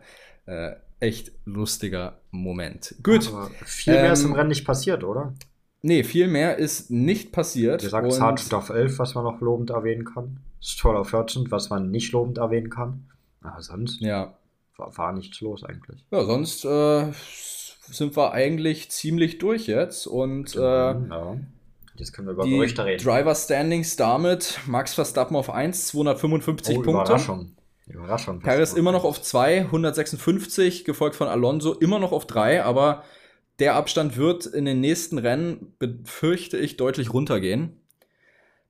äh, 0.46 0.74
echt 1.02 1.32
lustiger 1.46 2.20
Moment. 2.32 2.96
Gut. 3.04 3.28
Aber 3.28 3.50
viel 3.66 3.94
mehr 3.94 4.14
ist 4.14 4.24
im 4.24 4.30
Ähm, 4.30 4.36
Rennen 4.36 4.50
nicht 4.50 4.66
passiert, 4.66 5.04
oder? 5.04 5.34
Nee, 5.82 6.04
viel 6.04 6.28
mehr 6.28 6.58
ist 6.58 6.92
nicht 6.92 7.32
passiert. 7.32 7.82
Wir 7.82 7.90
sagen 7.90 8.06
und- 8.06 8.14
Sergeant 8.14 8.54
auf 8.54 8.70
11, 8.70 9.00
was 9.00 9.16
man 9.16 9.24
noch 9.24 9.42
lobend 9.42 9.72
erwähnen 9.72 10.06
kann. 10.06 10.40
Stroll 10.62 10.96
auf 10.96 11.10
14, 11.10 11.50
was 11.50 11.70
man 11.70 11.90
nicht 11.90 12.12
lobend 12.12 12.38
erwähnen 12.38 12.70
kann. 12.70 13.08
Aber 13.42 13.62
sonst 13.62 14.00
Ja. 14.00 14.36
war, 14.78 14.96
war 14.96 15.12
nichts 15.12 15.42
los 15.42 15.64
eigentlich. 15.64 16.06
Ja, 16.12 16.24
sonst 16.24 16.64
äh, 16.66 17.12
sind 17.90 18.16
wir 18.16 18.32
eigentlich 18.32 18.92
ziemlich 18.92 19.40
durch 19.40 19.66
jetzt. 19.66 20.06
Und 20.06 20.56
äh, 20.56 20.60
ja. 20.60 21.38
Jetzt 21.96 22.14
können 22.14 22.28
wir 22.28 22.34
über 22.34 22.44
die 22.46 22.52
Gerüchte 22.52 22.86
reden. 22.86 23.04
Driver 23.04 23.36
Standings 23.36 23.96
damit 23.96 24.60
Max 24.68 24.94
Verstappen 24.94 25.36
auf 25.36 25.50
1, 25.50 25.88
255 25.88 26.78
oh, 26.78 26.82
Punkte. 26.84 27.02
Überraschung. 27.12 27.56
Überraschung. 27.94 28.40
Perez 28.40 28.74
immer 28.74 28.92
noch 28.92 29.04
auf 29.04 29.22
2, 29.22 29.62
156, 29.62 30.86
gefolgt 30.86 31.16
von 31.16 31.28
Alonso 31.28 31.74
immer 31.74 32.00
noch 32.00 32.12
auf 32.12 32.26
3, 32.28 32.64
aber 32.64 33.04
der 33.60 33.76
Abstand 33.76 34.18
wird 34.18 34.46
in 34.46 34.66
den 34.66 34.80
nächsten 34.80 35.18
Rennen, 35.18 35.76
befürchte 35.80 36.58
ich, 36.58 36.78
deutlich 36.78 37.14
runtergehen. 37.14 37.80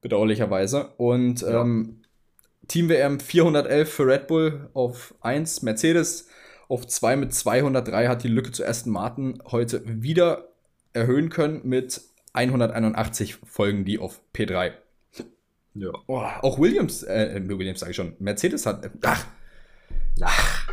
Bedauerlicherweise. 0.02 0.90
Und 0.98 1.42
Ja. 1.42 1.62
ähm, 1.62 2.02
Team 2.68 2.90
WM 2.90 3.20
411 3.20 3.92
für 3.92 4.08
Red 4.08 4.28
Bull 4.28 4.70
auf 4.74 5.14
1, 5.22 5.62
Mercedes 5.62 6.28
auf 6.68 6.88
2 6.88 7.18
mit 7.18 7.34
203 7.34 8.08
hat 8.08 8.24
die 8.24 8.30
Lücke 8.30 8.52
zu 8.52 8.66
Aston 8.66 8.94
Martin 8.94 9.42
heute 9.52 9.82
wieder 9.86 10.48
erhöhen 10.94 11.30
können 11.30 11.62
mit 11.64 12.02
181 12.34 13.36
folgen 13.46 13.84
die 13.84 14.00
auf 14.00 14.22
P3. 14.34 14.72
Ja. 15.74 15.90
Oh, 16.08 16.18
auch 16.20 16.60
Williams, 16.60 17.04
äh, 17.04 17.42
Williams 17.46 17.80
sage 17.80 17.92
ich 17.92 17.96
schon, 17.96 18.14
Mercedes 18.20 18.66
hat, 18.66 18.86
äh, 18.86 18.90
ach, 19.04 19.26
Ach. 20.22 20.68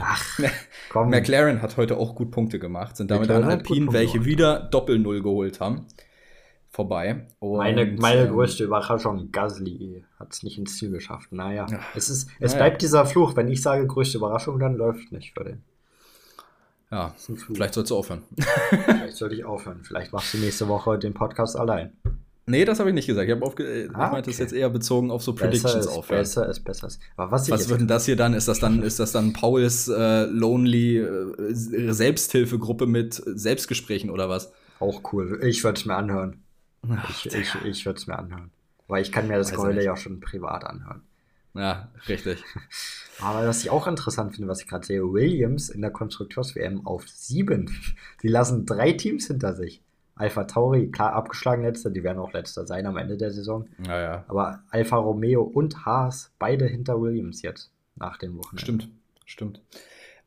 Ach. 0.00 0.38
Komm. 0.90 1.10
McLaren 1.10 1.60
hat 1.62 1.76
heute 1.76 1.96
auch 1.96 2.14
gut 2.14 2.30
Punkte 2.30 2.58
gemacht, 2.58 2.96
sind 2.96 3.10
damit 3.10 3.28
McLaren 3.28 3.44
an 3.44 3.58
Alpine, 3.58 3.92
welche 3.92 4.14
gemacht. 4.14 4.26
wieder 4.26 4.60
Doppel-Null 4.70 5.22
geholt 5.22 5.60
haben, 5.60 5.86
vorbei. 6.70 7.26
Und, 7.40 7.58
Meine, 7.58 7.86
meine 7.86 8.22
ähm, 8.22 8.32
größte 8.32 8.64
Überraschung, 8.64 9.30
Gasly 9.32 10.04
hat 10.18 10.32
es 10.32 10.42
nicht 10.42 10.58
ins 10.58 10.76
Ziel 10.78 10.90
geschafft. 10.90 11.32
Naja, 11.32 11.66
Ja. 11.70 11.80
es, 11.94 12.08
ist, 12.08 12.28
es 12.40 12.52
Naja. 12.52 12.64
bleibt 12.64 12.82
dieser 12.82 13.06
Fluch. 13.06 13.36
Wenn 13.36 13.48
ich 13.48 13.62
sage 13.62 13.86
größte 13.86 14.18
Überraschung, 14.18 14.58
dann 14.58 14.74
läuft 14.76 15.12
nicht 15.12 15.34
für 15.34 15.44
den. 15.44 15.62
Ja, 16.90 17.12
vielleicht 17.52 17.74
sollst 17.74 17.90
du 17.90 17.96
aufhören. 17.96 18.22
Vielleicht 18.84 19.16
sollte 19.16 19.34
ich 19.34 19.44
aufhören. 19.44 19.80
Vielleicht 19.82 20.12
machst 20.12 20.32
du 20.34 20.38
nächste 20.38 20.68
Woche 20.68 20.96
den 20.98 21.12
Podcast 21.14 21.56
allein. 21.56 21.92
Nee, 22.46 22.64
das 22.64 22.78
habe 22.80 22.90
ich 22.90 22.94
nicht 22.94 23.06
gesagt. 23.06 23.28
Ich, 23.28 23.42
aufge 23.42 23.64
äh, 23.64 23.84
ich 23.86 23.94
Ah, 23.94 24.08
meinte 24.10 24.30
das 24.30 24.36
okay. 24.36 24.42
jetzt 24.44 24.52
eher 24.52 24.70
bezogen 24.70 25.10
auf 25.10 25.22
so 25.22 25.34
Predictions 25.34 25.86
aufhören. 25.86 26.20
besser 26.20 26.48
ist 26.48 26.60
besser. 26.64 26.86
ist. 26.88 27.00
Aber 27.16 27.30
was 27.32 27.48
ich 27.48 27.50
Was 27.52 27.68
wird 27.68 27.80
denn 27.80 27.88
das 27.88 28.06
hier 28.06 28.16
dann? 28.16 28.34
Ist 28.34 28.48
das 28.48 28.58
dann, 28.60 28.82
ist 28.82 29.00
das 29.00 29.12
dann 29.12 29.32
Pauls 29.32 29.88
äh, 29.88 30.24
Lonely 30.24 30.98
äh, 30.98 31.54
Selbsthilfegruppe 31.54 32.86
mit 32.86 33.22
Selbstgesprächen 33.26 34.10
oder 34.10 34.28
was? 34.28 34.52
auch 34.80 35.12
cool. 35.12 35.40
Ich 35.44 35.64
würde 35.64 35.78
es 35.78 35.86
mir 35.86 35.96
anhören. 35.96 36.42
Ach, 36.88 37.08
Ich, 37.10 37.26
ich, 37.34 37.54
ich 37.64 37.86
würde 37.86 37.98
es 37.98 38.06
mir 38.06 38.18
anhören. 38.18 38.50
Weil 38.86 39.02
ich 39.02 39.12
kann 39.12 39.28
mir 39.28 39.38
das 39.38 39.52
Geheule 39.52 39.82
ja 39.82 39.94
auch 39.94 39.96
schon 39.96 40.20
privat 40.20 40.64
anhören. 40.64 41.02
Ja, 41.54 41.90
richtig. 42.08 42.42
Aber 43.20 43.46
was 43.46 43.62
ich 43.62 43.70
auch 43.70 43.86
interessant 43.86 44.34
finde, 44.34 44.48
was 44.48 44.60
ich 44.60 44.66
gerade 44.68 44.84
sehe, 44.84 45.02
Williams 45.02 45.70
in 45.70 45.80
der 45.80 45.90
Konstrukteurs-WM 45.90 46.86
auf 46.86 47.08
sieben. 47.08 47.70
Sie 48.20 48.28
lassen 48.28 48.66
drei 48.66 48.92
Teams 48.92 49.28
hinter 49.28 49.54
sich. 49.54 49.80
Alpha 50.16 50.44
Tauri, 50.44 50.90
klar 50.90 51.12
abgeschlagen 51.12 51.64
letzter, 51.64 51.90
die 51.90 52.04
werden 52.04 52.18
auch 52.18 52.32
letzter 52.32 52.66
sein 52.66 52.86
am 52.86 52.96
Ende 52.96 53.16
der 53.16 53.32
Saison. 53.32 53.68
Naja, 53.78 54.24
Aber 54.28 54.62
Alfa 54.70 54.96
Romeo 54.96 55.42
und 55.42 55.84
Haas, 55.84 56.32
beide 56.38 56.66
hinter 56.66 57.00
Williams 57.00 57.42
jetzt, 57.42 57.72
nach 57.96 58.18
dem 58.18 58.36
Wochenende. 58.36 58.62
Stimmt, 58.62 58.88
stimmt. 59.24 59.60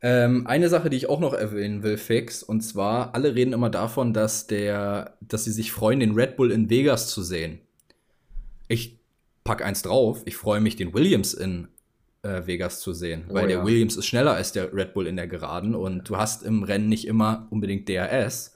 Ähm, 0.00 0.46
eine 0.46 0.68
Sache, 0.68 0.90
die 0.90 0.96
ich 0.96 1.08
auch 1.08 1.20
noch 1.20 1.32
erwähnen 1.32 1.82
will, 1.82 1.96
fix, 1.96 2.42
und 2.42 2.60
zwar, 2.60 3.14
alle 3.14 3.34
reden 3.34 3.52
immer 3.52 3.70
davon, 3.70 4.12
dass 4.12 4.46
der, 4.46 5.16
dass 5.20 5.44
sie 5.44 5.52
sich 5.52 5.72
freuen, 5.72 6.00
den 6.00 6.14
Red 6.14 6.36
Bull 6.36 6.52
in 6.52 6.70
Vegas 6.70 7.08
zu 7.08 7.22
sehen. 7.22 7.58
Ich 8.68 8.98
pack 9.42 9.64
eins 9.64 9.82
drauf, 9.82 10.22
ich 10.26 10.36
freue 10.36 10.60
mich, 10.60 10.76
den 10.76 10.92
Williams 10.92 11.32
in 11.34 11.68
äh, 12.22 12.46
Vegas 12.46 12.80
zu 12.80 12.92
sehen, 12.92 13.24
Oh 13.28 13.34
weil 13.34 13.48
der 13.48 13.58
ja. 13.58 13.64
Williams 13.64 13.96
ist 13.96 14.06
schneller 14.06 14.34
als 14.34 14.52
der 14.52 14.72
Red 14.74 14.94
Bull 14.94 15.06
in 15.06 15.16
der 15.16 15.26
Geraden 15.26 15.74
und 15.74 16.08
du 16.08 16.16
hast 16.16 16.42
im 16.42 16.62
Rennen 16.62 16.88
nicht 16.88 17.06
immer 17.06 17.46
unbedingt 17.50 17.88
DRS. 17.88 18.54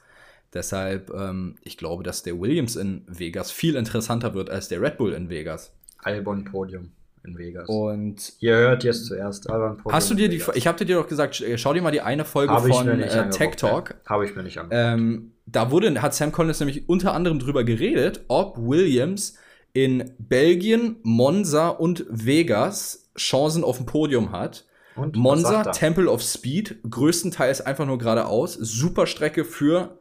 Deshalb, 0.55 1.11
ähm, 1.15 1.57
ich 1.63 1.77
glaube, 1.79 2.03
dass 2.03 2.23
der 2.23 2.39
Williams 2.39 2.77
in 2.77 3.03
Vegas 3.07 3.51
viel 3.51 3.75
interessanter 3.77 4.35
wird 4.35 4.51
als 4.51 4.69
der 4.69 4.81
Red 4.83 4.99
Bull 4.99 5.13
in 5.13 5.31
Vegas. 5.31 5.73
Albon 6.03 6.45
Podium 6.45 6.91
in 7.25 7.39
Vegas. 7.39 7.69
Und 7.69 8.33
Ihr 8.41 8.57
hört 8.57 8.85
jetzt 8.85 9.07
zuerst 9.07 9.49
Albon 9.49 9.77
Podium. 9.79 9.93
Hast 9.95 10.11
du 10.11 10.15
dir 10.15 10.29
die, 10.29 10.43
ich 10.55 10.67
habe 10.67 10.85
dir 10.85 10.97
doch 10.97 11.09
gesagt, 11.09 11.35
sch- 11.37 11.57
schau 11.57 11.73
dir 11.73 11.81
mal 11.81 11.93
die 11.93 12.01
eine 12.01 12.25
Folge 12.25 12.53
ich 12.69 12.75
von 12.75 12.89
äh, 12.89 13.31
Tech 13.31 13.57
Talk. 13.57 13.95
Habe 14.07 14.27
ich 14.27 14.35
mir 14.35 14.43
nicht 14.43 14.59
angeguckt. 14.59 14.77
Ähm, 15.01 15.33
da 15.47 15.71
wurde, 15.71 16.03
hat 16.03 16.15
Sam 16.15 16.33
Collins 16.33 16.61
nämlich 16.61 16.89
unter 16.89 17.15
anderem 17.15 17.39
drüber 17.39 17.65
geredet, 17.65 18.23
ob 18.29 18.59
Williams 18.59 19.37
in 19.73 20.13
Belgien, 20.19 20.97
Monza 21.03 21.69
und 21.69 22.05
Vegas 22.11 23.11
Chancen 23.17 23.65
auf 23.65 23.79
dem 23.79 23.87
Podium 23.87 24.33
hat. 24.33 24.67
Und, 24.97 25.17
Monza? 25.17 25.63
Temple 25.63 26.11
of 26.11 26.23
Speed, 26.23 26.77
größtenteils 26.89 27.63
einfach 27.63 27.87
nur 27.87 27.99
geradeaus. 27.99 28.55
Super 28.55 29.07
Strecke 29.07 29.45
für 29.45 29.99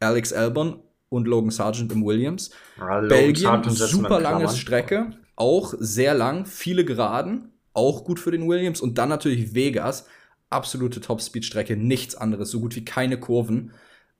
Alex 0.00 0.32
Albon 0.32 0.80
und 1.08 1.26
Logan 1.26 1.50
Sargent 1.50 1.92
im 1.92 2.04
Williams. 2.04 2.50
Ja, 2.76 3.00
Logan 3.00 3.08
Belgien, 3.08 3.62
super 3.70 4.20
lange. 4.20 4.48
Strecke, 4.48 5.10
auch 5.36 5.74
sehr 5.78 6.14
lang, 6.14 6.46
viele 6.46 6.84
Geraden, 6.84 7.52
auch 7.72 8.04
gut 8.04 8.20
für 8.20 8.30
den 8.30 8.48
Williams. 8.48 8.80
Und 8.80 8.98
dann 8.98 9.08
natürlich 9.08 9.54
Vegas, 9.54 10.06
absolute 10.50 11.00
Top-Speed-Strecke, 11.00 11.76
nichts 11.76 12.14
anderes, 12.14 12.50
so 12.50 12.60
gut 12.60 12.76
wie 12.76 12.84
keine 12.84 13.18
Kurven. 13.18 13.72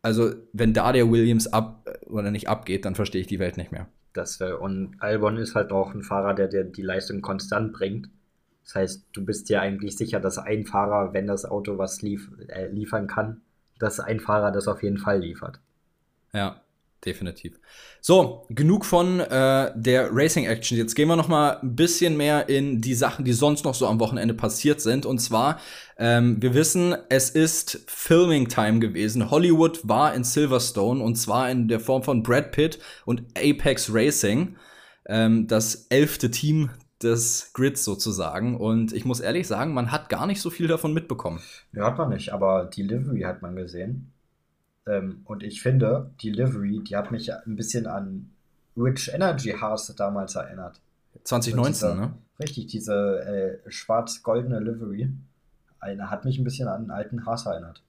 Also, 0.03 0.33
wenn 0.53 0.73
da 0.73 0.93
der 0.93 1.11
Williams 1.11 1.53
ab 1.53 1.89
oder 2.07 2.31
nicht 2.31 2.49
abgeht, 2.49 2.85
dann 2.85 2.95
verstehe 2.95 3.21
ich 3.21 3.27
die 3.27 3.39
Welt 3.39 3.57
nicht 3.57 3.73
mehr. 3.73 3.89
Das, 4.13 4.41
und 4.41 4.97
Albon 5.01 5.37
ist 5.37 5.55
halt 5.55 5.71
auch 5.71 5.95
ein 5.95 6.03
Fahrer, 6.03 6.35
der 6.35 6.49
dir 6.49 6.65
die 6.65 6.83
Leistung 6.83 7.21
konstant 7.21 7.73
bringt. 7.73 8.09
Das 8.65 8.75
heißt, 8.75 9.07
du 9.13 9.25
bist 9.25 9.49
dir 9.49 9.61
eigentlich 9.61 9.97
sicher, 9.97 10.21
dass 10.21 10.39
ein 10.39 10.67
Fahrer, 10.67 11.15
wenn 11.15 11.27
das 11.27 11.45
Auto 11.45 11.79
was 11.79 12.03
lief, 12.03 12.31
äh, 12.49 12.69
liefern 12.69 13.07
kann, 13.07 13.41
dass 13.79 14.01
ein 14.01 14.21
Fahrer 14.21 14.51
das 14.51 14.69
auf 14.69 14.83
jeden 14.83 14.99
Fall 14.99 15.21
liefert. 15.21 15.61
Ja, 16.33 16.61
definitiv. 17.05 17.59
So, 18.01 18.47
genug 18.49 18.85
von 18.85 19.21
äh, 19.21 19.73
der 19.75 20.09
Racing 20.13 20.47
Action. 20.47 20.77
Jetzt 20.77 20.95
gehen 20.95 21.09
wir 21.09 21.17
noch 21.17 21.29
mal 21.29 21.59
ein 21.61 21.77
bisschen 21.77 22.17
mehr 22.17 22.49
in 22.49 22.81
die 22.81 22.95
Sachen, 22.95 23.25
die 23.25 23.33
sonst 23.33 23.65
noch 23.65 23.75
so 23.75 23.87
am 23.87 24.01
Wochenende 24.01 24.35
passiert 24.35 24.81
sind. 24.81 25.07
Und 25.07 25.19
zwar, 25.19 25.61
ähm, 25.97 26.41
wir 26.41 26.55
wissen, 26.55 26.95
es 27.09 27.31
ist 27.31 27.85
Filming 27.87 28.49
Time 28.49 28.79
gewesen. 28.79 29.31
Hollywood 29.31 29.81
war 29.89 30.15
in 30.15 30.25
Silverstone 30.25 31.03
und 31.03 31.17
zwar 31.17 31.51
in 31.51 31.69
der 31.69 31.81
Form 31.81 32.03
von 32.03 32.23
Brad 32.23 32.53
Pitt 32.53 32.79
und 33.05 33.23
Apex 33.37 33.93
Racing, 33.93 34.57
ähm, 35.07 35.47
das 35.47 35.87
elfte 35.91 36.31
Team 36.31 36.71
des 37.03 37.53
Grids 37.55 37.85
sozusagen. 37.85 38.57
Und 38.57 38.93
ich 38.93 39.05
muss 39.05 39.21
ehrlich 39.21 39.47
sagen, 39.47 39.73
man 39.73 39.93
hat 39.93 40.09
gar 40.09 40.27
nicht 40.27 40.41
so 40.41 40.51
viel 40.51 40.67
davon 40.67 40.93
mitbekommen. 40.93 41.41
Ja, 41.73 41.87
hat 41.87 41.99
man 41.99 42.11
nicht, 42.11 42.33
aber 42.33 42.65
die 42.65 42.83
Livery 42.83 43.21
hat 43.23 43.43
man 43.43 43.55
gesehen. 43.55 44.13
Ähm, 44.89 45.21
und 45.25 45.43
ich 45.43 45.63
finde, 45.63 46.11
die 46.23 46.31
Livery, 46.31 46.83
die 46.83 46.97
hat 46.97 47.11
mich 47.11 47.33
ein 47.33 47.57
bisschen 47.57 47.87
an 47.87 48.31
Rich 48.77 49.11
Energy 49.13 49.51
Haas 49.51 49.95
damals 49.97 50.35
erinnert. 50.35 50.81
2019, 51.25 51.73
diese, 51.73 52.01
ne? 52.01 52.15
Richtig, 52.41 52.67
diese 52.69 53.61
äh, 53.67 53.71
schwarz-goldene 53.71 54.61
Livery. 54.61 55.11
Eine 55.81 56.11
hat 56.11 56.25
mich 56.25 56.39
ein 56.39 56.45
bisschen 56.45 56.69
an 56.69 56.83
einen 56.83 56.91
alten 56.91 57.27
Haas 57.27 57.47
erinnert. 57.47 57.83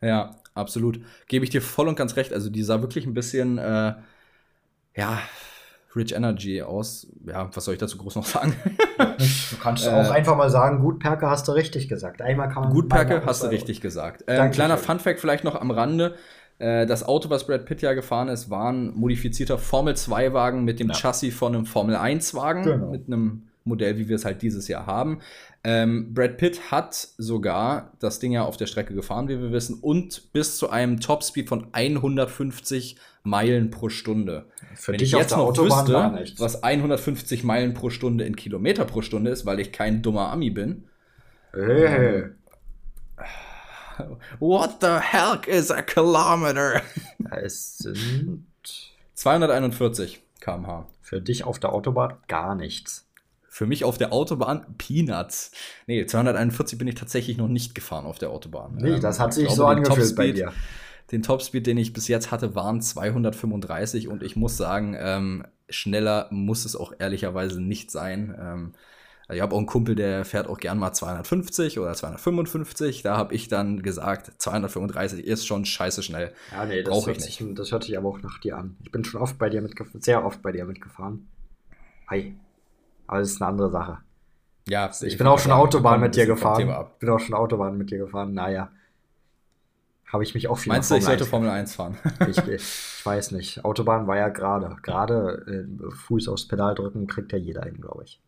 Ja, 0.00 0.36
absolut. 0.54 1.00
Gebe 1.26 1.44
ich 1.44 1.50
dir 1.50 1.62
voll 1.62 1.88
und 1.88 1.96
ganz 1.96 2.16
recht. 2.16 2.32
Also 2.32 2.50
die 2.50 2.62
sah 2.62 2.80
wirklich 2.80 3.06
ein 3.06 3.14
bisschen, 3.14 3.58
äh, 3.58 3.94
ja, 4.94 5.18
Rich 5.96 6.14
Energy 6.14 6.62
aus. 6.62 7.06
Ja, 7.26 7.48
was 7.52 7.64
soll 7.64 7.74
ich 7.74 7.80
dazu 7.80 7.98
groß 7.98 8.16
noch 8.16 8.26
sagen? 8.26 8.54
du 8.98 9.56
kannst 9.62 9.86
äh, 9.86 9.90
auch 9.90 10.10
einfach 10.10 10.36
mal 10.36 10.50
sagen, 10.50 10.80
gut 10.80 10.98
Perke 10.98 11.28
hast 11.28 11.48
du 11.48 11.52
richtig 11.52 11.88
gesagt. 11.88 12.20
Einmal 12.20 12.48
kann 12.48 12.64
man. 12.64 12.72
Gut 12.72 12.88
Perke 12.88 13.22
hast 13.24 13.42
du 13.42 13.46
richtig 13.48 13.80
gesagt. 13.80 14.24
Äh, 14.26 14.48
kleiner 14.50 14.76
Fun 14.76 14.98
Fact 15.00 15.20
vielleicht 15.20 15.44
noch 15.44 15.60
am 15.60 15.70
Rande. 15.70 16.14
Äh, 16.58 16.86
das 16.86 17.06
Auto, 17.06 17.30
was 17.30 17.46
Brad 17.46 17.64
Pitt 17.64 17.82
ja 17.82 17.94
gefahren 17.94 18.28
ist, 18.28 18.50
war 18.50 18.72
ein 18.72 18.92
modifizierter 18.94 19.58
Formel-2-Wagen 19.58 20.64
mit 20.64 20.80
dem 20.80 20.88
ja. 20.88 20.94
Chassis 20.94 21.34
von 21.34 21.54
einem 21.54 21.66
Formel-1-Wagen, 21.66 22.64
genau. 22.64 22.90
mit 22.90 23.06
einem 23.06 23.48
Modell, 23.64 23.98
wie 23.98 24.08
wir 24.08 24.16
es 24.16 24.24
halt 24.24 24.42
dieses 24.42 24.66
Jahr 24.66 24.86
haben. 24.86 25.20
Ähm, 25.64 26.14
Brad 26.14 26.36
Pitt 26.36 26.70
hat 26.70 26.94
sogar 27.18 27.92
das 27.98 28.20
Ding 28.20 28.32
ja 28.32 28.44
auf 28.44 28.56
der 28.56 28.66
Strecke 28.66 28.94
gefahren, 28.94 29.28
wie 29.28 29.40
wir 29.40 29.52
wissen, 29.52 29.78
und 29.80 30.32
bis 30.32 30.56
zu 30.56 30.70
einem 30.70 31.00
Topspeed 31.00 31.48
von 31.48 31.68
150 31.72 32.96
Meilen 33.24 33.70
pro 33.70 33.88
Stunde. 33.88 34.46
Für 34.74 34.92
Wenn 34.92 34.98
dich 34.98 35.12
ich 35.12 35.18
jetzt 35.18 35.32
noch 35.32 35.38
Autobahn 35.38 36.18
wüsste, 36.18 36.40
was 36.40 36.62
150 36.62 37.44
Meilen 37.44 37.74
pro 37.74 37.90
Stunde 37.90 38.24
in 38.24 38.36
Kilometer 38.36 38.84
pro 38.84 39.02
Stunde 39.02 39.30
ist, 39.30 39.46
weil 39.46 39.60
ich 39.60 39.72
kein 39.72 40.00
dummer 40.00 40.30
Ami 40.30 40.50
bin. 40.50 40.84
Hey. 41.52 42.22
Ähm, 42.22 42.34
What 44.38 44.76
the 44.80 45.00
heck 45.00 45.48
is 45.48 45.70
a 45.70 45.82
kilometer? 45.82 46.82
Es 47.30 47.78
sind 47.78 48.46
241 49.14 50.22
km/h. 50.40 50.86
Für 51.02 51.20
dich 51.20 51.44
auf 51.44 51.58
der 51.58 51.72
Autobahn 51.72 52.14
gar 52.28 52.54
nichts. 52.54 53.07
Für 53.48 53.66
mich 53.66 53.84
auf 53.84 53.98
der 53.98 54.12
Autobahn 54.12 54.66
Peanuts. 54.76 55.52
Nee, 55.86 56.04
241 56.06 56.78
bin 56.78 56.86
ich 56.86 56.94
tatsächlich 56.94 57.38
noch 57.38 57.48
nicht 57.48 57.74
gefahren 57.74 58.04
auf 58.06 58.18
der 58.18 58.30
Autobahn. 58.30 58.76
Nee, 58.76 58.94
ähm, 58.94 59.00
das 59.00 59.18
hat 59.18 59.34
sich 59.34 59.46
glaube, 59.46 59.56
so 59.56 59.66
angefühlt 59.66 60.16
bei 60.16 60.32
dir. 60.32 60.52
Den 61.10 61.22
Topspeed, 61.22 61.66
den 61.66 61.78
ich 61.78 61.94
bis 61.94 62.06
jetzt 62.08 62.30
hatte, 62.30 62.54
waren 62.54 62.82
235 62.82 64.08
und 64.08 64.22
ich 64.22 64.36
muss 64.36 64.58
sagen, 64.58 64.94
ähm, 64.98 65.44
schneller 65.70 66.28
muss 66.30 66.66
es 66.66 66.76
auch 66.76 66.92
ehrlicherweise 66.98 67.62
nicht 67.62 67.90
sein. 67.90 68.36
Ähm, 68.38 68.72
also 69.28 69.36
ich 69.36 69.42
habe 69.42 69.54
auch 69.54 69.58
einen 69.58 69.66
Kumpel, 69.66 69.94
der 69.94 70.24
fährt 70.24 70.46
auch 70.46 70.58
gern 70.58 70.78
mal 70.78 70.92
250 70.92 71.78
oder 71.78 71.92
255. 71.92 73.02
Da 73.02 73.16
habe 73.16 73.34
ich 73.34 73.48
dann 73.48 73.82
gesagt, 73.82 74.32
235 74.38 75.24
ist 75.24 75.46
schon 75.46 75.66
scheiße 75.66 76.02
schnell. 76.02 76.32
Ja, 76.50 76.64
nee, 76.64 76.82
das, 76.82 77.06
hört 77.06 77.20
sich, 77.20 77.44
das 77.54 77.70
hört 77.70 77.84
sich 77.84 77.96
aber 77.98 78.08
auch 78.08 78.22
nach 78.22 78.38
dir 78.40 78.56
an. 78.56 78.76
Ich 78.82 78.90
bin 78.90 79.04
schon 79.04 79.20
oft 79.20 79.38
bei 79.38 79.50
dir 79.50 79.60
mitgefahren, 79.60 80.00
sehr 80.00 80.24
oft 80.24 80.42
bei 80.42 80.52
dir 80.52 80.64
mitgefahren. 80.64 81.28
Hi. 82.08 82.34
Aber 83.08 83.18
das 83.18 83.30
ist 83.30 83.42
eine 83.42 83.50
andere 83.50 83.70
Sache. 83.70 83.98
Ja, 84.68 84.90
ich, 84.90 85.02
ich 85.02 85.18
bin 85.18 85.26
auch 85.26 85.38
schon 85.38 85.50
Autobahn 85.50 86.00
mit 86.00 86.14
dir 86.14 86.26
gefahren. 86.26 86.86
Bin 87.00 87.08
auch 87.08 87.18
schon 87.18 87.34
Autobahn 87.34 87.76
mit 87.76 87.90
dir 87.90 87.98
gefahren. 87.98 88.32
Naja. 88.34 88.70
Habe 90.06 90.22
ich 90.22 90.34
mich 90.34 90.48
auch 90.48 90.58
viel 90.58 90.72
Meinst 90.72 90.90
du, 90.90 90.94
ich 90.94 91.04
sollte 91.04 91.26
Formel 91.26 91.50
1 91.50 91.74
fahren? 91.74 91.98
ich, 92.28 92.38
ich, 92.48 93.04
weiß 93.04 93.32
nicht. 93.32 93.64
Autobahn 93.64 94.06
war 94.06 94.16
ja 94.16 94.28
gerade. 94.28 94.76
Gerade 94.82 95.66
äh, 95.66 95.90
Fuß 96.06 96.28
aufs 96.28 96.46
Pedal 96.46 96.74
drücken 96.74 97.06
kriegt 97.06 97.32
ja 97.32 97.38
jeder 97.38 97.62
hin, 97.62 97.80
glaube 97.80 98.04
ich. 98.04 98.20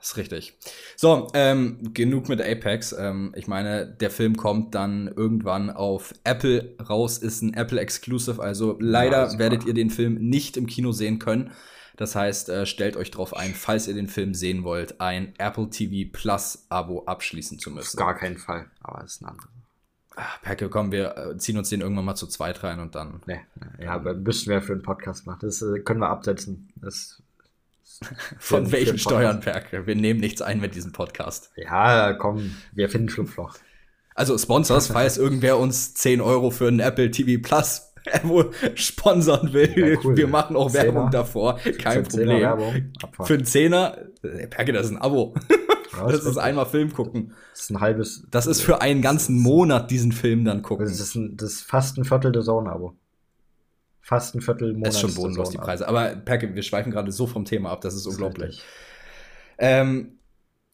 Ist 0.00 0.16
richtig. 0.16 0.56
So, 0.96 1.28
ähm, 1.34 1.92
genug 1.92 2.28
mit 2.28 2.40
Apex. 2.40 2.92
Ähm, 2.92 3.32
ich 3.34 3.46
meine, 3.46 3.86
der 3.86 4.10
Film 4.10 4.36
kommt 4.36 4.74
dann 4.74 5.08
irgendwann 5.08 5.70
auf 5.70 6.14
Apple 6.24 6.76
raus, 6.88 7.18
ist 7.18 7.42
ein 7.42 7.54
Apple 7.54 7.80
Exclusive. 7.80 8.40
Also 8.40 8.76
leider 8.80 9.32
ja, 9.32 9.38
werdet 9.38 9.64
ihr 9.64 9.74
den 9.74 9.90
Film 9.90 10.14
nicht 10.14 10.56
im 10.56 10.66
Kino 10.66 10.92
sehen 10.92 11.18
können. 11.18 11.50
Das 11.98 12.14
heißt, 12.14 12.48
äh, 12.48 12.64
stellt 12.64 12.96
euch 12.96 13.10
darauf 13.10 13.36
ein, 13.36 13.54
falls 13.54 13.88
ihr 13.88 13.94
den 13.94 14.06
Film 14.06 14.32
sehen 14.32 14.62
wollt, 14.62 15.00
ein 15.00 15.34
Apple 15.36 15.68
TV 15.68 16.08
Plus 16.12 16.64
Abo 16.68 17.02
abschließen 17.06 17.58
zu 17.58 17.72
müssen. 17.72 17.98
Auf 17.98 18.06
gar 18.06 18.14
keinen 18.14 18.38
Fall, 18.38 18.70
aber 18.80 19.02
es 19.02 19.14
ist 19.14 19.22
ein 19.22 19.30
anderes. 19.30 19.50
Ach, 20.14 20.40
Perke, 20.40 20.68
komm, 20.68 20.92
wir 20.92 21.16
äh, 21.16 21.36
ziehen 21.38 21.58
uns 21.58 21.70
den 21.70 21.80
irgendwann 21.80 22.04
mal 22.04 22.14
zu 22.14 22.28
zweit 22.28 22.62
rein 22.62 22.78
und 22.78 22.94
dann. 22.94 23.20
Nee, 23.26 23.40
ja, 23.80 23.90
aber 23.90 24.14
müssten 24.14 24.48
wir 24.48 24.62
für 24.62 24.74
einen 24.74 24.82
Podcast 24.82 25.26
machen. 25.26 25.40
Das 25.42 25.60
äh, 25.60 25.80
können 25.80 25.98
wir 25.98 26.08
absetzen. 26.08 26.72
Das 26.76 27.20
von 28.38 28.66
für, 28.66 28.72
welchen 28.72 28.98
Steuern, 28.98 29.40
Perke? 29.40 29.88
Wir 29.88 29.96
nehmen 29.96 30.20
nichts 30.20 30.40
ein 30.40 30.60
mit 30.60 30.76
diesem 30.76 30.92
Podcast. 30.92 31.50
Ja, 31.56 32.12
komm, 32.12 32.54
wir 32.70 32.88
finden 32.88 33.08
Schlupfloch. 33.08 33.56
Also 34.14 34.38
Sponsors, 34.38 34.88
falls 34.88 35.16
irgendwer 35.16 35.58
uns 35.58 35.94
10 35.94 36.20
Euro 36.20 36.50
für 36.50 36.68
einen 36.68 36.80
Apple 36.80 37.10
TV 37.10 37.40
Plus 37.40 37.87
sponsern 38.74 39.52
will. 39.52 39.92
Ja, 39.92 39.98
cool. 40.04 40.16
Wir 40.16 40.26
machen 40.26 40.56
auch 40.56 40.70
Zehner. 40.70 40.84
Werbung 40.84 41.10
davor. 41.10 41.58
Kein 41.78 42.02
Problem. 42.04 42.84
Für 43.22 43.34
einen 43.34 43.44
Zehner, 43.44 43.98
Perke, 44.50 44.72
das 44.72 44.86
ist 44.86 44.92
ein 44.92 44.98
Abo. 44.98 45.34
Ja, 45.96 46.04
das, 46.04 46.12
das 46.20 46.26
ist 46.26 46.38
einmal 46.38 46.66
Film 46.66 46.92
gucken. 46.92 47.34
Das 47.52 47.62
ist 47.62 47.70
ein 47.70 47.80
halbes. 47.80 48.26
Das 48.30 48.46
ist 48.46 48.60
für 48.60 48.80
einen 48.80 49.02
ganzen 49.02 49.40
Monat 49.40 49.90
diesen 49.90 50.12
Film 50.12 50.44
dann 50.44 50.62
gucken. 50.62 50.86
Das 50.86 51.00
ist, 51.00 51.14
ein, 51.14 51.36
das 51.36 51.52
ist 51.52 51.62
fast 51.62 51.98
ein 51.98 52.04
Viertel 52.04 52.32
der 52.32 52.42
Zone-Abo 52.42 52.94
fast 54.08 54.34
ein 54.34 54.40
Viertel 54.40 54.72
Monat. 54.72 54.86
Das 54.86 54.94
ist 54.94 55.00
schon 55.02 55.14
bodenlos, 55.14 55.50
die 55.50 55.58
Preise. 55.58 55.86
Aber 55.86 56.16
Perke, 56.16 56.54
wir 56.54 56.62
schweifen 56.62 56.90
gerade 56.90 57.12
so 57.12 57.26
vom 57.26 57.44
Thema 57.44 57.70
ab, 57.70 57.82
das 57.82 57.94
ist 57.94 58.06
das 58.06 58.14
unglaublich. 58.14 58.62
Ähm, 59.58 60.18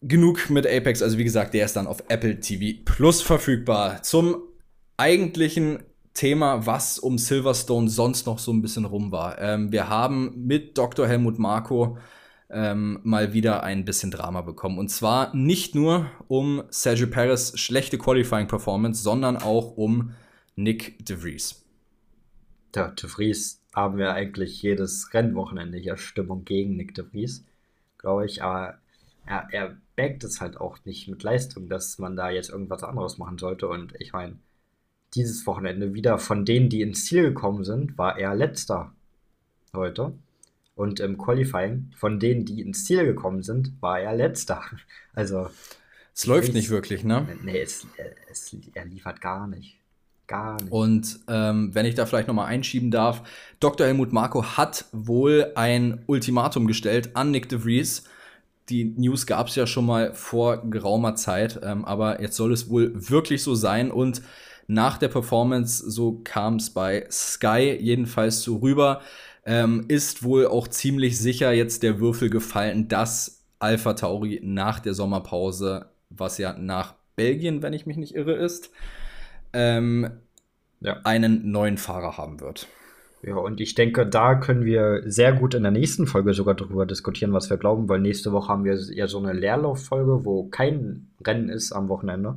genug 0.01 0.49
mit 0.49 0.65
Apex. 0.65 1.01
Also 1.01 1.17
wie 1.17 1.23
gesagt, 1.23 1.53
der 1.53 1.65
ist 1.65 1.75
dann 1.75 1.87
auf 1.87 2.03
Apple 2.07 2.39
TV 2.39 2.81
Plus 2.85 3.21
verfügbar. 3.21 4.01
Zum 4.03 4.37
eigentlichen 4.97 5.83
Thema, 6.15 6.65
was 6.65 6.97
um 6.97 7.19
Silverstone 7.19 7.89
sonst 7.89 8.25
noch 8.25 8.39
so 8.39 8.51
ein 8.51 8.63
bisschen 8.63 8.85
rum 8.85 9.11
war. 9.11 9.39
Ähm, 9.39 9.71
wir 9.71 9.87
haben 9.89 10.47
mit 10.47 10.77
Dr. 10.77 11.07
Helmut 11.07 11.37
Marko 11.37 11.99
ähm, 12.49 12.99
mal 13.03 13.33
wieder 13.33 13.61
ein 13.61 13.85
bisschen 13.85 14.09
Drama 14.09 14.41
bekommen. 14.41 14.79
Und 14.79 14.89
zwar 14.89 15.35
nicht 15.35 15.75
nur 15.75 16.09
um 16.27 16.63
Sergio 16.69 17.05
Perez 17.07 17.59
schlechte 17.59 17.99
Qualifying-Performance, 17.99 19.03
sondern 19.03 19.37
auch 19.37 19.77
um 19.77 20.15
Nick 20.55 21.05
DeVries 21.05 21.65
ja, 22.75 22.89
De 22.89 23.09
Vries 23.09 23.61
haben 23.73 23.97
wir 23.97 24.13
eigentlich 24.13 24.61
jedes 24.61 25.13
Rennwochenende 25.13 25.77
hier 25.77 25.97
Stimmung 25.97 26.45
gegen 26.45 26.75
Nick 26.75 26.95
De 26.95 27.05
Vries, 27.05 27.45
glaube 27.97 28.25
ich. 28.25 28.43
Aber 28.43 28.77
er, 29.25 29.47
er 29.51 29.77
backt 29.95 30.23
es 30.23 30.41
halt 30.41 30.57
auch 30.57 30.77
nicht 30.85 31.07
mit 31.07 31.23
Leistung, 31.23 31.69
dass 31.69 31.97
man 31.97 32.15
da 32.15 32.29
jetzt 32.29 32.49
irgendwas 32.49 32.83
anderes 32.83 33.17
machen 33.17 33.37
sollte. 33.37 33.67
Und 33.67 33.93
ich 33.99 34.13
meine, 34.13 34.37
dieses 35.15 35.45
Wochenende 35.47 35.93
wieder 35.93 36.17
von 36.17 36.45
denen, 36.45 36.69
die 36.69 36.81
ins 36.81 37.05
Ziel 37.05 37.23
gekommen 37.23 37.63
sind, 37.63 37.97
war 37.97 38.19
er 38.19 38.35
letzter 38.35 38.93
heute. 39.73 40.13
Und 40.75 40.99
im 40.99 41.17
Qualifying, 41.17 41.91
von 41.95 42.19
denen, 42.19 42.45
die 42.45 42.61
ins 42.61 42.85
Ziel 42.85 43.05
gekommen 43.05 43.43
sind, 43.43 43.81
war 43.81 43.99
er 43.99 44.15
letzter. 44.15 44.61
Also. 45.13 45.49
Es 46.13 46.25
läuft 46.25 46.53
nicht 46.53 46.69
wirklich, 46.69 47.05
ne? 47.05 47.25
Nee, 47.41 47.61
es, 47.61 47.87
es, 48.29 48.53
er 48.73 48.83
liefert 48.83 49.21
gar 49.21 49.47
nicht. 49.47 49.77
Gar 50.27 50.61
nicht. 50.61 50.71
Und 50.71 51.19
ähm, 51.29 51.73
wenn 51.73 51.85
ich 51.85 51.95
da 51.95 52.05
vielleicht 52.05 52.27
nochmal 52.27 52.47
einschieben 52.47 52.91
darf, 52.91 53.23
Dr. 53.61 53.87
Helmut 53.87 54.11
Marko 54.11 54.43
hat 54.43 54.85
wohl 54.91 55.53
ein 55.55 56.03
Ultimatum 56.07 56.67
gestellt 56.67 57.15
an 57.15 57.31
Nick 57.31 57.47
de 57.47 57.59
Vries. 57.59 58.03
Die 58.67 58.83
News 58.83 59.25
gab 59.25 59.47
es 59.47 59.55
ja 59.55 59.67
schon 59.67 59.85
mal 59.85 60.13
vor 60.13 60.69
geraumer 60.69 61.15
Zeit, 61.15 61.61
ähm, 61.63 61.85
aber 61.85 62.21
jetzt 62.21 62.35
soll 62.35 62.51
es 62.51 62.69
wohl 62.69 62.91
wirklich 62.93 63.41
so 63.41 63.55
sein. 63.55 63.89
Und 63.89 64.21
nach 64.67 64.97
der 64.97 65.09
Performance, 65.09 65.89
so 65.89 66.21
kam 66.23 66.55
es 66.55 66.69
bei 66.69 67.05
Sky 67.11 67.77
jedenfalls 67.79 68.41
so 68.41 68.57
rüber, 68.57 69.01
ähm, 69.45 69.85
ist 69.87 70.23
wohl 70.23 70.47
auch 70.47 70.67
ziemlich 70.67 71.19
sicher 71.19 71.51
jetzt 71.51 71.83
der 71.83 71.99
Würfel 71.99 72.29
gefallen, 72.29 72.87
dass 72.87 73.43
Alpha 73.59 73.93
Tauri 73.93 74.41
nach 74.43 74.79
der 74.79 74.93
Sommerpause, 74.93 75.87
was 76.09 76.37
ja 76.37 76.53
nach 76.53 76.95
Belgien, 77.15 77.61
wenn 77.61 77.73
ich 77.73 77.85
mich 77.85 77.97
nicht 77.97 78.15
irre, 78.15 78.33
ist, 78.33 78.71
ähm, 79.53 80.09
ja. 80.81 80.99
einen 81.03 81.51
neuen 81.51 81.77
Fahrer 81.77 82.17
haben 82.17 82.41
wird. 82.41 82.67
Ja, 83.21 83.37
und 83.37 83.59
ich 83.59 83.73
denke, 83.73 84.05
da 84.05 84.35
können 84.35 84.65
wir 84.65 85.01
sehr 85.05 85.33
gut 85.33 85.55
in 85.55 85.63
der 85.63 85.71
nächsten 85.71 86.05
Folge 86.05 86.33
sogar 86.33 86.53
darüber 86.53 86.85
diskutieren, 86.85 87.33
was 87.33 87.49
wir 87.49 87.57
glauben, 87.57 87.89
weil 87.89 87.99
nächste 87.99 88.31
Woche 88.31 88.49
haben 88.49 88.65
wir 88.65 88.75
ja 88.93 89.07
so 89.07 89.17
eine 89.17 89.33
Leerlauffolge, 89.33 90.25
wo 90.25 90.43
kein 90.43 91.07
Rennen 91.25 91.49
ist 91.49 91.71
am 91.71 91.89
Wochenende. 91.89 92.35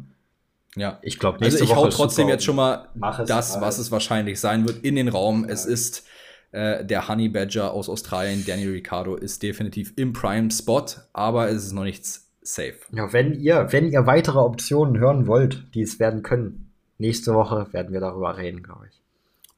Ja, 0.79 0.99
ich 1.03 1.19
glaube, 1.19 1.45
also 1.45 1.63
ich 1.63 1.71
Woche 1.71 1.77
hau 1.77 1.89
trotzdem 1.89 2.29
jetzt 2.29 2.45
schon 2.45 2.57
mal 2.57 2.89
das, 3.27 3.61
was 3.61 3.79
es 3.79 3.91
wahrscheinlich 3.91 4.41
sein 4.41 4.67
wird, 4.67 4.85
in 4.85 4.97
den 4.97 5.09
Raum. 5.09 5.45
Ja. 5.45 5.53
Es 5.53 5.67
ist 5.67 6.07
äh, 6.53 6.85
der 6.85 7.09
Honey 7.09 7.29
Badger 7.29 7.73
aus 7.73 7.89
Australien, 7.89 8.45
Danny 8.47 8.67
Ricciardo, 8.67 9.17
ist 9.17 9.43
definitiv 9.43 9.93
im 9.97 10.13
Prime 10.13 10.51
Spot, 10.51 10.87
aber 11.13 11.49
es 11.49 11.67
ist 11.67 11.73
noch 11.73 11.85
nichts 11.85 12.31
safe. 12.41 12.79
Ja, 12.93 13.13
wenn 13.13 13.35
ihr, 13.35 13.69
wenn 13.71 13.89
ihr 13.89 14.07
weitere 14.07 14.39
Optionen 14.39 14.99
hören 14.99 15.27
wollt, 15.27 15.75
die 15.75 15.83
es 15.83 15.99
werden 15.99 16.23
können, 16.23 16.73
nächste 16.97 17.35
Woche 17.35 17.73
werden 17.73 17.93
wir 17.93 18.01
darüber 18.01 18.37
reden, 18.37 18.63
glaube 18.63 18.87
ich. 18.91 18.98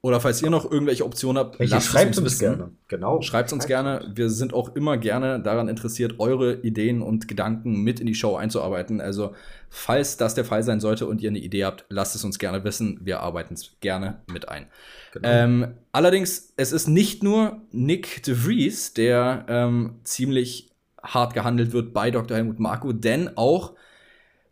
Oder 0.03 0.19
falls 0.19 0.41
ihr 0.41 0.49
noch 0.49 0.71
irgendwelche 0.71 1.05
Optionen 1.05 1.37
habt, 1.37 1.57
schreibt 1.83 2.17
uns 2.17 2.19
uns 2.19 2.39
gerne. 2.39 2.71
Genau. 2.89 3.21
Schreibt 3.21 3.53
uns 3.53 3.67
gerne. 3.67 4.11
Wir 4.15 4.31
sind 4.31 4.55
auch 4.55 4.75
immer 4.75 4.97
gerne 4.97 5.43
daran 5.43 5.69
interessiert, 5.69 6.15
eure 6.19 6.55
Ideen 6.63 7.03
und 7.03 7.29
Gedanken 7.29 7.83
mit 7.83 8.01
in 8.01 8.07
die 8.07 8.15
Show 8.15 8.37
einzuarbeiten. 8.37 9.03
Also, 9.03 9.35
falls 9.69 10.17
das 10.17 10.35
der 10.35 10.47
Fall 10.47 10.63
sein 10.63 10.81
sollte 10.81 11.07
und 11.07 11.21
ihr 11.21 11.29
eine 11.29 11.39
Idee 11.39 11.67
habt, 11.67 11.85
lasst 11.91 12.15
es 12.15 12.25
uns 12.25 12.39
gerne 12.39 12.65
wissen. 12.65 12.99
Wir 13.03 13.21
arbeiten 13.21 13.53
es 13.53 13.73
gerne 13.81 14.21
mit 14.27 14.49
ein. 14.49 14.69
Genau. 15.13 15.29
Ähm, 15.29 15.75
allerdings, 15.93 16.55
es 16.57 16.73
ist 16.73 16.89
nicht 16.89 17.23
nur 17.23 17.61
Nick 17.71 18.23
de 18.23 18.35
Vries, 18.35 18.95
der 18.95 19.45
ähm, 19.49 19.97
ziemlich 20.05 20.71
hart 21.03 21.35
gehandelt 21.35 21.73
wird 21.73 21.93
bei 21.93 22.11
Dr. 22.11 22.39
Helmut 22.39 22.59
Marko, 22.59 22.93
denn 22.93 23.37
auch 23.37 23.75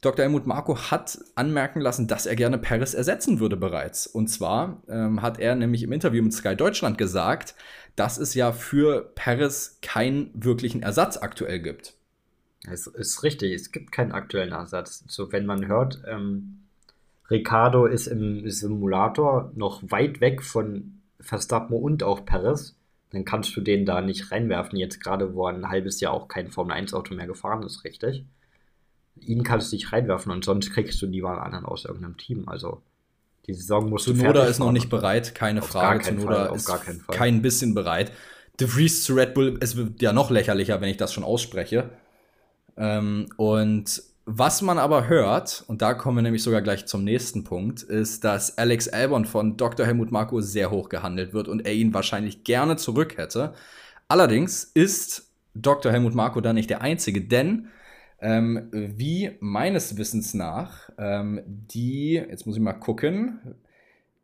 Dr. 0.01 0.25
Helmut 0.25 0.47
Marko 0.47 0.77
hat 0.91 1.19
anmerken 1.35 1.81
lassen, 1.81 2.07
dass 2.07 2.27
er 2.27 2.37
gerne 2.37 2.59
Paris 2.59 2.95
ersetzen 2.95 3.41
würde 3.41 3.57
bereits. 3.57 4.07
Und 4.07 4.29
zwar 4.29 4.81
ähm, 4.89 5.23
hat 5.23 5.41
er 5.41 5.57
nämlich 5.57 5.83
im 5.83 5.93
Interview 5.93 6.23
mit 6.23 6.33
Sky 6.33 6.55
Deutschland 6.55 6.99
gesagt, 6.99 7.57
dass 7.97 8.17
es 8.17 8.35
ja 8.35 8.53
für 8.53 9.11
Paris 9.17 9.79
keinen 9.83 10.31
wirklichen 10.35 10.83
Ersatz 10.83 11.17
aktuell 11.17 11.59
gibt. 11.59 11.95
Es 12.71 12.87
ist 12.87 13.23
richtig, 13.25 13.53
es 13.53 13.73
gibt 13.73 13.91
keinen 13.91 14.13
aktuellen 14.13 14.53
Ersatz. 14.53 15.05
So, 15.09 15.33
wenn 15.33 15.47
man 15.47 15.67
hört, 15.67 16.01
ähm, 16.07 16.61
Ricardo 17.29 17.87
ist 17.87 18.07
im 18.07 18.49
Simulator 18.49 19.53
noch 19.57 19.83
weit 19.91 20.21
weg 20.21 20.43
von 20.43 21.01
Verstappen 21.21 21.77
und 21.77 22.03
auch 22.05 22.25
Perez, 22.25 22.77
dann 23.11 23.25
kannst 23.25 23.57
du 23.57 23.61
den 23.61 23.85
da 23.85 24.01
nicht 24.01 24.31
reinwerfen, 24.31 24.79
jetzt 24.79 25.01
gerade, 25.01 25.35
wo 25.35 25.47
er 25.47 25.55
ein 25.55 25.69
halbes 25.69 26.01
Jahr 26.01 26.13
auch 26.13 26.29
kein 26.29 26.51
Formel-1-Auto 26.51 27.15
mehr 27.15 27.27
gefahren 27.27 27.63
ist, 27.63 27.85
richtig? 27.85 28.25
Ihn 29.27 29.43
kannst 29.43 29.73
du 29.73 29.77
nicht 29.77 29.93
reinwerfen 29.93 30.33
und 30.33 30.45
sonst 30.45 30.73
kriegst 30.73 31.01
du 31.03 31.07
niemand 31.07 31.41
anderen 31.41 31.65
aus 31.65 31.85
irgendeinem 31.85 32.17
Team. 32.17 32.49
Also 32.49 32.83
die 33.47 33.55
Saison 33.55 33.89
musst 33.89 34.07
du 34.07 34.13
Tsunoda 34.13 34.41
fertig 34.41 34.51
ist 34.51 34.59
noch 34.59 34.73
nicht 34.73 34.91
bereit, 34.91 35.35
keine 35.35 35.61
Auf 35.61 35.69
Frage. 35.69 36.05
Tsunoda 36.05 36.35
Fall, 36.35 36.49
auf 36.49 36.57
ist 36.57 36.67
gar 36.67 36.79
keinen 36.79 37.01
Fall. 37.01 37.17
kein 37.17 37.43
bisschen 37.43 37.75
bereit. 37.75 38.13
De 38.61 38.67
Vries 38.67 39.05
zu 39.05 39.15
Red 39.15 39.35
Bull, 39.35 39.57
es 39.61 39.77
wird 39.77 40.03
ja 40.03 40.13
noch 40.13 40.31
lächerlicher, 40.31 40.81
wenn 40.81 40.89
ich 40.89 40.97
das 40.97 41.13
schon 41.13 41.25
ausspreche. 41.25 41.91
Ähm, 42.77 43.27
und 43.37 44.03
was 44.31 44.61
man 44.61 44.79
aber 44.79 45.09
hört, 45.09 45.65
und 45.69 45.81
da 45.81 45.95
kommen 45.95 46.19
wir 46.19 46.23
nämlich 46.23 46.43
sogar 46.43 46.61
gleich 46.61 46.85
zum 46.85 47.03
nächsten 47.03 47.45
Punkt, 47.45 47.83
ist, 47.83 48.25
dass 48.25 48.59
Alex 48.59 48.87
Albon 48.89 49.25
von 49.25 49.57
Dr. 49.57 49.87
Helmut 49.87 50.13
Marko 50.13 50.43
sehr 50.43 50.71
hoch 50.71 50.91
gehandelt 50.91 51.33
wird 51.33 51.49
und 51.49 51.65
er 51.65 51.73
ihn 51.73 51.95
wahrscheinlich 51.95 52.45
gerne 52.45 52.77
zurück 52.77 53.17
hätte. 53.17 53.55
Allerdings 54.07 54.65
ist 54.65 55.31
Dr. 55.55 55.93
Helmut 55.93 56.15
Marko 56.15 56.43
da 56.43 56.53
nicht 56.53 56.69
der 56.69 56.83
Einzige, 56.83 57.23
denn 57.23 57.69
ähm, 58.21 58.69
wie 58.73 59.31
meines 59.41 59.97
Wissens 59.97 60.35
nach 60.35 60.91
ähm, 60.99 61.41
die, 61.47 62.15
jetzt 62.15 62.47
muss 62.47 62.57
ich 62.57 62.63
mal 62.63 62.73
gucken, 62.73 63.57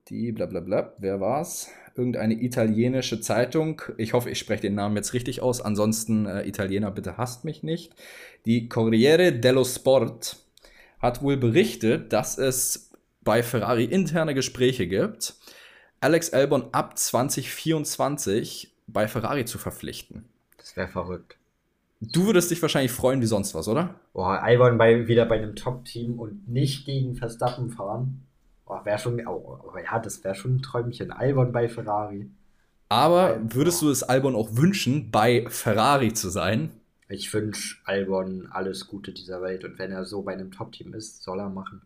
die 0.09 0.33
bla 0.33 0.47
bla 0.47 0.61
bla, 0.61 0.93
wer 0.99 1.21
war's? 1.21 1.71
Irgendeine 1.97 2.35
italienische 2.35 3.21
Zeitung. 3.21 3.81
Ich 3.97 4.13
hoffe, 4.13 4.29
ich 4.31 4.39
spreche 4.39 4.63
den 4.63 4.75
Namen 4.75 4.97
jetzt 4.97 5.15
richtig 5.15 5.43
aus. 5.43 5.61
Ansonsten, 5.61 6.27
äh, 6.27 6.47
Italiener, 6.47 6.91
bitte 6.91 7.17
hasst 7.17 7.45
mich 7.45 7.63
nicht. 7.63 7.95
Die 8.47 8.69
Corriere 8.69 9.33
dello 9.33 9.65
Sport 9.65 10.37
hat 10.99 11.23
wohl 11.23 11.37
berichtet, 11.37 12.13
dass 12.13 12.37
es 12.37 12.91
bei 13.23 13.43
Ferrari 13.43 13.85
interne 13.85 14.35
Gespräche 14.35 14.87
gibt, 14.87 15.35
Alex 16.01 16.31
Albon 16.31 16.69
ab 16.73 16.99
2024 16.99 18.75
bei 18.87 19.09
Ferrari 19.09 19.45
zu 19.47 19.57
verpflichten. 19.59 20.29
Das 20.59 20.77
wäre 20.77 20.89
verrückt. 20.89 21.39
Du 22.13 22.27
würdest 22.27 22.51
dich 22.51 22.61
wahrscheinlich 22.61 22.93
freuen 22.93 23.21
wie 23.21 23.27
sonst 23.27 23.55
was, 23.55 23.69
oder? 23.69 23.95
Boah, 24.13 24.41
Albon 24.43 24.79
bei, 24.79 25.07
wieder 25.07 25.27
bei 25.27 25.37
einem 25.37 25.57
Top-Team 25.57 26.19
und 26.19 26.49
nicht 26.49 26.87
gegen 26.87 27.15
Verstappen 27.15 27.71
fahren. 27.71 28.23
Boah, 28.67 28.85
wäre 28.85 28.99
schon, 28.99 29.25
oh, 29.27 29.61
oh, 29.65 29.79
ja, 29.79 29.99
das 29.99 30.25
wäre 30.25 30.35
schon 30.35 30.57
ein 30.57 30.63
Träumchen. 30.63 31.13
Albon 31.13 31.53
bei 31.53 31.69
Ferrari. 31.69 32.31
Aber 32.89 33.39
würdest 33.43 33.83
du 33.83 33.91
es 33.91 34.03
Albon 34.03 34.35
auch 34.35 34.57
wünschen, 34.57 35.11
bei 35.11 35.47
Ferrari 35.49 36.13
zu 36.13 36.29
sein? 36.29 36.71
Ich 37.09 37.33
wünsche 37.33 37.77
Albon 37.85 38.49
alles 38.51 38.87
Gute 38.87 39.13
dieser 39.13 39.43
Welt 39.43 39.65
und 39.65 39.79
wenn 39.79 39.93
er 39.93 40.05
so 40.05 40.23
bei 40.23 40.33
einem 40.33 40.51
Top-Team 40.51 40.95
ist, 40.95 41.23
soll 41.23 41.39
er 41.41 41.49
machen. 41.49 41.83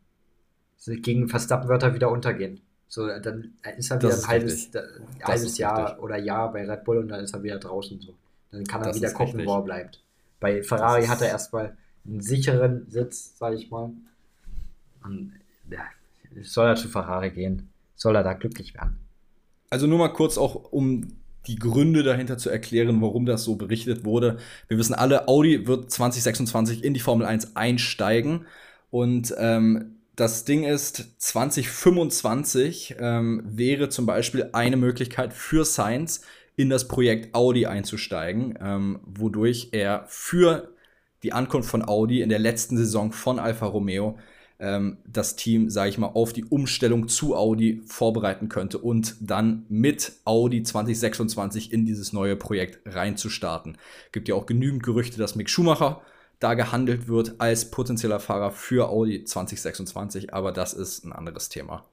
Gegen 0.86 1.28
Verstappen 1.28 1.68
wird 1.68 1.82
er 1.82 1.94
wieder 1.94 2.10
untergehen. 2.10 2.60
So, 2.86 3.06
dann 3.06 3.52
ist 3.76 3.90
er 3.90 4.00
wieder 4.00 4.14
ein 4.14 4.26
halbes, 4.26 4.74
ein 4.74 5.22
halbes 5.22 5.58
Jahr 5.58 5.86
richtig. 5.86 6.02
oder 6.02 6.16
Jahr 6.16 6.52
bei 6.52 6.64
Red 6.66 6.84
Bull 6.84 6.98
und 6.98 7.08
dann 7.08 7.22
ist 7.22 7.34
er 7.34 7.42
wieder 7.42 7.58
draußen. 7.58 8.00
So. 8.00 8.14
Dann 8.50 8.64
kann 8.64 8.80
er 8.80 8.88
Das 8.88 8.96
wieder 8.96 9.10
gucken, 9.10 9.36
richtig. 9.36 9.46
wo 9.46 9.54
er 9.56 9.62
bleibt. 9.62 10.02
Bei 10.40 10.62
Ferrari 10.62 11.06
hat 11.06 11.20
er 11.20 11.28
erstmal 11.28 11.76
einen 12.06 12.20
sicheren 12.20 12.86
Sitz, 12.90 13.36
sag 13.38 13.54
ich 13.54 13.70
mal. 13.70 13.90
Und 15.04 15.32
ja, 15.70 15.80
soll 16.42 16.68
er 16.68 16.76
zu 16.76 16.88
Ferrari 16.88 17.30
gehen? 17.30 17.70
Soll 17.94 18.16
er 18.16 18.22
da 18.22 18.32
glücklich 18.34 18.74
werden? 18.74 18.98
Also 19.70 19.86
nur 19.86 19.98
mal 19.98 20.12
kurz 20.12 20.38
auch, 20.38 20.72
um 20.72 21.08
die 21.46 21.56
Gründe 21.56 22.02
dahinter 22.02 22.38
zu 22.38 22.50
erklären, 22.50 23.00
warum 23.00 23.26
das 23.26 23.44
so 23.44 23.56
berichtet 23.56 24.04
wurde. 24.04 24.38
Wir 24.68 24.78
wissen 24.78 24.94
alle, 24.94 25.28
Audi 25.28 25.66
wird 25.66 25.90
2026 25.90 26.84
in 26.84 26.94
die 26.94 27.00
Formel 27.00 27.26
1 27.26 27.56
einsteigen 27.56 28.46
und 28.90 29.34
ähm, 29.38 29.98
das 30.14 30.44
Ding 30.44 30.64
ist, 30.64 31.14
2025 31.18 32.96
ähm, 32.98 33.42
wäre 33.46 33.88
zum 33.88 34.04
Beispiel 34.04 34.50
eine 34.52 34.76
Möglichkeit 34.76 35.32
für 35.32 35.64
Sainz 35.64 36.22
in 36.58 36.70
das 36.70 36.88
Projekt 36.88 37.34
Audi 37.36 37.66
einzusteigen, 37.66 38.58
ähm, 38.60 38.98
wodurch 39.04 39.68
er 39.70 40.04
für 40.08 40.74
die 41.22 41.32
Ankunft 41.32 41.70
von 41.70 41.86
Audi 41.86 42.20
in 42.20 42.28
der 42.28 42.40
letzten 42.40 42.76
Saison 42.76 43.12
von 43.12 43.38
Alfa 43.38 43.66
Romeo 43.66 44.18
ähm, 44.58 44.98
das 45.06 45.36
Team, 45.36 45.70
sage 45.70 45.90
ich 45.90 45.98
mal, 45.98 46.08
auf 46.08 46.32
die 46.32 46.44
Umstellung 46.44 47.06
zu 47.06 47.36
Audi 47.36 47.80
vorbereiten 47.86 48.48
könnte 48.48 48.78
und 48.78 49.14
dann 49.20 49.66
mit 49.68 50.14
Audi 50.24 50.64
2026 50.64 51.72
in 51.72 51.86
dieses 51.86 52.12
neue 52.12 52.34
Projekt 52.34 52.80
reinzustarten. 52.84 53.78
Gibt 54.10 54.28
ja 54.28 54.34
auch 54.34 54.46
genügend 54.46 54.82
Gerüchte, 54.82 55.16
dass 55.16 55.36
Mick 55.36 55.48
Schumacher 55.50 56.02
da 56.40 56.54
gehandelt 56.54 57.06
wird 57.06 57.36
als 57.40 57.70
potenzieller 57.70 58.18
Fahrer 58.18 58.50
für 58.50 58.88
Audi 58.88 59.22
2026, 59.22 60.34
aber 60.34 60.50
das 60.50 60.74
ist 60.74 61.04
ein 61.04 61.12
anderes 61.12 61.50
Thema. 61.50 61.84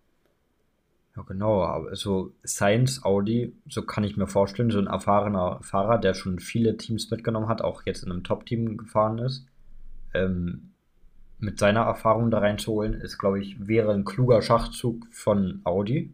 Ja, 1.15 1.23
genau. 1.23 1.63
Aber 1.63 1.95
so 1.95 2.33
Sainz, 2.43 3.03
Audi, 3.03 3.55
so 3.69 3.83
kann 3.83 4.03
ich 4.03 4.17
mir 4.17 4.27
vorstellen, 4.27 4.71
so 4.71 4.79
ein 4.79 4.87
erfahrener 4.87 5.59
Fahrer, 5.61 5.97
der 5.97 6.13
schon 6.13 6.39
viele 6.39 6.77
Teams 6.77 7.09
mitgenommen 7.09 7.47
hat, 7.47 7.61
auch 7.61 7.83
jetzt 7.85 8.03
in 8.03 8.11
einem 8.11 8.23
Top-Team 8.23 8.77
gefahren 8.77 9.19
ist, 9.19 9.45
ähm, 10.13 10.71
mit 11.39 11.59
seiner 11.59 11.81
Erfahrung 11.81 12.31
da 12.31 12.39
reinzuholen, 12.39 12.93
ist, 12.93 13.17
glaube 13.17 13.41
ich, 13.41 13.67
wäre 13.67 13.93
ein 13.93 14.05
kluger 14.05 14.41
Schachzug 14.41 15.07
von 15.11 15.61
Audi. 15.63 16.13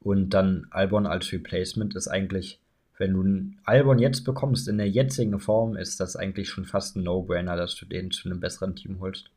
Und 0.00 0.30
dann 0.30 0.66
Albon 0.70 1.06
als 1.06 1.32
Replacement 1.32 1.94
ist 1.96 2.08
eigentlich, 2.08 2.60
wenn 2.96 3.14
du 3.14 3.20
einen 3.22 3.60
Albon 3.64 3.98
jetzt 3.98 4.24
bekommst, 4.24 4.68
in 4.68 4.78
der 4.78 4.88
jetzigen 4.88 5.38
Form, 5.40 5.76
ist 5.76 6.00
das 6.00 6.16
eigentlich 6.16 6.48
schon 6.48 6.64
fast 6.64 6.96
ein 6.96 7.02
No-Brainer, 7.02 7.56
dass 7.56 7.74
du 7.74 7.86
den 7.86 8.10
zu 8.10 8.28
einem 8.28 8.40
besseren 8.40 8.76
Team 8.76 9.00
holst. 9.00 9.30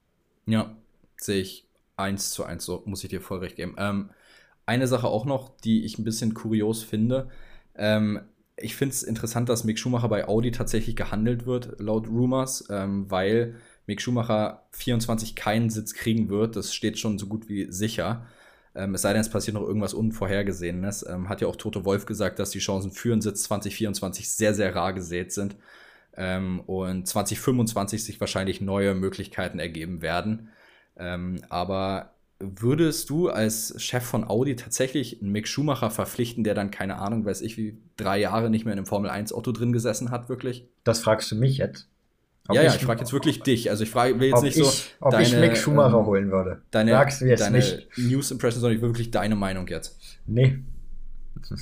Ja, 0.46 0.72
sehe 1.18 1.42
ich 1.42 1.68
eins 1.98 2.32
zu 2.32 2.44
eins, 2.44 2.66
so 2.66 2.84
muss 2.86 3.04
ich 3.04 3.10
dir 3.10 3.22
voll 3.22 3.40
recht 3.40 3.56
geben. 3.56 3.76
Ähm, 3.78 4.12
eine 4.70 4.88
Sache 4.88 5.08
auch 5.08 5.26
noch, 5.26 5.50
die 5.64 5.84
ich 5.84 5.98
ein 5.98 6.04
bisschen 6.04 6.36
kurios 6.36 6.84
finde. 6.84 7.30
Ähm, 7.76 8.22
ich 8.56 8.76
finde 8.76 8.94
es 8.94 9.04
interessant, 9.04 9.50
dass 9.50 9.64
Mick 9.64 9.80
Schumacher 9.80 10.10
bei 10.10 10.28
Audi 10.28 10.52
tatsächlich 10.52 10.96
gehandelt 10.96 11.48
wird, 11.48 11.80
laut 11.80 12.08
Rumors, 12.08 12.66
ähm, 12.70 13.10
weil 13.10 13.56
Mick 13.88 14.00
Schumacher 14.00 14.68
24 14.74 15.36
keinen 15.36 15.72
Sitz 15.72 15.96
kriegen 15.96 16.30
wird. 16.30 16.56
Das 16.56 16.76
steht 16.76 17.00
schon 17.00 17.18
so 17.18 17.26
gut 17.26 17.50
wie 17.50 17.72
sicher. 17.72 18.28
Ähm, 18.76 18.94
es 18.94 19.02
sei 19.02 19.14
denn, 19.14 19.22
es 19.22 19.30
passiert 19.30 19.56
noch 19.56 19.64
irgendwas 19.68 19.96
Unvorhergesehenes. 19.96 21.04
Ähm, 21.10 21.30
hat 21.30 21.42
ja 21.42 21.48
auch 21.48 21.56
Toto 21.56 21.86
Wolf 21.86 22.06
gesagt, 22.06 22.38
dass 22.38 22.52
die 22.52 22.60
Chancen 22.60 22.92
für 22.92 23.12
einen 23.12 23.22
Sitz 23.22 23.44
2024 23.44 24.30
sehr, 24.30 24.54
sehr 24.54 24.76
rar 24.76 24.94
gesät 24.94 25.32
sind. 25.32 25.56
Ähm, 26.16 26.60
und 26.62 27.08
2025 27.08 28.04
sich 28.04 28.20
wahrscheinlich 28.20 28.62
neue 28.62 28.94
Möglichkeiten 28.94 29.58
ergeben 29.58 30.04
werden. 30.04 30.50
Ähm, 30.98 31.42
aber 31.50 32.14
würdest 32.40 33.10
du 33.10 33.30
als 33.30 33.74
Chef 33.82 34.04
von 34.04 34.24
Audi 34.24 34.56
tatsächlich 34.56 35.22
einen 35.22 35.32
Mick 35.32 35.48
Schumacher 35.48 35.92
verpflichten, 35.92 36.44
der 36.44 36.54
dann, 36.56 36.72
keine 36.72 36.98
Ahnung, 36.98 37.26
weiß 37.26 37.42
ich, 37.42 37.58
wie 37.58 37.78
drei 37.98 38.20
Jahre 38.20 38.50
nicht 38.50 38.66
mehr 38.66 38.74
in 38.74 38.80
einem 38.80 38.86
Formel-1-Auto 38.86 39.52
drin 39.52 39.74
gesessen 39.74 40.10
hat, 40.12 40.30
wirklich? 40.30 40.66
Das 40.84 41.02
fragst 41.02 41.30
du 41.32 41.36
mich 41.36 41.58
jetzt? 41.58 41.90
Ob 42.48 42.56
ja, 42.56 42.64
ja, 42.64 42.74
ich 42.74 42.84
frage 42.84 43.02
jetzt 43.02 43.14
wirklich 43.14 43.42
dich. 43.44 43.70
Also 43.70 43.84
ich 43.84 43.92
frage, 43.92 44.20
will 44.20 44.30
jetzt 44.30 44.42
nicht 44.42 44.58
ich, 44.58 44.64
so 44.66 44.72
ob 45.02 45.20
ich 45.20 45.32
deine, 45.32 45.48
Mick 45.48 45.58
Schumacher 45.58 46.00
ähm, 46.00 46.06
holen 46.06 46.32
würde. 46.32 46.62
deine, 46.72 46.92
Sagst 46.92 47.22
du 47.22 47.26
jetzt 47.26 47.42
deine 47.42 47.58
nicht. 47.58 47.88
News-Impression, 47.98 48.62
sondern 48.62 48.82
wirklich 48.82 49.12
deine 49.12 49.36
Meinung 49.36 49.68
jetzt. 49.68 50.00
Nee. 50.26 50.60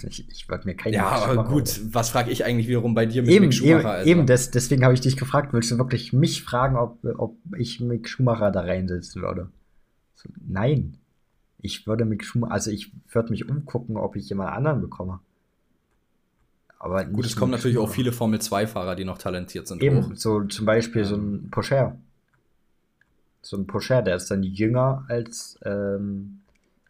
Ich, 0.08 0.30
ich 0.30 0.50
würde 0.50 0.66
mir 0.66 0.76
keinen 0.76 0.94
Ja, 0.94 1.12
Mick 1.28 1.38
aber 1.40 1.44
gut, 1.50 1.68
holen. 1.70 1.90
was 1.94 2.10
frage 2.10 2.32
ich 2.32 2.46
eigentlich 2.46 2.68
wiederum 2.68 2.94
bei 2.96 3.06
dir 3.06 3.22
mit 3.22 3.32
Eben, 3.32 3.46
Mick 3.46 3.54
Schumacher? 3.54 3.80
eben, 3.80 3.88
also? 3.88 4.10
eben 4.10 4.26
des, 4.28 4.52
deswegen 4.52 4.84
habe 4.84 4.94
ich 4.94 5.02
dich 5.02 5.18
gefragt, 5.18 5.54
willst 5.54 5.72
du 5.72 5.78
wirklich 5.78 6.14
mich 6.14 6.44
fragen, 6.44 6.78
ob, 6.78 7.00
ob 7.18 7.36
ich 7.58 7.80
Mick 7.82 8.08
Schumacher 8.08 8.52
da 8.52 8.62
reinsetzen 8.62 9.22
würde? 9.22 9.50
So, 10.18 10.30
nein. 10.48 10.98
Ich 11.60 11.88
würde 11.88 12.06
Mick 12.06 12.24
Schumacher, 12.24 12.52
also 12.52 12.72
ich 12.72 12.92
würde 13.12 13.32
mich 13.32 13.50
umgucken, 13.50 13.98
ob 13.98 14.16
ich 14.16 14.30
jemand 14.30 14.52
anderen 14.52 14.82
bekomme. 14.82 15.20
Aber 16.80 17.04
Gut, 17.06 17.26
es 17.26 17.36
kommen 17.36 17.52
natürlich 17.52 17.78
auch 17.78 17.90
viele 17.90 18.12
Formel-2-Fahrer, 18.12 18.96
die 18.96 19.06
noch 19.06 19.18
talentiert 19.18 19.68
sind. 19.68 19.82
Eben, 19.82 20.06
hoch. 20.06 20.12
so 20.16 20.44
zum 20.44 20.66
Beispiel 20.66 21.06
so 21.06 21.16
ein 21.16 21.50
Porsche. 21.50 21.96
So 23.42 23.58
ein 23.58 23.66
Porsche, 23.66 24.04
der 24.04 24.16
ist 24.16 24.30
dann 24.30 24.44
jünger 24.44 25.06
als, 25.08 25.58
ähm, 25.64 26.42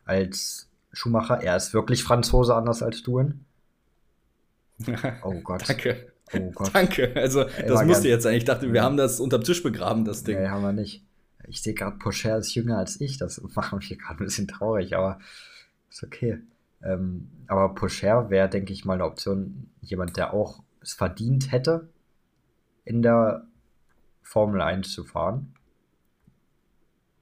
als 0.04 0.68
Schumacher, 0.92 1.42
er 1.42 1.56
ist 1.56 1.74
wirklich 1.74 2.04
Franzose 2.04 2.56
anders 2.56 2.82
als 2.84 3.04
du. 3.04 3.34
Oh 5.24 5.34
Gott. 5.42 5.68
Danke. 5.68 6.12
Oh 6.34 6.52
Gott. 6.54 6.70
Danke. 6.74 7.14
Also, 7.16 7.42
Ey, 7.42 7.68
das 7.68 7.84
musste 7.86 8.10
jetzt 8.10 8.24
sein. 8.24 8.36
Ich 8.36 8.46
dachte, 8.46 8.72
wir 8.74 8.84
haben 8.84 8.98
das 8.98 9.20
unterm 9.20 9.44
Tisch 9.44 9.64
begraben, 9.64 10.06
das 10.06 10.24
Ding. 10.24 10.40
Nee, 10.40 10.50
haben 10.50 10.62
wir 10.62 10.74
nicht. 10.74 11.07
Ich 11.48 11.62
sehe 11.62 11.74
gerade, 11.74 11.98
Pocher 11.98 12.38
ist 12.38 12.54
jünger 12.54 12.78
als 12.78 13.00
ich. 13.02 13.18
Das 13.18 13.41
macht 13.56 13.74
mich 13.74 13.98
gerade 13.98 14.24
ein 14.24 14.26
bisschen 14.26 14.48
traurig, 14.48 14.95
aber 14.95 15.20
ist 15.89 16.04
okay. 16.04 16.39
Ähm, 16.84 17.30
aber 17.48 17.74
Pocher 17.74 18.30
wäre, 18.30 18.50
denke 18.50 18.74
ich 18.74 18.86
mal, 18.86 18.95
eine 18.95 19.06
Option. 19.06 19.70
Jemand, 19.82 20.18
der 20.18 20.34
auch 20.34 20.62
es 20.82 20.93
verdient 20.93 21.52
hätte, 21.52 21.89
in 22.84 23.02
der 23.02 23.48
Formel 24.22 24.62
1 24.62 24.91
zu 24.91 25.04
fahren. 25.04 25.54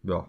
Ja, 0.04 0.28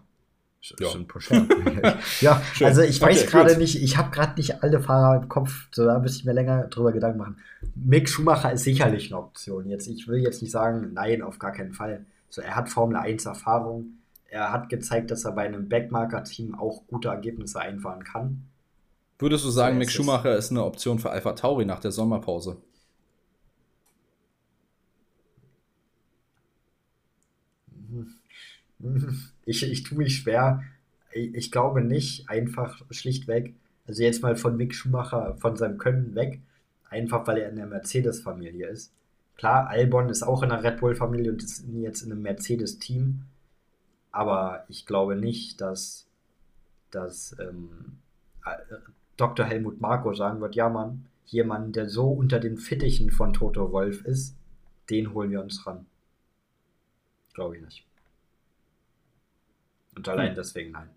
ja. 0.79 0.89
Sind 0.89 1.07
ja, 2.21 2.41
also 2.61 2.81
ich 2.81 2.99
weiß 2.99 3.21
okay, 3.21 3.31
gerade 3.31 3.57
nicht, 3.57 3.81
ich 3.81 3.97
habe 3.97 4.11
gerade 4.11 4.33
nicht 4.35 4.63
alle 4.63 4.81
Fahrer 4.81 5.21
im 5.21 5.29
Kopf, 5.29 5.67
so 5.71 5.85
da 5.85 5.99
müsste 5.99 6.19
ich 6.19 6.25
mir 6.25 6.33
länger 6.33 6.67
drüber 6.67 6.91
Gedanken 6.91 7.19
machen. 7.19 7.37
Mick 7.75 8.09
Schumacher 8.09 8.51
ist 8.51 8.63
sicherlich 8.63 9.11
eine 9.11 9.21
Option. 9.21 9.69
Jetzt, 9.69 9.87
ich 9.87 10.07
will 10.07 10.19
jetzt 10.19 10.41
nicht 10.41 10.51
sagen, 10.51 10.93
nein, 10.93 11.21
auf 11.21 11.39
gar 11.39 11.51
keinen 11.51 11.73
Fall. 11.73 12.05
So, 12.29 12.41
er 12.41 12.55
hat 12.55 12.69
Formel 12.69 12.97
1 12.97 13.25
Erfahrung. 13.25 13.97
Er 14.29 14.51
hat 14.51 14.69
gezeigt, 14.69 15.11
dass 15.11 15.25
er 15.25 15.31
bei 15.31 15.45
einem 15.45 15.69
Backmarker-Team 15.69 16.55
auch 16.55 16.85
gute 16.87 17.07
Ergebnisse 17.07 17.59
einfahren 17.61 18.03
kann. 18.03 18.47
Würdest 19.19 19.45
du 19.45 19.49
sagen, 19.49 19.75
so, 19.75 19.79
Mick 19.79 19.91
Schumacher 19.91 20.35
ist 20.35 20.51
eine 20.51 20.63
Option 20.63 20.99
für 20.99 21.09
Alpha 21.09 21.33
Tauri 21.33 21.65
nach 21.65 21.79
der 21.79 21.91
Sommerpause? 21.91 22.57
Ich, 29.45 29.63
ich 29.63 29.83
tue 29.83 29.97
mich 29.97 30.17
schwer. 30.17 30.61
Ich, 31.11 31.33
ich 31.33 31.51
glaube 31.51 31.81
nicht, 31.81 32.29
einfach 32.29 32.83
schlichtweg. 32.91 33.55
Also 33.87 34.03
jetzt 34.03 34.21
mal 34.21 34.35
von 34.35 34.57
Mick 34.57 34.75
Schumacher, 34.75 35.35
von 35.39 35.55
seinem 35.55 35.77
Können 35.77 36.13
weg. 36.13 36.41
Einfach 36.89 37.25
weil 37.25 37.37
er 37.39 37.49
in 37.49 37.55
der 37.55 37.65
Mercedes-Familie 37.65 38.67
ist. 38.67 38.91
Klar, 39.37 39.67
Albon 39.67 40.09
ist 40.09 40.23
auch 40.23 40.41
in 40.41 40.49
der 40.49 40.63
Red 40.63 40.79
Bull-Familie 40.79 41.31
und 41.31 41.43
ist 41.43 41.65
jetzt 41.73 42.01
in 42.01 42.11
einem 42.11 42.23
Mercedes-Team. 42.23 43.23
Aber 44.11 44.65
ich 44.67 44.87
glaube 44.87 45.15
nicht, 45.15 45.61
dass, 45.61 46.07
dass 46.89 47.35
ähm, 47.39 47.99
Dr. 49.15 49.45
Helmut 49.45 49.79
Marko 49.79 50.13
sagen 50.15 50.41
wird, 50.41 50.55
ja 50.55 50.69
Mann, 50.69 51.05
jemand, 51.25 51.75
der 51.75 51.87
so 51.87 52.09
unter 52.09 52.39
den 52.39 52.57
Fittichen 52.57 53.11
von 53.11 53.33
Toto 53.33 53.71
Wolf 53.71 54.03
ist, 54.05 54.35
den 54.89 55.13
holen 55.13 55.29
wir 55.29 55.41
uns 55.41 55.67
ran. 55.67 55.85
Glaube 57.33 57.57
ich 57.57 57.63
nicht. 57.63 57.85
Und 59.95 60.07
allein 60.09 60.29
hm. 60.29 60.35
deswegen 60.35 60.71
nein. 60.71 60.89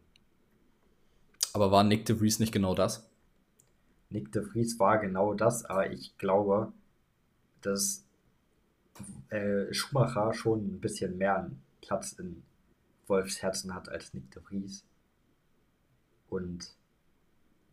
Aber 1.52 1.70
war 1.70 1.84
Nick 1.84 2.06
de 2.06 2.16
Vries 2.16 2.38
nicht 2.38 2.52
genau 2.52 2.74
das? 2.74 3.10
Nick 4.08 4.32
de 4.32 4.42
Vries 4.42 4.78
war 4.78 4.98
genau 4.98 5.34
das, 5.34 5.64
aber 5.64 5.90
ich 5.90 6.16
glaube, 6.16 6.72
dass 7.60 8.04
äh, 9.30 9.72
Schumacher 9.72 10.32
schon 10.32 10.74
ein 10.74 10.80
bisschen 10.80 11.18
mehr 11.18 11.50
Platz 11.80 12.12
in 12.12 12.42
Wolfs 13.06 13.42
Herzen 13.42 13.74
hat 13.74 13.88
als 13.88 14.14
Nick 14.14 14.30
de 14.30 14.42
Vries. 14.42 14.84
Und 16.28 16.74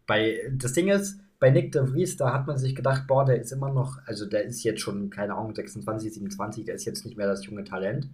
bei 0.06 0.50
das 0.52 0.74
Ding 0.74 0.88
ist, 0.90 1.20
bei 1.40 1.52
Nick 1.52 1.72
de 1.72 1.86
Vries, 1.86 2.18
da 2.18 2.34
hat 2.34 2.48
man 2.48 2.58
sich 2.58 2.76
gedacht, 2.76 3.06
boah, 3.08 3.24
der 3.26 3.40
ist 3.40 3.52
immer 3.52 3.72
noch, 3.72 4.00
also 4.06 4.26
der 4.26 4.44
ist 4.44 4.64
jetzt 4.64 4.82
schon, 4.82 5.10
keine 5.10 5.36
Ahnung, 5.36 5.54
26, 5.54 6.14
27, 6.14 6.66
der 6.66 6.76
ist 6.76 6.86
jetzt 6.86 7.06
nicht 7.06 7.18
mehr 7.18 7.28
das 7.28 7.46
junge 7.46 7.64
Talent. 7.64 8.10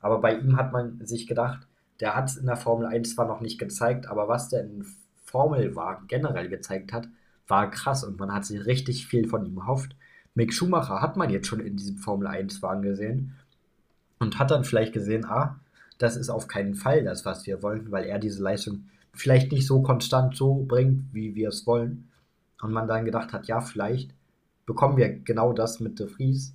Aber 0.00 0.20
bei 0.20 0.38
ihm 0.38 0.56
hat 0.56 0.72
man 0.72 1.04
sich 1.04 1.26
gedacht, 1.26 1.66
der 2.00 2.14
hat 2.14 2.28
es 2.30 2.36
in 2.36 2.46
der 2.46 2.56
Formel 2.56 2.86
1 2.86 3.14
zwar 3.14 3.26
noch 3.26 3.40
nicht 3.40 3.58
gezeigt, 3.58 4.06
aber 4.06 4.28
was 4.28 4.48
der 4.48 4.62
in 4.62 4.86
Formelwagen 5.24 6.06
generell 6.06 6.48
gezeigt 6.48 6.92
hat, 6.92 7.08
war 7.48 7.70
krass 7.70 8.04
und 8.04 8.18
man 8.18 8.32
hat 8.32 8.44
sich 8.44 8.64
richtig 8.66 9.06
viel 9.06 9.26
von 9.26 9.44
ihm 9.44 9.58
erhofft. 9.58 9.96
Mick 10.38 10.54
Schumacher 10.54 11.02
hat 11.02 11.16
man 11.16 11.30
jetzt 11.30 11.46
schon 11.46 11.60
in 11.60 11.76
diesem 11.76 11.98
Formel 11.98 12.28
1-Wagen 12.28 12.82
gesehen 12.82 13.34
und 14.18 14.38
hat 14.38 14.50
dann 14.50 14.64
vielleicht 14.64 14.92
gesehen, 14.92 15.24
ah, 15.26 15.60
das 15.98 16.16
ist 16.16 16.30
auf 16.30 16.48
keinen 16.48 16.74
Fall 16.74 17.04
das, 17.04 17.24
was 17.24 17.46
wir 17.46 17.62
wollen, 17.62 17.90
weil 17.90 18.04
er 18.04 18.18
diese 18.18 18.42
Leistung 18.42 18.84
vielleicht 19.12 19.52
nicht 19.52 19.66
so 19.66 19.82
konstant 19.82 20.36
so 20.36 20.64
bringt, 20.66 21.12
wie 21.12 21.34
wir 21.34 21.48
es 21.48 21.66
wollen. 21.66 22.08
Und 22.62 22.72
man 22.72 22.88
dann 22.88 23.04
gedacht 23.04 23.32
hat, 23.32 23.46
ja, 23.46 23.60
vielleicht 23.60 24.14
bekommen 24.64 24.96
wir 24.96 25.08
genau 25.08 25.52
das 25.52 25.80
mit 25.80 25.98
De 25.98 26.06
Vries. 26.06 26.54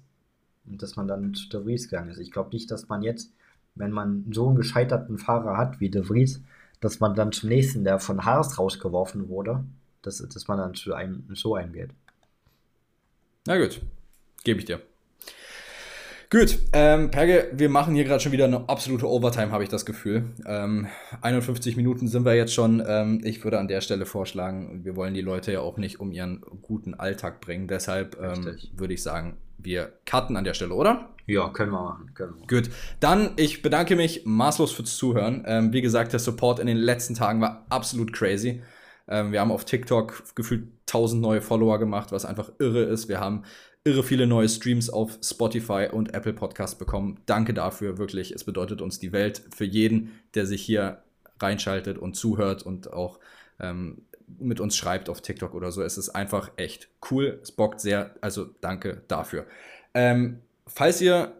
Und 0.66 0.82
dass 0.82 0.96
man 0.96 1.08
dann 1.08 1.34
zu 1.34 1.50
De 1.50 1.62
Vries 1.64 1.90
gegangen 1.90 2.10
ist. 2.10 2.20
Ich 2.20 2.32
glaube 2.32 2.52
nicht, 2.54 2.72
dass 2.72 2.88
man 2.88 3.04
jetzt 3.04 3.34
wenn 3.76 3.92
man 3.92 4.26
so 4.32 4.48
einen 4.48 4.56
gescheiterten 4.56 5.18
Fahrer 5.18 5.58
hat 5.58 5.80
wie 5.80 5.90
De 5.90 6.04
Vries, 6.04 6.42
dass 6.80 7.00
man 7.00 7.16
dann 7.16 7.32
zum 7.32 7.50
nächsten, 7.50 7.84
der 7.84 8.00
von 8.00 8.26
Haas 8.26 8.60
rausgeworfen 8.60 9.30
wurde, 9.30 9.64
dass, 10.02 10.18
dass 10.18 10.48
man 10.48 10.58
dann 10.58 10.74
zu 10.76 10.94
einem 10.94 11.24
so 11.34 11.56
eingeht. 11.56 11.92
Na 13.46 13.58
gut, 13.58 13.82
gebe 14.46 14.60
ich 14.60 14.66
dir. 14.66 14.80
Gut, 16.30 16.58
ähm, 16.72 17.12
Perge, 17.12 17.52
wir 17.54 17.70
machen 17.70 17.94
hier 17.94 18.06
gerade 18.06 18.22
schon 18.22 18.32
wieder 18.32 18.46
eine 18.46 18.68
absolute 18.70 19.08
Overtime, 19.08 19.52
habe 19.52 19.64
ich 19.64 19.70
das 19.70 19.86
Gefühl. 19.86 20.32
Ähm, 20.48 20.88
51 21.22 21.76
Minuten 21.76 22.08
sind 22.08 22.26
wir 22.26 22.36
jetzt 22.36 22.54
schon. 22.54 22.82
Ähm, 22.88 23.22
ich 23.24 23.44
würde 23.44 23.60
an 23.60 23.68
der 23.68 23.82
Stelle 23.82 24.06
vorschlagen, 24.06 24.86
wir 24.86 24.96
wollen 24.96 25.14
die 25.14 25.22
Leute 25.22 25.52
ja 25.52 25.60
auch 25.60 25.78
nicht 25.78 26.00
um 26.00 26.12
ihren 26.12 26.42
guten 26.62 26.94
Alltag 26.94 27.42
bringen. 27.42 27.68
Deshalb 27.68 28.18
ähm, 28.20 28.58
würde 28.76 28.94
ich 28.94 29.04
sagen, 29.04 29.38
wir 29.58 29.92
cutten 30.06 30.38
an 30.38 30.46
der 30.46 30.54
Stelle, 30.54 30.74
oder? 30.74 31.10
Ja, 31.28 31.50
können 31.50 31.72
wir 31.74 31.84
machen. 31.84 32.14
Können 32.16 32.36
wir. 32.40 32.48
Gut, 32.48 32.72
dann 33.02 33.34
ich 33.36 33.62
bedanke 33.62 33.98
mich 33.98 34.24
maßlos 34.26 34.72
fürs 34.72 34.96
Zuhören. 34.96 35.44
Ähm, 35.46 35.74
wie 35.74 35.82
gesagt, 35.82 36.14
der 36.14 36.20
Support 36.20 36.60
in 36.60 36.68
den 36.68 36.78
letzten 36.78 37.14
Tagen 37.14 37.42
war 37.42 37.66
absolut 37.70 38.14
crazy. 38.14 38.64
Ähm, 39.08 39.34
wir 39.34 39.42
haben 39.42 39.52
auf 39.52 39.66
TikTok 39.66 40.34
gefühlt 40.34 40.64
1000 40.94 41.22
neue 41.22 41.42
Follower 41.42 41.80
gemacht, 41.80 42.12
was 42.12 42.26
einfach 42.26 42.52
irre 42.60 42.84
ist. 42.84 43.10
Wir 43.10 43.20
haben 43.20 43.44
irre 43.84 44.04
viele 44.04 44.28
neue 44.28 44.48
Streams 44.48 44.90
auf 44.90 45.18
Spotify 45.22 45.88
und 45.92 46.14
Apple 46.14 46.34
Podcast 46.34 46.80
bekommen. 46.80 47.20
Danke 47.26 47.54
dafür, 47.54 47.98
wirklich. 47.98 48.32
Es 48.32 48.44
bedeutet 48.44 48.82
uns 48.82 49.00
die 49.00 49.12
Welt 49.12 49.44
für 49.54 49.66
jeden, 49.66 50.12
der 50.36 50.46
sich 50.46 50.62
hier 50.62 51.04
reinschaltet 51.40 51.98
und 51.98 52.16
zuhört 52.16 52.64
und 52.64 52.94
auch 52.94 53.20
ähm, 53.60 54.04
mit 54.40 54.60
uns 54.60 54.78
schreibt 54.78 55.10
auf 55.10 55.22
TikTok 55.22 55.54
oder 55.54 55.72
so. 55.72 55.82
Es 55.82 55.98
ist 55.98 56.10
einfach 56.10 56.52
echt 56.56 56.90
cool. 57.12 57.40
Es 57.42 57.52
bockt 57.52 57.82
sehr. 57.82 58.16
Also 58.22 58.50
danke 58.62 59.02
dafür. 59.08 59.46
Ähm, 59.94 60.40
falls 60.66 61.02
ihr 61.02 61.34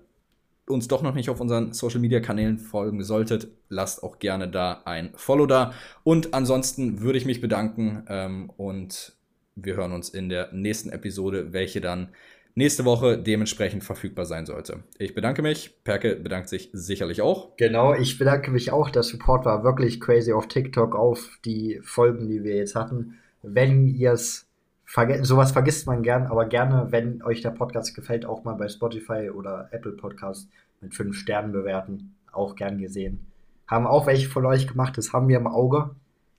uns 0.68 0.88
doch 0.88 1.02
noch 1.02 1.14
nicht 1.14 1.30
auf 1.30 1.40
unseren 1.40 1.74
Social 1.74 2.00
Media 2.00 2.20
Kanälen 2.20 2.58
folgen 2.58 3.04
solltet, 3.04 3.48
lasst 3.70 4.04
auch 4.04 4.20
gerne 4.20 4.50
da 4.50 4.82
ein 4.86 5.12
Follow 5.16 5.46
da. 5.46 5.74
Und 6.04 6.34
ansonsten 6.34 7.02
würde 7.02 7.18
ich 7.18 7.26
mich 7.26 7.42
bedanken 7.42 8.04
ähm, 8.08 8.50
und 8.58 9.14
wir 9.56 9.76
hören 9.76 9.92
uns 9.92 10.10
in 10.10 10.30
der 10.30 10.52
nächsten 10.52 10.90
Episode, 10.90 11.54
welche 11.54 11.82
dann 11.82 12.10
nächste 12.56 12.86
Woche 12.86 13.18
dementsprechend 13.18 13.84
verfügbar 13.84 14.26
sein 14.26 14.46
sollte. 14.46 14.84
Ich 14.98 15.16
bedanke 15.16 15.42
mich. 15.42 15.84
Perke 15.84 16.16
bedankt 16.16 16.50
sich 16.50 16.70
sicherlich 16.74 17.22
auch. 17.22 17.56
Genau, 17.58 17.94
ich 17.94 18.18
bedanke 18.18 18.52
mich 18.52 18.72
auch. 18.72 18.90
Der 18.90 19.04
Support 19.04 19.46
war 19.46 19.64
wirklich 19.64 20.00
crazy 20.00 20.34
auf 20.34 20.48
TikTok, 20.48 20.96
auf 20.96 21.40
die 21.46 21.80
Folgen, 21.84 22.28
die 22.28 22.44
wir 22.44 22.56
jetzt 22.56 22.76
hatten. 22.76 23.20
Wenn 23.42 23.88
ihr 23.88 24.14
es 24.14 24.48
Verge 24.86 25.26
sowas 25.26 25.54
vergisst 25.54 25.88
man 25.88 26.04
gern, 26.04 26.28
aber 26.28 26.46
gerne, 26.46 26.92
wenn 26.92 27.24
euch 27.24 27.42
der 27.42 27.50
Podcast 27.50 27.96
gefällt, 27.96 28.26
auch 28.26 28.44
mal 28.44 28.54
bei 28.54 28.68
Spotify 28.68 29.32
oder 29.32 29.70
Apple 29.72 29.94
Podcast 29.94 30.50
mit 30.82 30.94
fünf 30.94 31.18
Sternen 31.18 31.52
bewerten. 31.52 32.16
Auch 32.32 32.56
gern 32.56 32.78
gesehen. 32.78 33.26
Haben 33.68 33.88
auch 33.88 34.06
welche 34.06 34.30
von 34.30 34.46
euch 34.46 34.68
gemacht, 34.68 34.98
das 34.98 35.14
haben 35.14 35.28
wir 35.30 35.38
im 35.38 35.48
Auge. 35.48 35.96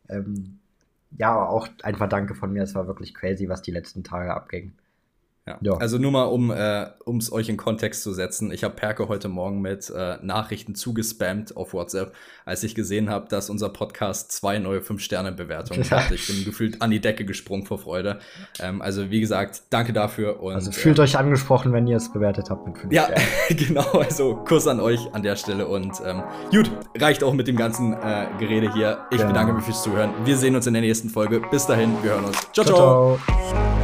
Ähm, 0.08 0.60
ja, 1.16 1.46
auch 1.46 1.68
einfach 1.82 2.08
danke 2.08 2.34
von 2.34 2.52
mir. 2.52 2.62
Es 2.62 2.74
war 2.74 2.86
wirklich 2.86 3.14
crazy, 3.14 3.48
was 3.48 3.62
die 3.62 3.70
letzten 3.72 4.04
Tage 4.04 4.34
abging. 4.34 4.72
Ja. 5.46 5.58
ja. 5.60 5.72
Also 5.74 5.98
nur 5.98 6.10
mal, 6.10 6.24
um 6.24 6.50
äh, 6.50 6.86
es 7.18 7.30
euch 7.30 7.50
in 7.50 7.58
Kontext 7.58 8.02
zu 8.02 8.14
setzen. 8.14 8.50
Ich 8.50 8.64
habe 8.64 8.74
Perke 8.74 9.08
heute 9.08 9.28
Morgen 9.28 9.60
mit 9.60 9.90
äh, 9.90 10.16
Nachrichten 10.22 10.74
zugespammt 10.74 11.54
auf 11.54 11.74
WhatsApp, 11.74 12.14
als 12.46 12.62
ich 12.62 12.74
gesehen 12.74 13.10
habe, 13.10 13.28
dass 13.28 13.50
unser 13.50 13.68
Podcast 13.68 14.32
zwei 14.32 14.58
neue 14.58 14.80
Fünf-Sterne-Bewertungen 14.80 15.88
hat. 15.90 16.10
Ich 16.12 16.26
bin 16.26 16.44
gefühlt 16.46 16.80
an 16.80 16.90
die 16.90 17.00
Decke 17.00 17.26
gesprungen 17.26 17.66
vor 17.66 17.78
Freude. 17.78 18.20
Ähm, 18.58 18.80
also 18.80 19.10
wie 19.10 19.20
gesagt, 19.20 19.64
danke 19.68 19.92
dafür. 19.92 20.42
Und, 20.42 20.54
also 20.54 20.72
fühlt 20.72 20.98
äh, 20.98 21.02
euch 21.02 21.18
angesprochen, 21.18 21.74
wenn 21.74 21.86
ihr 21.86 21.98
es 21.98 22.10
bewertet 22.10 22.48
habt 22.48 22.66
mit 22.66 22.78
fünf 22.78 22.92
ja, 22.92 23.04
Sternen. 23.04 23.24
Ja, 23.50 23.56
genau. 23.66 23.98
Also 23.98 24.36
Kuss 24.36 24.66
an 24.66 24.80
euch 24.80 25.12
an 25.12 25.22
der 25.22 25.36
Stelle. 25.36 25.68
Und 25.68 26.00
ähm, 26.06 26.22
gut, 26.50 26.70
reicht 26.98 27.22
auch 27.22 27.34
mit 27.34 27.48
dem 27.48 27.56
ganzen 27.56 27.92
äh, 27.92 28.28
Gerede 28.38 28.72
hier. 28.72 29.04
Ich 29.10 29.18
genau. 29.18 29.28
bedanke 29.28 29.52
mich 29.52 29.64
fürs 29.64 29.82
Zuhören. 29.82 30.10
Wir 30.24 30.38
sehen 30.38 30.56
uns 30.56 30.66
in 30.66 30.72
der 30.72 30.82
nächsten 30.82 31.10
Folge. 31.10 31.42
Bis 31.50 31.66
dahin, 31.66 31.92
wir 32.02 32.12
hören 32.12 32.24
uns. 32.24 32.38
ciao. 32.52 32.64
ciao. 32.64 33.18
ciao. 33.18 33.18
Wie 33.26 33.83